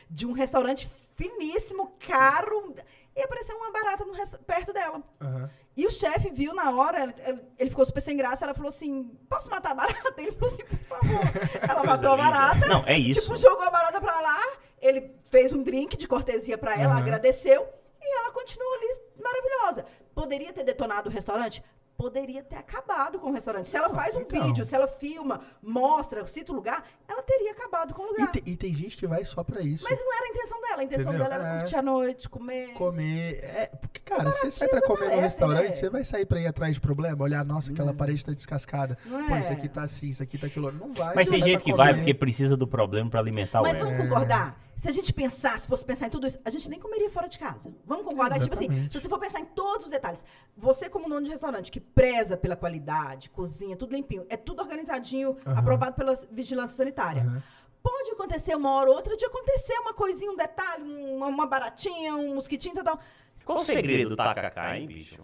De 0.09 0.25
um 0.25 0.31
restaurante 0.31 0.89
finíssimo, 1.15 1.91
caro, 1.99 2.73
e 3.19 3.23
apareceu 3.23 3.55
uma 3.57 3.71
barata 3.71 4.05
perto 4.47 4.71
dela. 4.73 5.01
Aham. 5.21 5.49
E 5.75 5.85
o 5.87 5.91
chefe 5.91 6.29
viu 6.29 6.53
na 6.53 6.71
hora, 6.71 7.03
ele, 7.25 7.41
ele- 7.57 7.69
ficou 7.69 7.85
super 7.85 8.01
sem 8.01 8.17
graça, 8.17 8.43
ela 8.43 8.53
falou 8.53 8.67
assim, 8.69 9.17
posso 9.29 9.49
matar 9.49 9.71
a 9.71 9.75
barata? 9.75 10.13
Ele 10.21 10.31
falou 10.33 10.53
assim, 10.53 10.63
por 10.65 10.77
favor. 10.79 11.21
Ela 11.69 11.83
matou 11.83 12.11
a 12.11 12.17
barata, 12.17 12.67
Não, 12.67 12.83
é 12.85 12.97
isso. 12.97 13.21
Tipo, 13.21 13.37
jogou 13.37 13.65
a 13.65 13.69
barata 13.69 14.01
pra 14.01 14.19
lá, 14.19 14.39
ele 14.81 15.13
fez 15.29 15.53
um 15.53 15.61
drink 15.63 15.95
de 15.95 16.07
cortesia 16.07 16.57
pra 16.57 16.73
ela, 16.75 16.93
Aham. 16.93 17.01
agradeceu, 17.01 17.67
e 18.01 18.17
ela 18.19 18.31
continuou 18.31 18.73
ali 18.73 19.01
maravilhosa. 19.21 19.85
Poderia 20.13 20.51
ter 20.51 20.63
detonado 20.65 21.09
o 21.09 21.11
restaurante? 21.11 21.63
Poderia 21.99 22.41
ter 22.41 22.55
acabado 22.55 23.19
com 23.19 23.27
o 23.27 23.33
restaurante. 23.33 23.67
Se 23.67 23.75
ela 23.75 23.89
faz 23.89 24.15
um 24.15 24.21
então. 24.21 24.41
vídeo, 24.41 24.63
se 24.63 24.73
ela 24.73 24.87
filma, 24.87 25.41
mostra, 25.61 26.25
cita 26.27 26.53
o 26.53 26.55
lugar, 26.55 26.81
ela 27.05 27.21
teria 27.21 27.51
acabado 27.51 27.93
com 27.93 28.03
o 28.03 28.05
E, 28.05 28.09
lugar. 28.11 28.31
te- 28.31 28.41
e 28.45 28.55
tem 28.55 28.73
gente 28.73 28.95
que 28.95 29.05
vai 29.05 29.25
só 29.25 29.43
pra 29.43 29.59
isso. 29.59 29.83
Mas 29.83 29.99
não 29.99 30.13
era 30.15 30.23
a 30.23 30.27
intenção 30.29 30.61
dela. 30.61 30.77
A 30.79 30.83
intenção 30.85 31.11
Entendeu? 31.13 31.29
dela 31.29 31.43
era 31.45 31.57
É. 31.57 31.59
curtir 31.59 31.75
a 31.75 31.81
noite, 31.81 32.29
comer. 32.29 32.69
comer. 32.73 33.39
É, 33.43 33.65
porque, 33.81 33.99
cara, 33.99 34.31
você 34.31 34.49
sai 34.49 34.69
pra 34.69 34.81
comer 34.81 35.07
no 35.07 35.11
é, 35.11 35.19
restaurante, 35.19 35.71
é. 35.71 35.73
você 35.73 35.89
vai 35.89 36.05
sair 36.05 36.25
pra 36.25 36.39
ir 36.39 36.47
atrás 36.47 36.75
de 36.75 36.79
problema, 36.79 37.21
olhar, 37.21 37.43
nossa, 37.43 37.73
aquela 37.73 37.93
parede 37.93 38.23
tá 38.25 38.31
descascada. 38.31 38.97
Pô, 39.27 39.35
é? 39.35 39.39
isso 39.41 39.51
aqui 39.51 39.67
tá 39.67 39.81
assim, 39.83 40.07
isso 40.07 40.23
aqui 40.23 40.37
tá 40.37 40.47
aquilo. 40.47 40.71
Não 40.71 40.93
vai. 40.93 41.13
Mas 41.15 41.27
tem 41.27 41.41
gente 41.43 41.63
que 41.65 41.71
comer. 41.71 41.83
vai 41.83 41.93
porque 41.95 42.13
precisa 42.13 42.55
do 42.55 42.65
problema 42.65 43.09
pra 43.09 43.19
alimentar 43.19 43.59
o 43.59 43.63
Mas 43.63 43.77
vamos 43.77 43.97
concordar. 43.97 44.57
Se 44.79 44.87
a 44.87 44.91
gente 44.93 45.11
pensar, 45.11 45.59
se 45.59 45.67
fosse 45.67 45.85
pensar 45.85 46.07
em 46.07 46.09
tudo 46.09 46.25
isso, 46.25 46.39
a 46.45 46.49
gente 46.49 46.69
nem 46.69 46.79
comeria 46.79 47.09
fora 47.11 47.27
de 47.27 47.37
casa. 47.37 47.69
Vamos 47.85 48.05
concordar? 48.05 48.39
Tipo 48.39 48.53
assim, 48.55 48.89
se 48.89 48.97
você 48.97 49.09
for 49.09 49.19
pensar 49.19 49.41
em 49.41 49.45
todos 49.45 49.87
os 49.87 49.91
detalhes, 49.91 50.25
você 50.55 50.89
como 50.89 51.09
dono 51.09 51.25
de 51.25 51.31
restaurante 51.31 51.69
que 51.69 51.81
preza 51.81 52.37
pela 52.37 52.55
qualidade, 52.55 53.29
cozinha, 53.29 53.75
tudo 53.75 53.93
limpinho, 53.93 54.25
é 54.29 54.37
tudo 54.37 54.61
organizadinho, 54.61 55.35
Aham. 55.45 55.59
aprovado 55.59 55.95
pela 55.97 56.15
vigilância 56.31 56.77
sanitária. 56.77 57.23
Aham. 57.23 57.43
Pode 57.83 58.11
acontecer 58.11 58.55
uma 58.55 58.71
hora 58.71 58.89
ou 58.89 58.95
outra 58.95 59.17
de 59.17 59.25
acontecer 59.25 59.77
uma 59.79 59.93
coisinha, 59.93 60.31
um 60.31 60.37
detalhe, 60.37 60.83
uma, 60.83 61.27
uma 61.27 61.45
baratinha, 61.45 62.15
um 62.15 62.35
mosquitinho, 62.35 62.75
tal, 62.75 62.83
tal. 62.85 62.99
Qual 63.43 63.57
o 63.57 63.61
segredo 63.61 64.09
do 64.09 64.15
tacacá, 64.15 64.77
hein, 64.77 64.87
bicho? 64.87 65.21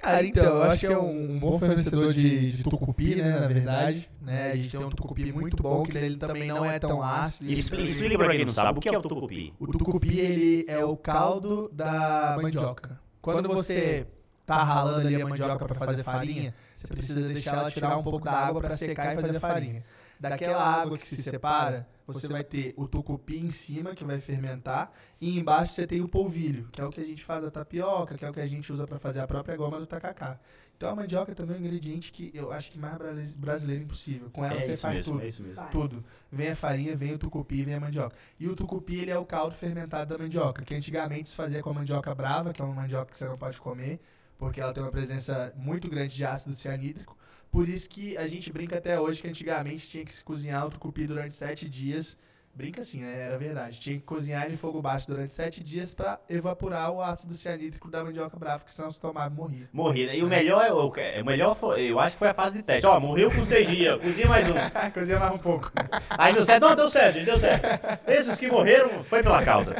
Cara, 0.00 0.26
então, 0.26 0.44
eu 0.44 0.62
acho 0.64 0.78
que 0.78 0.86
é 0.86 0.98
um 0.98 1.38
bom 1.38 1.58
fornecedor 1.58 2.12
de, 2.12 2.52
de 2.52 2.62
tucupi, 2.62 3.16
né, 3.16 3.40
na 3.40 3.46
verdade. 3.46 4.08
Né? 4.20 4.52
A 4.52 4.56
gente 4.56 4.70
tem 4.70 4.80
um 4.80 4.90
tucupi 4.90 5.32
muito 5.32 5.56
bom, 5.62 5.82
que 5.82 5.96
ele 5.96 6.16
também 6.16 6.48
não 6.48 6.64
é 6.64 6.78
tão 6.78 7.02
ácido. 7.02 7.50
Explica, 7.50 7.90
explica 7.90 8.18
pra 8.18 8.30
quem 8.30 8.44
não 8.44 8.52
sabe, 8.52 8.78
o 8.78 8.82
que 8.82 8.88
é 8.88 8.98
o 8.98 9.02
tucupi? 9.02 9.54
O 9.58 9.66
tucupi, 9.66 10.18
ele 10.20 10.64
é 10.68 10.84
o 10.84 10.96
caldo 10.96 11.70
da 11.72 12.38
mandioca. 12.40 13.00
Quando 13.20 13.48
você 13.48 14.06
tá 14.44 14.62
ralando 14.62 15.08
ali 15.08 15.20
a 15.20 15.26
mandioca 15.26 15.64
para 15.66 15.74
fazer 15.74 16.02
farinha, 16.04 16.54
você 16.76 16.86
precisa 16.86 17.20
deixar 17.28 17.56
ela 17.56 17.70
tirar 17.70 17.96
um 17.96 18.02
pouco 18.02 18.24
da 18.24 18.32
água 18.32 18.60
para 18.60 18.76
secar 18.76 19.16
e 19.16 19.20
fazer 19.20 19.40
farinha. 19.40 19.82
Daquela 20.18 20.62
água 20.64 20.96
que 20.98 21.06
se 21.06 21.22
separa, 21.22 21.86
você 22.06 22.26
vai 22.28 22.42
ter 22.44 22.72
o 22.76 22.86
tucupi 22.88 23.36
em 23.38 23.50
cima, 23.50 23.94
que 23.94 24.04
vai 24.04 24.20
fermentar, 24.20 24.92
e 25.20 25.38
embaixo 25.38 25.72
você 25.74 25.86
tem 25.86 26.00
o 26.00 26.08
polvilho, 26.08 26.68
que 26.72 26.80
é 26.80 26.84
o 26.84 26.90
que 26.90 27.00
a 27.00 27.04
gente 27.04 27.24
faz 27.24 27.44
a 27.44 27.50
tapioca, 27.50 28.16
que 28.16 28.24
é 28.24 28.30
o 28.30 28.32
que 28.32 28.40
a 28.40 28.46
gente 28.46 28.72
usa 28.72 28.86
para 28.86 28.98
fazer 28.98 29.20
a 29.20 29.26
própria 29.26 29.56
goma 29.56 29.78
do 29.78 29.86
tacacá. 29.86 30.38
Então 30.76 30.90
a 30.90 30.94
mandioca 30.94 31.34
também 31.34 31.56
é 31.56 31.58
um 31.58 31.62
ingrediente 31.62 32.12
que 32.12 32.30
eu 32.34 32.52
acho 32.52 32.70
que 32.70 32.78
mais 32.78 32.96
brasi- 32.98 33.34
brasileiro 33.34 33.82
impossível. 33.84 34.28
Com 34.30 34.44
ela 34.44 34.56
É 34.56 34.60
você 34.60 34.72
isso 34.72 34.82
faz 34.82 34.94
mesmo, 34.96 35.12
tudo. 35.14 35.24
é 35.24 35.26
isso 35.26 35.42
mesmo. 35.42 35.66
Tudo. 35.70 36.04
Vem 36.30 36.48
a 36.48 36.54
farinha, 36.56 36.94
vem 36.94 37.14
o 37.14 37.18
tucupi, 37.18 37.64
vem 37.64 37.74
a 37.74 37.80
mandioca. 37.80 38.14
E 38.38 38.46
o 38.46 38.54
tucupi, 38.54 38.96
ele 39.00 39.10
é 39.10 39.18
o 39.18 39.24
caldo 39.24 39.54
fermentado 39.54 40.14
da 40.14 40.22
mandioca, 40.22 40.62
que 40.64 40.74
antigamente 40.74 41.30
se 41.30 41.34
fazia 41.34 41.62
com 41.62 41.70
a 41.70 41.74
mandioca 41.74 42.14
brava, 42.14 42.52
que 42.52 42.60
é 42.60 42.64
uma 42.64 42.74
mandioca 42.74 43.10
que 43.10 43.16
você 43.16 43.24
não 43.24 43.38
pode 43.38 43.58
comer, 43.58 44.00
porque 44.36 44.60
ela 44.60 44.72
tem 44.74 44.82
uma 44.82 44.92
presença 44.92 45.50
muito 45.56 45.88
grande 45.88 46.14
de 46.14 46.24
ácido 46.26 46.54
cianídrico. 46.54 47.16
Por 47.50 47.68
isso 47.68 47.88
que 47.88 48.16
a 48.16 48.26
gente 48.26 48.52
brinca 48.52 48.76
até 48.76 49.00
hoje 49.00 49.22
que 49.22 49.28
antigamente 49.28 49.86
tinha 49.86 50.04
que 50.04 50.12
se 50.12 50.22
cozinhar 50.22 50.66
o 50.66 50.70
tucupi 50.70 51.06
durante 51.06 51.34
sete 51.34 51.68
dias. 51.68 52.18
Brinca 52.56 52.80
assim, 52.80 53.00
né? 53.00 53.20
Era 53.20 53.36
verdade. 53.36 53.78
Tinha 53.78 53.96
que 53.96 54.02
cozinhar 54.02 54.46
ele 54.46 54.54
em 54.54 54.56
fogo 54.56 54.80
baixo 54.80 55.06
durante 55.06 55.34
sete 55.34 55.62
dias 55.62 55.92
para 55.92 56.18
evaporar 56.26 56.90
o 56.90 57.02
ácido 57.02 57.34
cianídrico 57.34 57.90
da 57.90 58.02
mandioca 58.02 58.34
brava, 58.38 58.64
que 58.64 58.72
senão 58.72 58.90
se 58.90 58.98
tomava 58.98 59.28
morria. 59.28 59.68
Morrida. 59.70 60.14
E 60.14 60.22
o 60.22 60.26
melhor 60.26 60.64
é 60.64 60.72
o, 60.72 60.90
é, 60.96 61.20
o 61.20 61.24
melhor 61.26 61.54
foi, 61.54 61.82
eu 61.90 62.00
acho 62.00 62.14
que 62.14 62.18
foi 62.18 62.28
a 62.28 62.34
fase 62.34 62.56
de 62.56 62.62
teste. 62.62 62.86
Ó, 62.86 62.98
morreu 62.98 63.30
com 63.30 63.44
seis 63.44 63.68
dias, 63.68 64.00
cozinha 64.00 64.26
mais 64.26 64.48
um. 64.48 64.54
Cozinha 64.94 65.18
mais 65.18 65.34
um 65.34 65.38
pouco. 65.38 65.70
Aí 66.08 66.32
deu 66.32 66.46
certo. 66.46 66.62
Não, 66.62 66.74
deu 66.74 66.88
certo, 66.88 67.24
deu 67.26 67.38
certo. 67.38 68.10
Esses 68.10 68.38
que 68.40 68.48
morreram 68.48 69.04
foi 69.04 69.22
pela 69.22 69.44
causa. 69.44 69.76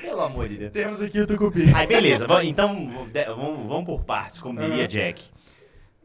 Pelo 0.00 0.22
amor 0.22 0.48
de 0.48 0.56
Deus. 0.56 0.72
Temos 0.72 1.02
aqui 1.02 1.20
o 1.20 1.26
tucupi. 1.26 1.72
Aí, 1.74 1.86
beleza. 1.86 2.26
Então, 2.42 2.88
vamos, 3.36 3.66
vamos 3.66 3.84
por 3.84 4.02
partes, 4.02 4.40
como 4.40 4.58
diria. 4.58 4.88
Jack. 4.88 5.22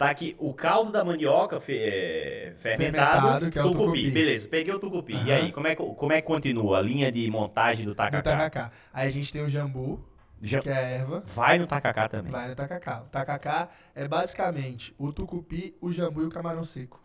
Tá 0.02 0.10
aqui 0.10 0.36
o 0.40 0.52
caldo 0.52 0.92
da 0.92 1.06
mandioca 1.06 1.60
fe- 1.60 1.78
é, 1.78 2.56
fermentado, 2.58 3.22
Fermentado, 3.22 3.52
que 3.52 3.60
é 3.60 3.64
o 3.64 3.70
tucupi. 3.70 3.86
tucupi. 3.86 4.10
Beleza, 4.10 4.48
peguei 4.48 4.74
o 4.74 4.80
tucupi. 4.80 5.14
E 5.14 5.16
Aham. 5.32 5.34
aí, 5.34 5.52
como 5.52 5.68
é, 5.68 5.76
que, 5.76 5.84
como 5.84 6.12
é 6.12 6.20
que 6.20 6.26
continua 6.28 6.80
a 6.80 6.82
linha 6.82 7.12
de 7.12 7.30
montagem 7.30 7.86
do 7.86 7.94
tacacá? 7.94 8.24
tacacá. 8.24 8.72
Aí 8.92 9.08
a 9.08 9.12
gente 9.12 9.32
tem 9.32 9.44
o 9.44 9.48
jambu, 9.48 10.04
Já 10.42 10.60
que 10.60 10.70
é 10.70 10.74
a 10.74 10.82
erva. 10.82 11.24
vai 11.28 11.60
no 11.60 11.68
tacacá 11.68 12.10
também. 12.10 12.32
Vai 12.32 12.50
no 12.50 12.56
tacacá. 12.56 13.04
O 13.06 13.10
tacacá 13.10 13.70
é 13.94 14.08
basicamente 14.08 14.92
o 14.98 15.14
tucupi, 15.14 15.76
o 15.80 15.92
jambu 15.94 16.24
e 16.24 16.26
o 16.26 16.30
camarão 16.32 16.64
seco. 16.64 17.00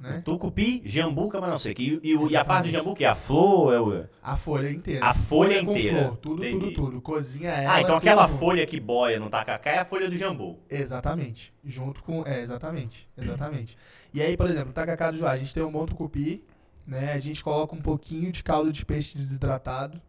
Né? 0.00 0.22
Tucupi, 0.24 0.80
jambu, 0.82 1.28
camarão 1.28 1.58
seco. 1.58 1.78
E, 1.78 2.00
e, 2.02 2.16
e 2.30 2.36
a 2.36 2.42
parte 2.42 2.68
do 2.68 2.70
jambu 2.70 2.94
que 2.94 3.04
é 3.04 3.08
a 3.08 3.14
flor, 3.14 3.74
é 3.74 3.80
o... 3.80 4.06
A 4.22 4.34
folha 4.34 4.70
inteira. 4.70 5.04
A 5.04 5.12
folha 5.12 5.62
com 5.62 5.72
inteira. 5.76 6.04
flor. 6.04 6.16
Tudo, 6.16 6.42
Entendi. 6.42 6.74
tudo, 6.74 6.86
tudo. 6.86 7.00
Cozinha 7.02 7.50
ela. 7.50 7.74
Ah, 7.74 7.80
então 7.82 7.96
aquela 7.96 8.26
junto. 8.26 8.38
folha 8.38 8.66
que 8.66 8.80
boia 8.80 9.20
no 9.20 9.28
tacacá 9.28 9.70
é 9.70 9.78
a 9.78 9.84
folha 9.84 10.08
do 10.08 10.16
jambu. 10.16 10.58
Exatamente. 10.70 11.52
Junto 11.62 12.02
com. 12.02 12.26
É, 12.26 12.40
exatamente. 12.40 13.06
Exatamente. 13.14 13.76
E 14.14 14.22
aí, 14.22 14.38
por 14.38 14.48
exemplo, 14.48 14.70
o 14.70 14.72
tacacá 14.72 15.10
do 15.10 15.18
Joá, 15.18 15.32
a 15.32 15.38
gente 15.38 15.52
tem 15.52 15.62
um 15.62 15.70
bom 15.70 15.84
tucupi, 15.84 16.42
né? 16.86 17.12
A 17.12 17.20
gente 17.20 17.44
coloca 17.44 17.76
um 17.76 17.82
pouquinho 17.82 18.32
de 18.32 18.42
caldo 18.42 18.72
de 18.72 18.86
peixe 18.86 19.14
desidratado. 19.14 20.00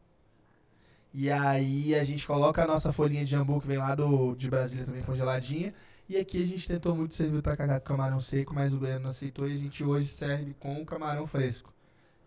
E 1.13 1.29
aí 1.29 1.93
a 1.95 2.03
gente 2.05 2.25
coloca 2.25 2.63
a 2.63 2.67
nossa 2.67 2.93
folhinha 2.93 3.25
de 3.25 3.31
jambu 3.31 3.59
que 3.59 3.67
vem 3.67 3.77
lá 3.77 3.93
do, 3.93 4.33
de 4.35 4.49
Brasília 4.49 4.85
também 4.85 5.03
congeladinha. 5.03 5.73
E 6.11 6.17
aqui 6.17 6.43
a 6.43 6.45
gente 6.45 6.67
tentou 6.67 6.93
muito 6.93 7.13
servir 7.13 7.37
o 7.37 7.41
tacacá 7.41 7.79
com 7.79 7.85
camarão 7.85 8.19
seco, 8.19 8.53
mas 8.53 8.73
o 8.73 8.79
Goiano 8.79 9.03
não 9.03 9.11
aceitou 9.11 9.47
e 9.47 9.53
a 9.53 9.57
gente 9.57 9.81
hoje 9.81 10.09
serve 10.09 10.53
com 10.59 10.81
o 10.81 10.85
camarão 10.85 11.25
fresco. 11.25 11.73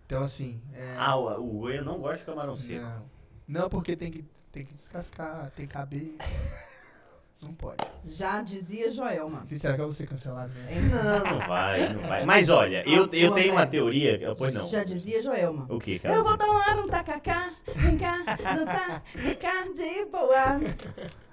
Então 0.07 0.23
assim. 0.23 0.59
É... 0.73 0.95
Ah, 0.97 1.15
o, 1.17 1.39
o 1.39 1.59
goiano 1.61 1.93
não 1.93 2.01
gosta 2.01 2.21
de 2.21 2.25
camarão 2.25 2.57
seco. 2.57 2.81
Não. 2.83 3.03
Não, 3.47 3.69
porque 3.69 3.95
tem 3.95 4.11
que, 4.11 4.25
tem 4.51 4.65
que 4.65 4.73
descascar, 4.73 5.51
tem 5.51 5.67
que 5.67 5.73
caber. 5.75 6.15
Não 7.43 7.53
pode. 7.53 7.85
Já 8.07 8.41
dizia 8.41 8.91
Joelma. 8.91 9.47
E 9.51 9.57
será 9.59 9.75
que 9.75 9.81
eu 9.83 9.85
vou 9.85 9.93
ser 9.93 10.07
cancelado 10.07 10.51
né? 10.55 10.81
Não, 10.81 11.33
não 11.33 11.39
vai, 11.47 11.93
não 11.93 12.01
vai. 12.01 12.25
Mas 12.25 12.49
olha, 12.49 12.83
eu, 12.89 13.07
eu 13.13 13.33
tenho 13.33 13.53
uma 13.53 13.67
teoria. 13.67 14.35
Pois 14.35 14.55
não. 14.55 14.67
Já 14.67 14.83
dizia 14.83 15.21
Joelma. 15.21 15.67
O 15.69 15.79
que, 15.79 15.99
cara? 15.99 16.15
Eu 16.15 16.25
vou 16.25 16.39
tomar 16.39 16.79
um 16.79 16.87
tacacá, 16.87 17.53
vem 17.77 17.99
cá, 17.99 18.25
dançar, 18.55 19.03
ficar 19.15 19.65
de 19.75 20.07
boa. 20.07 20.59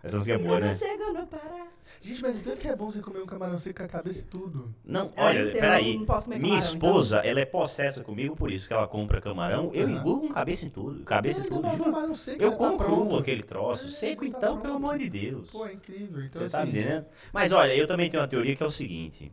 Essa 0.03 0.17
música 0.17 0.35
é 0.35 0.39
E 0.39 0.43
boa, 0.43 0.59
né? 0.59 0.75
chego 0.75 1.13
no 1.13 1.27
Pará. 1.27 1.67
Gente, 1.99 2.21
mas 2.23 2.39
o 2.39 2.43
tanto 2.43 2.57
que 2.59 2.67
é 2.67 2.75
bom 2.75 2.89
você 2.89 2.99
comer 2.99 3.21
um 3.21 3.25
camarão 3.27 3.59
seco 3.59 3.77
com 3.77 3.85
a 3.85 3.87
cabeça 3.87 4.21
e 4.21 4.23
tudo. 4.23 4.73
Não, 4.83 5.11
Ah, 5.15 5.25
olha, 5.25 5.45
você 5.45 5.51
peraí. 5.59 5.97
não 5.97 6.05
posso 6.05 6.25
comer 6.25 6.39
Minha 6.39 6.55
camarão, 6.55 6.75
então. 6.75 6.89
esposa, 6.89 7.17
ela 7.19 7.39
é 7.39 7.45
possessa 7.45 8.03
comigo 8.03 8.35
por 8.35 8.51
isso 8.51 8.67
que 8.67 8.73
ela 8.73 8.87
compra 8.87 9.21
camarão. 9.21 9.69
Eu 9.71 9.87
engulo 9.87 10.21
com 10.21 10.29
cabeça 10.29 10.65
em 10.65 10.69
tudo. 10.69 11.03
Cabeça 11.03 11.41
em 11.41 11.43
tudo. 11.43 11.61
não, 11.61 11.77
camarão 11.77 12.15
seco 12.15 12.41
Eu 12.41 12.53
como 12.53 12.77
tá 12.77 12.83
cru 12.85 12.95
pronto. 12.95 13.17
aquele 13.17 13.43
troço. 13.43 13.85
É, 13.85 13.89
Seco 13.89 14.21
tá 14.23 14.27
então, 14.27 14.39
pronto. 14.53 14.61
pelo 14.63 14.75
amor 14.77 14.97
de 14.97 15.09
Deus. 15.09 15.51
Pô, 15.51 15.65
é 15.67 15.73
incrível. 15.73 16.23
Então, 16.23 16.41
Você 16.41 16.49
tá 16.49 16.63
me 16.65 16.69
assim, 16.71 16.79
entendendo? 16.79 17.05
Mas 17.31 17.51
olha, 17.51 17.75
eu 17.75 17.85
também 17.85 18.09
tenho 18.09 18.23
uma 18.23 18.27
teoria 18.29 18.55
que 18.55 18.63
é 18.63 18.65
o 18.65 18.69
seguinte. 18.71 19.31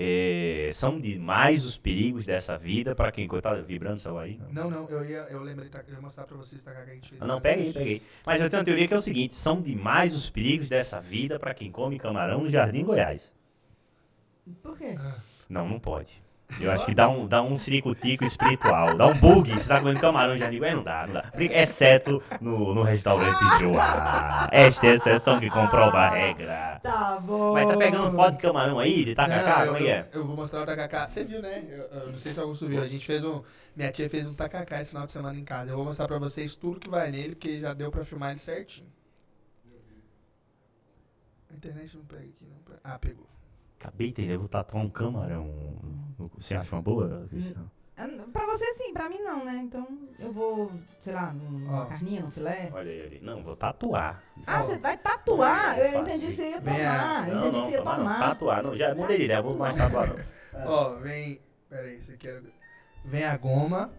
É, 0.00 0.70
são 0.72 1.00
demais 1.00 1.64
os 1.64 1.76
perigos 1.76 2.24
dessa 2.24 2.56
vida 2.56 2.94
para 2.94 3.10
quem 3.10 3.26
tá 3.42 3.54
vibrando 3.54 3.96
o 3.96 3.98
celular 3.98 4.22
aí. 4.22 4.40
Não, 4.52 4.70
não, 4.70 4.88
eu 4.88 5.04
ia, 5.04 5.26
eu 5.28 5.42
lembrei, 5.42 5.68
tá, 5.68 5.82
eu 5.88 5.94
ia 5.94 6.00
mostrar 6.00 6.22
pra 6.22 6.36
vocês 6.36 6.62
tá, 6.62 6.72
que 6.72 6.78
a 6.78 6.94
gente 6.94 7.08
fez. 7.08 7.20
Ah, 7.20 7.26
Não, 7.26 7.40
vários 7.40 7.72
peguei, 7.72 7.72
peguei. 7.72 8.02
Mas 8.24 8.40
eu 8.40 8.48
tenho 8.48 8.60
uma 8.60 8.64
teoria 8.64 8.86
que 8.86 8.94
é 8.94 8.96
o 8.96 9.00
seguinte: 9.00 9.34
são 9.34 9.60
demais 9.60 10.14
os 10.14 10.30
perigos 10.30 10.68
dessa 10.68 11.00
vida 11.00 11.36
para 11.36 11.52
quem 11.52 11.72
come 11.72 11.98
camarão 11.98 12.42
no 12.42 12.48
Jardim 12.48 12.84
Goiás. 12.84 13.32
Por 14.62 14.78
quê? 14.78 14.94
Não, 15.48 15.68
não 15.68 15.80
pode. 15.80 16.22
Eu 16.60 16.72
acho 16.72 16.86
que 16.86 16.94
dá 16.94 17.08
um, 17.08 17.26
dá 17.26 17.42
um 17.42 17.56
ciricutico 17.56 18.24
espiritual, 18.24 18.96
dá 18.96 19.06
um 19.06 19.14
bug. 19.14 19.52
Você 19.52 19.68
tá 19.68 19.78
comendo 19.78 20.00
camarão 20.00 20.32
no 20.32 20.38
Jardim 20.38 20.58
Goiás, 20.58 20.76
não 20.76 20.82
dá, 20.82 21.06
não 21.06 21.14
dá. 21.14 21.32
Exceto 21.38 22.22
no, 22.40 22.74
no 22.74 22.82
restaurante 22.82 23.38
Joá. 23.60 24.48
Esta 24.50 24.86
é 24.86 24.90
a 24.90 24.94
exceção 24.94 25.38
que 25.38 25.48
comprova 25.50 25.98
a 25.98 26.08
regra. 26.08 26.80
Tá 26.82 27.20
bom. 27.20 27.52
Mas 27.52 27.68
tá 27.68 27.76
pegando 27.76 28.16
foto 28.16 28.36
de 28.36 28.42
camarão 28.42 28.78
aí, 28.78 29.04
de 29.04 29.14
tacacá? 29.14 29.58
Não, 29.60 29.66
Como 29.66 29.76
é 29.76 29.80
que 29.80 29.88
é? 29.88 30.08
Eu, 30.12 30.20
eu 30.20 30.26
vou 30.26 30.36
mostrar 30.36 30.62
o 30.62 30.66
tacacá. 30.66 31.08
Você 31.08 31.22
viu, 31.22 31.42
né? 31.42 31.64
Eu, 31.68 31.84
eu 32.00 32.06
não 32.08 32.18
sei 32.18 32.32
se 32.32 32.40
Augusto 32.40 32.66
viu. 32.66 32.82
A 32.82 32.86
gente 32.86 33.04
fez 33.04 33.24
um. 33.24 33.42
Minha 33.76 33.92
tia 33.92 34.10
fez 34.10 34.26
um 34.26 34.34
tacacá 34.34 34.80
esse 34.80 34.90
final 34.90 35.04
de 35.04 35.12
semana 35.12 35.38
em 35.38 35.44
casa. 35.44 35.70
Eu 35.70 35.76
vou 35.76 35.84
mostrar 35.84 36.08
pra 36.08 36.18
vocês 36.18 36.56
tudo 36.56 36.80
que 36.80 36.88
vai 36.88 37.10
nele, 37.10 37.34
porque 37.36 37.60
já 37.60 37.72
deu 37.74 37.90
pra 37.90 38.04
filmar 38.04 38.30
ele 38.30 38.40
certinho. 38.40 38.88
A 41.50 41.54
internet 41.54 41.96
não 41.96 42.04
pega 42.04 42.22
aqui, 42.22 42.44
não. 42.48 42.58
pega. 42.64 42.80
Ah, 42.82 42.98
pegou. 42.98 43.26
Acabei 43.80 44.08
de 44.08 44.22
entender, 44.22 44.36
vou 44.36 44.48
tatuar 44.48 44.84
um 44.84 44.90
camarão. 44.90 45.48
Você 46.36 46.54
acha 46.56 46.74
uma 46.74 46.82
boa, 46.82 47.26
Cristiano? 47.30 47.70
Ah, 47.96 48.08
Pra 48.32 48.46
você 48.46 48.64
sim, 48.74 48.92
pra 48.92 49.08
mim 49.08 49.18
não, 49.20 49.44
né? 49.44 49.60
Então 49.64 49.86
eu 50.18 50.32
vou, 50.32 50.70
sei 51.00 51.12
lá, 51.12 51.32
numa 51.32 51.82
Ó. 51.82 51.86
carninha, 51.86 52.22
num 52.22 52.30
filé. 52.30 52.70
Olha 52.72 52.90
aí, 52.90 53.00
olha 53.00 53.10
aí. 53.12 53.20
Não, 53.22 53.42
vou 53.42 53.56
tatuar. 53.56 54.22
Ah, 54.46 54.60
Ó. 54.60 54.62
você 54.66 54.78
vai 54.78 54.96
tatuar? 54.96 55.76
Não, 55.76 55.84
Eu 55.84 56.00
entendi 56.02 56.26
que 56.28 56.32
você 56.36 56.50
ia 56.50 56.60
tomar. 56.60 57.28
Eu 57.28 57.34
Não, 57.34 57.40
entendi 57.40 57.50
que 57.50 57.56
não, 57.58 57.64
você 57.64 57.70
ia 57.72 57.78
tomar 57.78 57.90
não. 57.98 58.04
tomar. 58.04 58.18
Tatuar, 58.20 58.62
não. 58.62 58.76
Já 58.76 58.94
mudei 58.94 59.18
de 59.18 59.24
ideia, 59.24 59.42
vou 59.42 59.56
mais 59.56 59.76
tatuar 59.76 60.08
não. 60.08 60.16
Ó, 60.66 60.94
vem. 60.96 61.40
Pera 61.68 61.82
aí, 61.82 62.00
você 62.00 62.16
quer. 62.16 62.40
Vem 63.04 63.24
a 63.24 63.36
goma, 63.36 63.92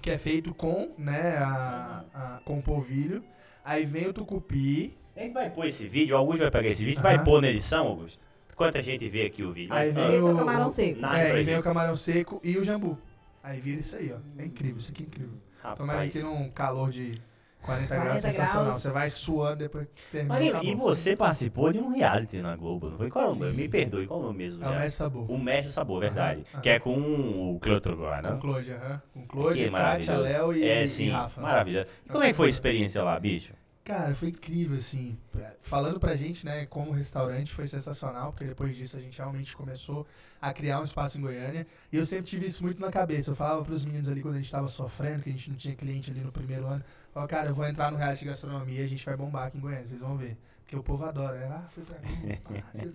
que 0.00 0.10
é 0.10 0.18
feito 0.18 0.52
com, 0.54 0.92
né, 0.98 1.38
a, 1.38 2.04
a- 2.14 2.40
com 2.44 2.58
o 2.58 2.62
polvilho. 2.62 3.22
Aí 3.64 3.84
vem 3.84 4.08
o 4.08 4.12
tucupi. 4.12 4.96
A 5.16 5.20
gente 5.20 5.32
vai 5.32 5.48
pôr 5.50 5.66
esse 5.66 5.86
vídeo, 5.86 6.14
o 6.14 6.18
Augusto 6.18 6.40
vai 6.40 6.50
pegar 6.50 6.68
esse 6.70 6.84
vídeo, 6.84 7.02
vai 7.02 7.22
pôr 7.22 7.40
na 7.40 7.48
edição, 7.48 7.86
Augusto? 7.86 8.24
Quanta 8.56 8.82
gente 8.82 9.08
vê 9.08 9.26
aqui 9.26 9.42
o 9.42 9.52
vídeo? 9.52 9.74
Aí 9.74 9.90
vem 9.92 10.16
é 10.16 10.18
o 10.20 10.32
o- 10.32 10.36
camarão 10.36 10.68
seco. 10.68 11.00
Nada 11.00 11.18
é, 11.18 11.40
e 11.40 11.44
vem 11.44 11.58
o 11.58 11.62
camarão 11.62 11.96
seco 11.96 12.40
e 12.44 12.56
o 12.58 12.64
jambu. 12.64 12.98
Aí 13.42 13.60
vira 13.60 13.80
isso 13.80 13.96
aí, 13.96 14.12
ó. 14.12 14.18
É 14.40 14.44
incrível, 14.46 14.78
isso 14.78 14.92
aqui 14.92 15.02
é 15.02 15.06
incrível. 15.06 15.34
Tomara 15.76 15.98
Rapaz. 16.00 16.12
que 16.12 16.18
tenha 16.18 16.30
um 16.30 16.48
calor 16.50 16.90
de 16.90 17.20
40 17.62 17.86
graus 17.94 18.08
40 18.08 18.20
sensacional. 18.20 18.64
graus. 18.66 18.82
Você 18.82 18.90
vai 18.90 19.08
suando 19.10 19.56
depois 19.56 19.86
que 19.86 20.02
termina. 20.12 20.62
E 20.64 20.74
você 20.74 21.16
participou 21.16 21.72
de 21.72 21.78
um 21.78 21.90
reality 21.92 22.38
na 22.42 22.54
Globo, 22.56 22.90
não 22.90 22.98
foi? 22.98 23.08
Qual 23.10 23.24
é 23.24 23.28
o 23.30 23.34
nome? 23.34 23.52
Me 23.52 23.68
perdoe, 23.68 24.06
qual 24.06 24.20
é 24.20 24.22
o 24.22 24.26
nome 24.26 24.38
mesmo? 24.38 24.64
É 24.64 24.68
o? 24.68 24.70
Mestre 24.72 24.90
Sabor. 24.90 25.30
O 25.30 25.38
Mestre 25.38 25.72
Sabor, 25.72 26.00
verdade. 26.00 26.44
Aham, 26.52 26.60
Que 26.60 26.68
é 26.70 26.78
com 26.78 27.54
o 27.54 27.58
Cleotro 27.60 27.92
agora, 27.92 28.28
Com 28.28 28.34
né? 28.34 28.40
Claude, 28.40 28.72
aham. 28.72 29.02
Com 29.14 29.26
Claude, 29.26 29.64
Que 29.64 29.70
Kátia. 29.70 30.16
Léo 30.18 30.52
e, 30.52 30.64
É, 30.68 30.82
e 30.82 30.88
sim, 30.88 31.10
Rafa. 31.10 31.40
maravilha. 31.40 31.86
E 32.04 32.08
como 32.10 32.22
é 32.24 32.28
que 32.28 32.34
foi 32.34 32.46
a 32.46 32.50
experiência 32.50 33.02
lá, 33.02 33.18
bicho? 33.18 33.52
Cara, 33.84 34.14
foi 34.14 34.28
incrível, 34.28 34.78
assim. 34.78 35.18
Falando 35.60 35.98
pra 35.98 36.14
gente, 36.14 36.46
né, 36.46 36.66
como 36.66 36.92
restaurante, 36.92 37.52
foi 37.52 37.66
sensacional, 37.66 38.32
porque 38.32 38.44
depois 38.44 38.76
disso 38.76 38.96
a 38.96 39.00
gente 39.00 39.18
realmente 39.18 39.56
começou 39.56 40.06
a 40.40 40.52
criar 40.52 40.80
um 40.80 40.84
espaço 40.84 41.18
em 41.18 41.20
Goiânia. 41.20 41.66
E 41.90 41.96
eu 41.96 42.06
sempre 42.06 42.26
tive 42.26 42.46
isso 42.46 42.62
muito 42.62 42.80
na 42.80 42.92
cabeça. 42.92 43.32
Eu 43.32 43.36
falava 43.36 43.64
pros 43.64 43.84
meninos 43.84 44.08
ali 44.08 44.22
quando 44.22 44.34
a 44.34 44.38
gente 44.38 44.50
tava 44.50 44.68
sofrendo, 44.68 45.22
que 45.22 45.30
a 45.30 45.32
gente 45.32 45.50
não 45.50 45.56
tinha 45.56 45.74
cliente 45.74 46.10
ali 46.10 46.20
no 46.20 46.30
primeiro 46.30 46.66
ano. 46.66 46.84
Falava, 47.12 47.28
cara, 47.28 47.48
eu 47.48 47.54
vou 47.54 47.66
entrar 47.66 47.90
no 47.90 47.96
reality 47.96 48.20
de 48.20 48.26
gastronomia 48.30 48.80
e 48.80 48.84
a 48.84 48.88
gente 48.88 49.04
vai 49.04 49.16
bombar 49.16 49.48
aqui 49.48 49.58
em 49.58 49.60
Goiânia, 49.60 49.84
vocês 49.84 50.00
vão 50.00 50.16
ver. 50.16 50.36
Porque 50.60 50.76
o 50.76 50.82
povo 50.82 51.04
adora, 51.04 51.38
né? 51.38 51.46
Ah, 51.52 51.68
foi 51.68 51.84
pra 51.84 51.98
mim. 51.98 52.38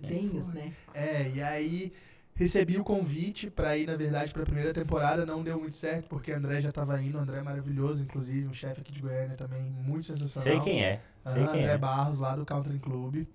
Bem 0.00 0.30
foi. 0.30 0.40
isso, 0.40 0.52
né? 0.52 0.72
É, 0.94 1.30
e 1.30 1.42
aí 1.42 1.92
recebi 2.38 2.78
o 2.78 2.84
convite 2.84 3.50
pra 3.50 3.76
ir, 3.76 3.86
na 3.86 3.96
verdade, 3.96 4.32
pra 4.32 4.44
primeira 4.44 4.72
temporada. 4.72 5.26
Não 5.26 5.42
deu 5.42 5.58
muito 5.58 5.74
certo, 5.74 6.06
porque 6.08 6.30
o 6.32 6.36
André 6.36 6.60
já 6.60 6.70
tava 6.70 7.02
indo. 7.02 7.18
O 7.18 7.20
André 7.20 7.38
é 7.38 7.42
maravilhoso, 7.42 8.02
inclusive, 8.04 8.46
um 8.46 8.54
chefe 8.54 8.80
aqui 8.80 8.92
de 8.92 9.00
Goiânia 9.00 9.36
também, 9.36 9.60
muito 9.62 10.06
sensacional. 10.06 10.44
Sei 10.44 10.60
quem 10.60 10.84
é. 10.84 11.00
Sei 11.26 11.42
Aham, 11.42 11.52
quem 11.52 11.60
André 11.62 11.74
é. 11.74 11.78
Barros, 11.78 12.20
lá 12.20 12.36
do 12.36 12.46
Country 12.46 12.78
Club. 12.78 13.26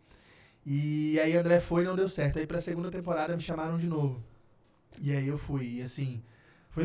E 0.66 1.20
aí 1.20 1.36
André 1.36 1.60
foi 1.60 1.84
e 1.84 1.86
não 1.86 1.96
deu 1.96 2.08
certo. 2.08 2.40
Aí 2.40 2.48
pra 2.48 2.62
segunda 2.62 2.90
temporada 2.90 3.36
me 3.36 3.42
chamaram 3.42 3.78
de 3.78 3.88
novo. 3.88 4.24
E 5.02 5.12
aí 5.12 5.28
eu 5.28 5.38
fui, 5.38 5.80
e 5.80 5.82
assim, 5.82 6.24